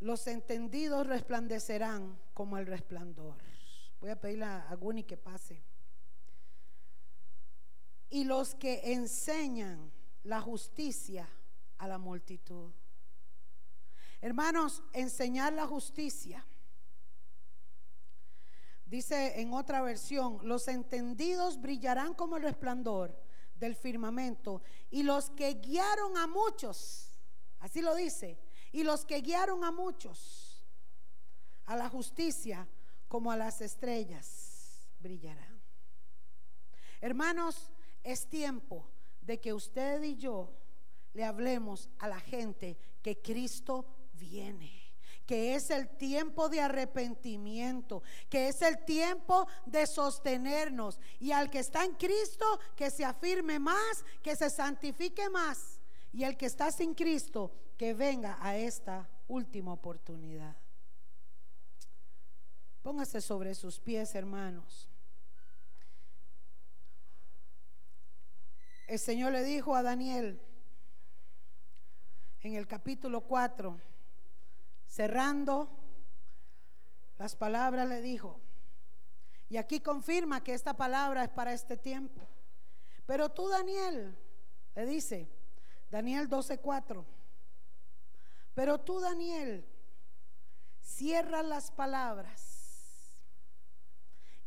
Los 0.00 0.26
entendidos 0.26 1.06
resplandecerán 1.06 2.18
como 2.40 2.56
el 2.56 2.64
resplandor. 2.64 3.36
Voy 4.00 4.08
a 4.08 4.18
pedirle 4.18 4.46
a 4.46 4.74
Guni 4.74 5.04
que 5.04 5.18
pase. 5.18 5.62
Y 8.08 8.24
los 8.24 8.54
que 8.54 8.94
enseñan 8.94 9.92
la 10.24 10.40
justicia 10.40 11.28
a 11.76 11.86
la 11.86 11.98
multitud. 11.98 12.72
Hermanos, 14.22 14.82
enseñar 14.94 15.52
la 15.52 15.66
justicia. 15.66 16.42
Dice 18.86 19.38
en 19.38 19.52
otra 19.52 19.82
versión, 19.82 20.38
los 20.42 20.66
entendidos 20.68 21.60
brillarán 21.60 22.14
como 22.14 22.38
el 22.38 22.44
resplandor 22.44 23.22
del 23.54 23.76
firmamento 23.76 24.62
y 24.88 25.02
los 25.02 25.28
que 25.28 25.60
guiaron 25.60 26.16
a 26.16 26.26
muchos, 26.26 27.20
así 27.58 27.82
lo 27.82 27.94
dice, 27.94 28.40
y 28.72 28.82
los 28.82 29.04
que 29.04 29.20
guiaron 29.20 29.62
a 29.62 29.70
muchos 29.70 30.49
a 31.70 31.76
la 31.76 31.88
justicia 31.88 32.66
como 33.06 33.30
a 33.30 33.36
las 33.36 33.60
estrellas 33.60 34.88
brillarán. 34.98 35.62
Hermanos, 37.00 37.70
es 38.02 38.28
tiempo 38.28 38.90
de 39.20 39.38
que 39.38 39.52
usted 39.52 40.02
y 40.02 40.16
yo 40.16 40.52
le 41.12 41.22
hablemos 41.24 41.88
a 42.00 42.08
la 42.08 42.18
gente 42.18 42.76
que 43.00 43.22
Cristo 43.22 43.86
viene 44.14 44.80
que 45.26 45.54
es 45.54 45.70
el 45.70 45.88
tiempo 45.90 46.48
de 46.48 46.60
arrepentimiento, 46.60 48.02
que 48.28 48.48
es 48.48 48.62
el 48.62 48.84
tiempo 48.84 49.46
de 49.64 49.86
sostenernos. 49.86 50.98
Y 51.20 51.30
al 51.30 51.48
que 51.48 51.60
está 51.60 51.84
en 51.84 51.92
Cristo, 51.92 52.58
que 52.74 52.90
se 52.90 53.04
afirme 53.04 53.60
más, 53.60 54.04
que 54.24 54.34
se 54.34 54.50
santifique 54.50 55.30
más. 55.30 55.78
Y 56.12 56.24
el 56.24 56.36
que 56.36 56.46
está 56.46 56.72
sin 56.72 56.94
Cristo, 56.94 57.52
que 57.76 57.94
venga 57.94 58.38
a 58.40 58.56
esta 58.56 59.08
última 59.28 59.72
oportunidad. 59.72 60.56
Póngase 62.82 63.20
sobre 63.20 63.54
sus 63.54 63.78
pies, 63.78 64.14
hermanos. 64.14 64.88
El 68.86 68.98
Señor 68.98 69.32
le 69.32 69.44
dijo 69.44 69.76
a 69.76 69.82
Daniel 69.82 70.40
en 72.40 72.54
el 72.54 72.66
capítulo 72.66 73.20
4, 73.20 73.78
cerrando 74.86 75.68
las 77.18 77.36
palabras, 77.36 77.86
le 77.86 78.00
dijo, 78.00 78.40
y 79.50 79.58
aquí 79.58 79.80
confirma 79.80 80.42
que 80.42 80.54
esta 80.54 80.74
palabra 80.74 81.24
es 81.24 81.30
para 81.30 81.52
este 81.52 81.76
tiempo. 81.76 82.26
Pero 83.04 83.28
tú, 83.28 83.48
Daniel, 83.48 84.16
le 84.74 84.86
dice, 84.86 85.28
Daniel 85.90 86.30
12:4. 86.30 87.04
Pero 88.54 88.80
tú, 88.80 89.00
Daniel, 89.00 89.66
cierra 90.80 91.42
las 91.42 91.70
palabras 91.70 92.49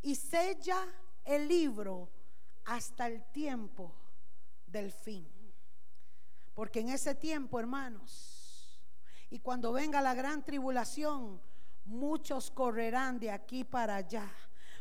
y 0.03 0.15
sella 0.15 0.85
el 1.25 1.47
libro 1.47 2.09
hasta 2.65 3.07
el 3.07 3.23
tiempo 3.31 3.93
del 4.67 4.91
fin. 4.91 5.27
Porque 6.53 6.81
en 6.81 6.89
ese 6.89 7.15
tiempo, 7.15 7.59
hermanos, 7.59 8.79
y 9.29 9.39
cuando 9.39 9.71
venga 9.71 10.01
la 10.01 10.13
gran 10.13 10.43
tribulación, 10.43 11.41
muchos 11.85 12.51
correrán 12.51 13.19
de 13.19 13.31
aquí 13.31 13.63
para 13.63 13.95
allá. 13.95 14.31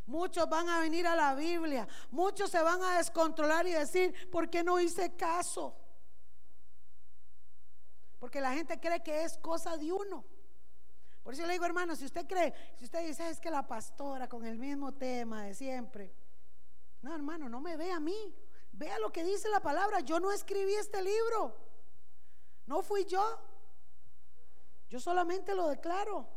Muchos 0.05 0.49
van 0.49 0.69
a 0.69 0.81
venir 0.81 1.07
a 1.07 1.17
la 1.17 1.35
Biblia. 1.35 1.87
Muchos 2.11 2.51
se 2.51 2.61
van 2.61 2.83
a 2.83 2.99
descontrolar 2.99 3.67
y 3.67 3.73
decir, 3.73 4.31
¿por 4.31 4.51
qué 4.51 4.63
no 4.63 4.79
hice 4.81 5.15
caso? 5.15 5.75
Porque 8.19 8.41
la 8.41 8.53
gente 8.53 8.79
cree 8.79 9.03
que 9.03 9.25
es 9.25 9.39
cosa 9.39 9.77
de 9.77 9.93
uno. 9.93 10.25
Por 11.23 11.35
eso 11.35 11.47
le 11.47 11.53
digo, 11.53 11.65
hermano, 11.65 11.95
si 11.95 12.05
usted 12.05 12.27
cree, 12.27 12.53
si 12.77 12.85
usted 12.85 13.07
dice, 13.07 13.29
es 13.31 13.39
que 13.39 13.51
la 13.51 13.67
pastora 13.67 14.29
con 14.29 14.45
el 14.45 14.59
mismo 14.59 14.93
tema 14.93 15.45
de 15.45 15.55
siempre. 15.55 16.13
No, 17.01 17.15
hermano, 17.15 17.49
no 17.49 17.61
me 17.61 17.77
ve 17.77 17.93
a 17.93 18.01
mí. 18.01 18.35
Vea 18.73 18.99
lo 18.99 19.13
que 19.13 19.23
dice 19.23 19.49
la 19.49 19.61
palabra. 19.61 20.01
Yo 20.01 20.19
no 20.19 20.33
escribí 20.33 20.75
este 20.75 21.03
libro. 21.03 21.57
No 22.67 22.83
fui 22.83 23.05
yo. 23.05 23.39
Yo 24.89 24.99
solamente 24.99 25.55
lo 25.55 25.69
declaro. 25.69 26.29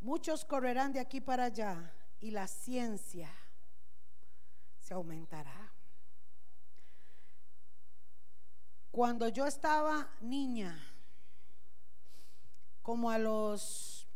Muchos 0.00 0.44
correrán 0.44 0.92
de 0.92 1.00
aquí 1.00 1.20
para 1.20 1.44
allá 1.44 1.94
y 2.20 2.32
la 2.32 2.48
ciencia 2.48 3.32
se 4.78 4.94
aumentará. 4.94 5.72
Cuando 8.90 9.28
yo 9.28 9.46
estaba 9.46 10.10
niña, 10.20 10.76
como 12.82 13.10
a 13.10 13.18
los, 13.18 14.08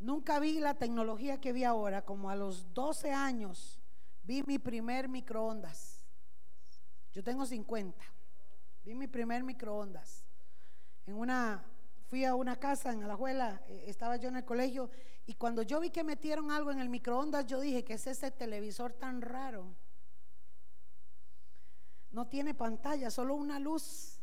nunca 0.00 0.40
vi 0.40 0.58
la 0.58 0.74
tecnología 0.74 1.40
que 1.40 1.52
vi 1.52 1.64
ahora, 1.64 2.04
como 2.04 2.28
a 2.28 2.36
los 2.36 2.74
12 2.74 3.12
años, 3.12 3.80
vi 4.24 4.42
mi 4.42 4.58
primer 4.58 5.08
microondas. 5.08 6.04
Yo 7.12 7.22
tengo 7.22 7.46
50. 7.46 8.04
Vi 8.84 8.94
mi 8.94 9.06
primer 9.06 9.44
microondas. 9.44 10.24
En 11.06 11.14
una, 11.14 11.64
fui 12.08 12.24
a 12.24 12.34
una 12.34 12.56
casa 12.56 12.92
en 12.92 13.04
Alajuela, 13.04 13.62
eh, 13.68 13.84
estaba 13.86 14.16
yo 14.16 14.28
en 14.28 14.36
el 14.36 14.44
colegio, 14.44 14.90
y 15.26 15.34
cuando 15.34 15.62
yo 15.62 15.80
vi 15.80 15.90
que 15.90 16.02
metieron 16.02 16.50
algo 16.50 16.70
en 16.72 16.80
el 16.80 16.88
microondas, 16.88 17.46
yo 17.46 17.60
dije, 17.60 17.84
que 17.84 17.94
es 17.94 18.06
ese 18.06 18.30
televisor 18.30 18.92
tan 18.92 19.22
raro? 19.22 19.76
No 22.10 22.26
tiene 22.26 22.54
pantalla, 22.54 23.10
solo 23.10 23.34
una 23.34 23.60
luz. 23.60 24.19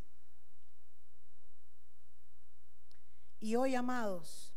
Y 3.40 3.56
hoy, 3.56 3.76
amados, 3.76 4.54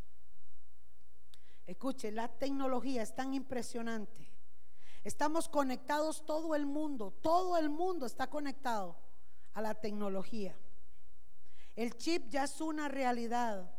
escuche, 1.66 2.10
la 2.10 2.28
tecnología 2.28 3.02
es 3.02 3.14
tan 3.14 3.34
impresionante. 3.34 4.30
Estamos 5.04 5.48
conectados 5.48 6.24
todo 6.24 6.54
el 6.54 6.66
mundo, 6.66 7.12
todo 7.22 7.56
el 7.56 7.70
mundo 7.70 8.06
está 8.06 8.28
conectado 8.28 8.96
a 9.54 9.62
la 9.62 9.74
tecnología. 9.74 10.56
El 11.76 11.96
chip 11.96 12.28
ya 12.28 12.44
es 12.44 12.60
una 12.60 12.88
realidad. 12.88 13.70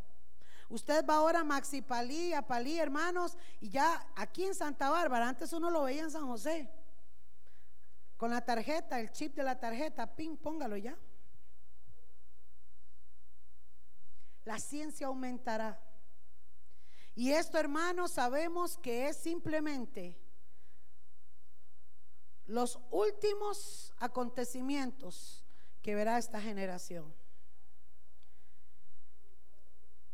Usted 0.70 1.06
va 1.06 1.16
ahora 1.16 1.42
a 1.42 1.44
Maxi 1.44 1.82
Palí, 1.82 2.34
a 2.34 2.48
Palí, 2.48 2.80
hermanos, 2.80 3.38
y 3.60 3.70
ya 3.70 4.08
aquí 4.16 4.46
en 4.46 4.56
Santa 4.56 4.90
Bárbara, 4.90 5.28
antes 5.28 5.52
uno 5.54 5.70
lo 5.70 5.84
veía 5.84 6.04
en 6.04 6.12
San 6.12 6.26
José. 6.28 6.70
Con 8.18 8.32
la 8.32 8.42
tarjeta, 8.42 9.00
el 9.00 9.12
chip 9.12 9.36
de 9.36 9.44
la 9.44 9.60
tarjeta, 9.60 10.16
ping, 10.16 10.38
póngalo 10.38 10.78
ya. 10.78 10.98
La 14.46 14.60
ciencia 14.60 15.08
aumentará. 15.08 15.80
Y 17.16 17.32
esto, 17.32 17.58
hermanos, 17.58 18.12
sabemos 18.12 18.78
que 18.78 19.08
es 19.08 19.18
simplemente 19.18 20.18
los 22.46 22.80
últimos 22.90 23.94
acontecimientos 23.98 25.46
que 25.82 25.96
verá 25.96 26.18
esta 26.18 26.42
generación. 26.42 27.14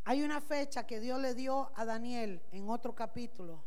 Hay 0.04 0.24
una 0.24 0.40
fecha 0.40 0.88
que 0.88 1.00
Dios 1.00 1.20
le 1.20 1.34
dio 1.34 1.72
a 1.76 1.84
Daniel 1.84 2.42
en 2.52 2.70
otro 2.70 2.96
capítulo 2.96 3.64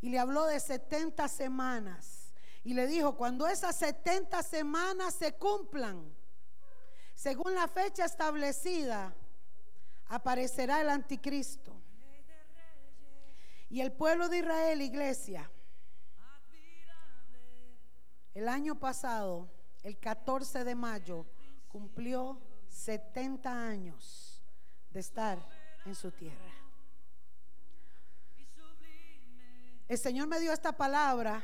y 0.00 0.10
le 0.10 0.18
habló 0.18 0.44
de 0.44 0.60
70 0.60 1.26
semanas 1.28 2.32
y 2.62 2.74
le 2.74 2.86
dijo, 2.86 3.16
cuando 3.16 3.46
esas 3.46 3.76
70 3.76 4.42
semanas 4.42 5.14
se 5.14 5.34
cumplan, 5.34 6.14
según 7.14 7.54
la 7.54 7.68
fecha 7.68 8.04
establecida, 8.04 9.14
aparecerá 10.06 10.80
el 10.80 10.90
anticristo. 10.90 11.74
Y 13.68 13.80
el 13.80 13.92
pueblo 13.92 14.28
de 14.28 14.38
Israel, 14.38 14.80
iglesia, 14.82 15.50
el 18.34 18.48
año 18.48 18.78
pasado, 18.78 19.48
el 19.82 19.98
14 19.98 20.64
de 20.64 20.74
mayo, 20.74 21.26
cumplió 21.68 22.40
70 22.68 23.50
años 23.50 24.42
de 24.90 25.00
estar 25.00 25.38
en 25.84 25.94
su 25.94 26.10
tierra. 26.10 26.52
El 29.86 29.98
Señor 29.98 30.26
me 30.28 30.40
dio 30.40 30.52
esta 30.52 30.76
palabra 30.76 31.42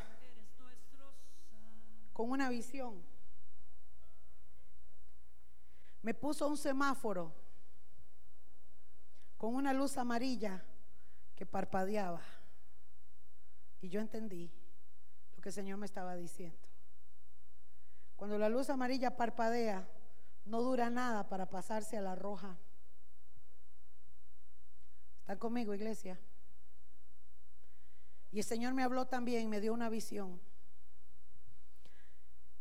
con 2.12 2.30
una 2.30 2.48
visión. 2.48 3.02
Me 6.02 6.14
puso 6.14 6.48
un 6.48 6.56
semáforo 6.56 7.34
con 9.40 9.54
una 9.54 9.72
luz 9.72 9.96
amarilla 9.96 10.62
que 11.34 11.46
parpadeaba. 11.46 12.20
Y 13.80 13.88
yo 13.88 13.98
entendí 13.98 14.52
lo 15.34 15.40
que 15.40 15.48
el 15.48 15.54
Señor 15.54 15.78
me 15.78 15.86
estaba 15.86 16.14
diciendo. 16.14 16.68
Cuando 18.16 18.36
la 18.36 18.50
luz 18.50 18.68
amarilla 18.68 19.16
parpadea, 19.16 19.88
no 20.44 20.60
dura 20.60 20.90
nada 20.90 21.26
para 21.26 21.48
pasarse 21.48 21.96
a 21.96 22.02
la 22.02 22.14
roja. 22.14 22.58
¿Está 25.20 25.38
conmigo, 25.38 25.72
iglesia? 25.72 26.20
Y 28.32 28.40
el 28.40 28.44
Señor 28.44 28.74
me 28.74 28.82
habló 28.82 29.06
también, 29.06 29.48
me 29.48 29.62
dio 29.62 29.72
una 29.72 29.88
visión 29.88 30.38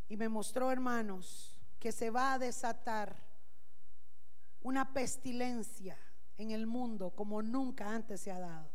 y 0.07 0.15
me 0.15 0.30
mostró, 0.30 0.71
hermanos, 0.71 1.59
que 1.77 1.91
se 1.91 2.09
va 2.09 2.32
a 2.32 2.39
desatar 2.39 3.17
una 4.61 4.93
pestilencia 4.93 5.97
en 6.40 6.52
el 6.52 6.66
mundo 6.66 7.12
como 7.12 7.42
nunca 7.42 7.94
antes 7.94 8.22
se 8.22 8.32
ha 8.32 8.40
dado. 8.40 8.72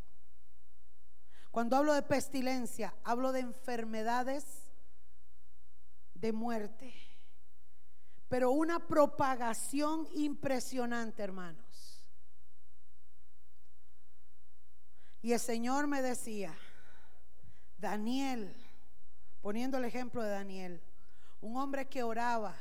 Cuando 1.50 1.76
hablo 1.76 1.94
de 1.94 2.02
pestilencia, 2.02 2.94
hablo 3.02 3.32
de 3.32 3.40
enfermedades, 3.40 4.44
de 6.14 6.32
muerte, 6.32 6.94
pero 8.28 8.50
una 8.50 8.86
propagación 8.86 10.06
impresionante, 10.14 11.22
hermanos. 11.22 12.04
Y 15.22 15.32
el 15.32 15.40
Señor 15.40 15.86
me 15.86 16.02
decía, 16.02 16.54
Daniel, 17.78 18.54
poniendo 19.40 19.78
el 19.78 19.86
ejemplo 19.86 20.22
de 20.22 20.30
Daniel, 20.30 20.82
un 21.40 21.56
hombre 21.56 21.88
que 21.88 22.02
oraba, 22.02 22.54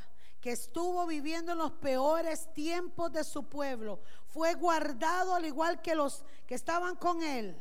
que 0.44 0.52
estuvo 0.52 1.06
viviendo 1.06 1.52
en 1.52 1.58
los 1.58 1.72
peores 1.72 2.52
tiempos 2.52 3.10
de 3.10 3.24
su 3.24 3.48
pueblo, 3.48 4.02
fue 4.26 4.52
guardado 4.52 5.34
al 5.34 5.46
igual 5.46 5.80
que 5.80 5.94
los 5.94 6.22
que 6.46 6.54
estaban 6.54 6.96
con 6.96 7.22
él, 7.22 7.56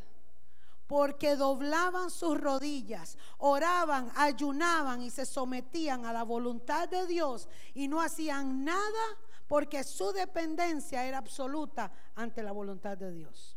porque 0.86 1.38
doblaban 1.38 2.11
sus 2.11 2.38
rodillas, 2.38 3.17
oraban, 3.38 4.11
ayunaban 4.17 5.01
y 5.01 5.11
se 5.11 5.25
sometían 5.25 6.05
a 6.05 6.11
la 6.11 6.23
voluntad 6.23 6.89
de 6.89 7.07
Dios 7.07 7.47
y 7.73 7.88
no 7.88 8.01
hacían 8.01 8.65
nada 8.65 9.17
porque 9.47 9.86
su 9.86 10.11
dependencia 10.11 11.05
era 11.05 11.19
absoluta 11.19 11.89
ante 12.15 12.43
la 12.43 12.51
voluntad 12.51 12.97
de 12.97 13.13
Dios. 13.13 13.55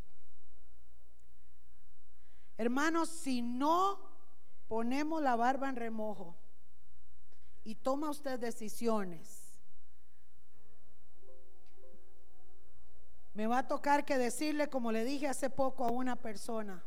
Hermanos, 2.56 3.08
si 3.08 3.42
no 3.42 3.98
ponemos 4.68 5.20
la 5.20 5.34
barba 5.34 5.68
en 5.68 5.74
remojo, 5.74 6.36
y 7.66 7.74
toma 7.74 8.10
usted 8.10 8.38
decisiones. 8.38 9.42
Me 13.34 13.48
va 13.48 13.58
a 13.58 13.66
tocar 13.66 14.04
que 14.04 14.16
decirle, 14.16 14.70
como 14.70 14.92
le 14.92 15.04
dije 15.04 15.26
hace 15.26 15.50
poco 15.50 15.84
a 15.84 15.90
una 15.90 16.14
persona 16.14 16.84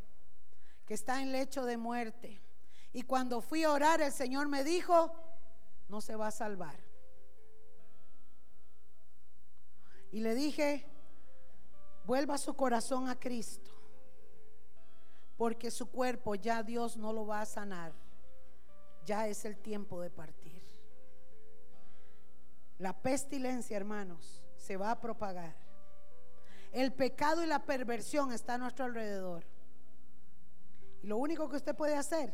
que 0.86 0.94
está 0.94 1.22
en 1.22 1.34
lecho 1.34 1.66
de 1.66 1.76
muerte. 1.76 2.42
Y 2.94 3.02
cuando 3.02 3.42
fui 3.42 3.66
a 3.66 3.74
orar, 3.74 4.00
el 4.00 4.14
Señor 4.14 4.48
me 4.48 4.64
dijo, 4.64 5.14
no 5.90 6.00
se 6.00 6.16
va 6.16 6.28
a 6.28 6.32
salvar. 6.32 6.80
Y 10.14 10.22
le 10.22 10.34
dije, 10.34 10.86
vuelva 12.06 12.38
su 12.38 12.54
corazón 12.54 13.10
a 13.10 13.20
Cristo, 13.20 13.72
porque 15.36 15.72
su 15.72 15.92
cuerpo 15.92 16.36
ya 16.36 16.64
Dios 16.64 16.96
no 16.96 17.12
lo 17.12 17.28
va 17.28 17.42
a 17.42 17.46
sanar. 17.46 17.92
Ya 19.06 19.28
es 19.28 19.44
el 19.44 19.58
tiempo 19.58 20.00
de 20.00 20.10
partir. 20.10 20.39
La 22.80 22.94
pestilencia, 22.94 23.76
hermanos, 23.78 24.42
se 24.58 24.78
va 24.78 24.92
a 24.92 25.00
propagar. 25.00 25.56
El 26.72 26.94
pecado 26.94 27.44
y 27.44 27.48
la 27.48 27.66
perversión 27.66 28.32
está 28.32 28.56
a 28.56 28.58
nuestro 28.58 28.86
alrededor. 28.86 29.46
Y 31.04 31.08
lo 31.08 31.18
único 31.18 31.50
que 31.50 31.58
usted 31.58 31.76
puede 31.76 31.96
hacer 31.96 32.34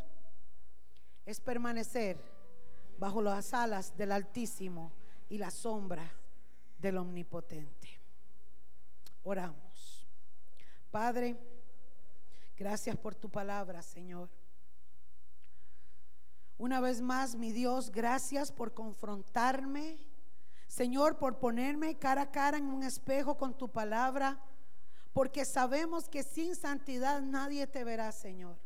es 1.25 1.39
permanecer 1.41 2.17
bajo 2.99 3.21
las 3.21 3.53
alas 3.55 3.97
del 3.97 4.11
Altísimo 4.11 4.93
y 5.29 5.39
la 5.39 5.49
sombra 5.49 6.11
del 6.77 6.97
Omnipotente. 6.97 7.89
Oramos. 9.23 10.07
Padre, 10.91 11.35
gracias 12.55 12.95
por 12.97 13.15
tu 13.15 13.29
palabra, 13.29 13.81
Señor. 13.81 14.29
Una 16.59 16.79
vez 16.79 17.01
más, 17.01 17.35
mi 17.35 17.51
Dios, 17.51 17.91
gracias 17.91 18.51
por 18.51 18.75
confrontarme 18.75 19.97
Señor, 20.68 21.18
por 21.18 21.39
ponerme 21.39 21.97
cara 21.97 22.24
a 22.24 22.32
cara 22.32 22.57
en 22.57 22.66
un 22.66 22.84
espejo 22.84 23.38
con 23.38 23.57
tu 23.57 23.70
palabra, 23.70 24.39
porque 25.13 25.45
sabemos 25.45 26.09
que 26.09 26.24
sin 26.24 26.55
santidad 26.55 27.22
nadie 27.22 27.68
te 27.68 27.84
verá, 27.84 28.11
Señor. 28.11 28.57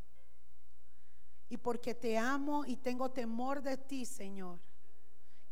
Y 1.49 1.57
porque 1.57 1.93
te 1.93 2.17
amo 2.17 2.65
y 2.65 2.77
tengo 2.77 3.11
temor 3.11 3.61
de 3.61 3.77
ti, 3.77 4.05
Señor. 4.05 4.59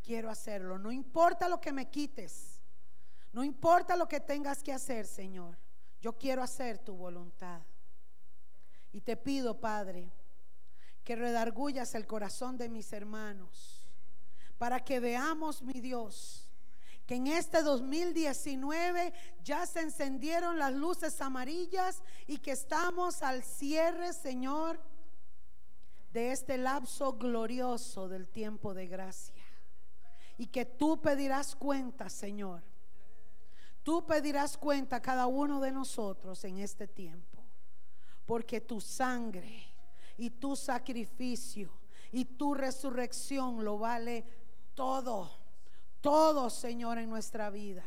quiero 0.03 0.29
hacerlo. 0.29 0.79
No 0.79 0.91
importa 0.91 1.49
lo 1.49 1.59
que 1.59 1.73
me 1.73 1.89
quites. 1.89 2.61
No 3.33 3.43
importa 3.43 3.97
lo 3.97 4.07
que 4.07 4.21
tengas 4.21 4.63
que 4.63 4.71
hacer, 4.71 5.05
Señor. 5.05 5.57
Yo 5.99 6.17
quiero 6.17 6.41
hacer 6.41 6.79
tu 6.79 6.95
voluntad. 6.95 7.61
Y 8.93 9.01
te 9.01 9.17
pido, 9.17 9.59
Padre, 9.59 10.09
que 11.03 11.15
redargullas 11.15 11.93
el 11.93 12.07
corazón 12.07 12.57
de 12.57 12.69
mis 12.69 12.93
hermanos 12.93 13.76
para 14.57 14.83
que 14.83 14.99
veamos, 14.99 15.61
mi 15.61 15.79
Dios, 15.79 16.47
que 17.05 17.15
en 17.15 17.27
este 17.27 17.63
2019 17.63 19.13
ya 19.43 19.65
se 19.65 19.81
encendieron 19.81 20.59
las 20.59 20.73
luces 20.73 21.21
amarillas 21.21 22.03
y 22.27 22.39
que 22.39 22.51
estamos 22.51 23.23
al 23.23 23.43
cierre, 23.43 24.11
Señor, 24.11 24.79
de 26.11 26.31
este 26.31 26.57
lapso 26.57 27.13
glorioso 27.13 28.09
del 28.09 28.27
tiempo 28.27 28.73
de 28.73 28.87
gracia. 28.87 29.43
Y 30.37 30.47
que 30.47 30.65
tú 30.65 31.01
pedirás 31.01 31.55
cuenta, 31.55 32.09
Señor. 32.09 32.61
Tú 33.83 34.05
pedirás 34.05 34.57
cuenta 34.57 34.97
a 34.97 35.01
cada 35.01 35.27
uno 35.27 35.61
de 35.61 35.71
nosotros 35.71 36.43
en 36.43 36.57
este 36.57 36.87
tiempo. 36.87 37.41
Porque 38.25 38.59
tu 38.59 38.81
sangre 38.81 39.65
y 40.17 40.29
tu 40.29 40.57
sacrificio 40.57 41.71
y 42.11 42.25
tu 42.25 42.53
resurrección 42.53 43.63
lo 43.63 43.77
vale 43.77 44.25
todo, 44.77 45.31
todo, 46.01 46.51
Señor, 46.51 46.99
en 46.99 47.09
nuestra 47.09 47.49
vida. 47.49 47.83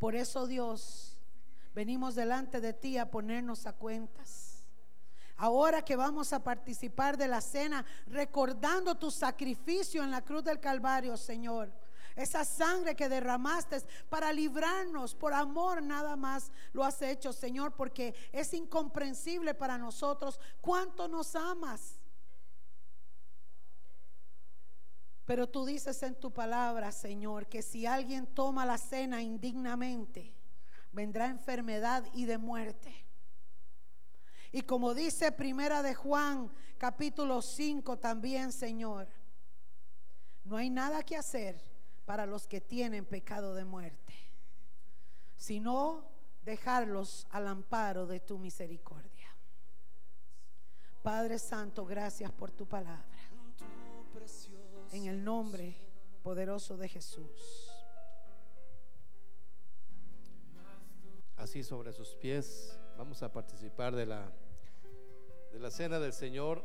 Por 0.00 0.16
eso, 0.16 0.48
Dios, 0.48 1.16
venimos 1.72 2.16
delante 2.16 2.60
de 2.60 2.72
ti 2.72 2.98
a 2.98 3.12
ponernos 3.12 3.64
a 3.66 3.74
cuentas. 3.74 4.64
Ahora 5.36 5.84
que 5.84 5.94
vamos 5.94 6.32
a 6.32 6.42
participar 6.42 7.16
de 7.16 7.28
la 7.28 7.40
cena, 7.40 7.86
recordando 8.08 8.96
tu 8.96 9.12
sacrificio 9.12 10.02
en 10.02 10.10
la 10.10 10.24
cruz 10.24 10.42
del 10.42 10.58
Calvario, 10.58 11.16
Señor. 11.16 11.72
Esa 12.16 12.44
sangre 12.44 12.96
que 12.96 13.08
derramaste 13.08 13.82
para 14.08 14.32
librarnos 14.32 15.14
por 15.14 15.32
amor 15.32 15.80
nada 15.80 16.16
más 16.16 16.50
lo 16.72 16.82
has 16.82 17.00
hecho, 17.02 17.32
Señor, 17.32 17.72
porque 17.76 18.16
es 18.32 18.52
incomprensible 18.52 19.54
para 19.54 19.78
nosotros 19.78 20.40
cuánto 20.60 21.06
nos 21.06 21.36
amas. 21.36 22.00
Pero 25.24 25.48
tú 25.48 25.64
dices 25.64 26.02
en 26.02 26.14
tu 26.14 26.32
palabra, 26.32 26.92
Señor, 26.92 27.46
que 27.46 27.62
si 27.62 27.86
alguien 27.86 28.26
toma 28.26 28.66
la 28.66 28.76
cena 28.76 29.22
indignamente, 29.22 30.34
vendrá 30.92 31.26
enfermedad 31.26 32.04
y 32.12 32.26
de 32.26 32.36
muerte. 32.36 32.94
Y 34.52 34.62
como 34.62 34.92
dice 34.92 35.32
Primera 35.32 35.82
de 35.82 35.94
Juan, 35.94 36.52
capítulo 36.78 37.40
5 37.40 37.98
también, 37.98 38.52
Señor, 38.52 39.08
no 40.44 40.58
hay 40.58 40.68
nada 40.68 41.02
que 41.02 41.16
hacer 41.16 41.60
para 42.04 42.26
los 42.26 42.46
que 42.46 42.60
tienen 42.60 43.06
pecado 43.06 43.54
de 43.54 43.64
muerte, 43.64 44.14
sino 45.36 46.04
dejarlos 46.44 47.26
al 47.30 47.48
amparo 47.48 48.06
de 48.06 48.20
tu 48.20 48.38
misericordia. 48.38 49.34
Padre 51.02 51.38
Santo, 51.38 51.86
gracias 51.86 52.30
por 52.30 52.50
tu 52.50 52.66
palabra 52.66 53.13
en 54.94 55.06
el 55.06 55.24
nombre 55.24 55.74
poderoso 56.22 56.76
de 56.76 56.88
Jesús. 56.88 57.68
Así 61.36 61.64
sobre 61.64 61.92
sus 61.92 62.14
pies, 62.14 62.78
vamos 62.96 63.22
a 63.24 63.32
participar 63.32 63.96
de 63.96 64.06
la, 64.06 64.32
de 65.52 65.58
la 65.58 65.70
cena 65.70 65.98
del 65.98 66.12
Señor. 66.12 66.64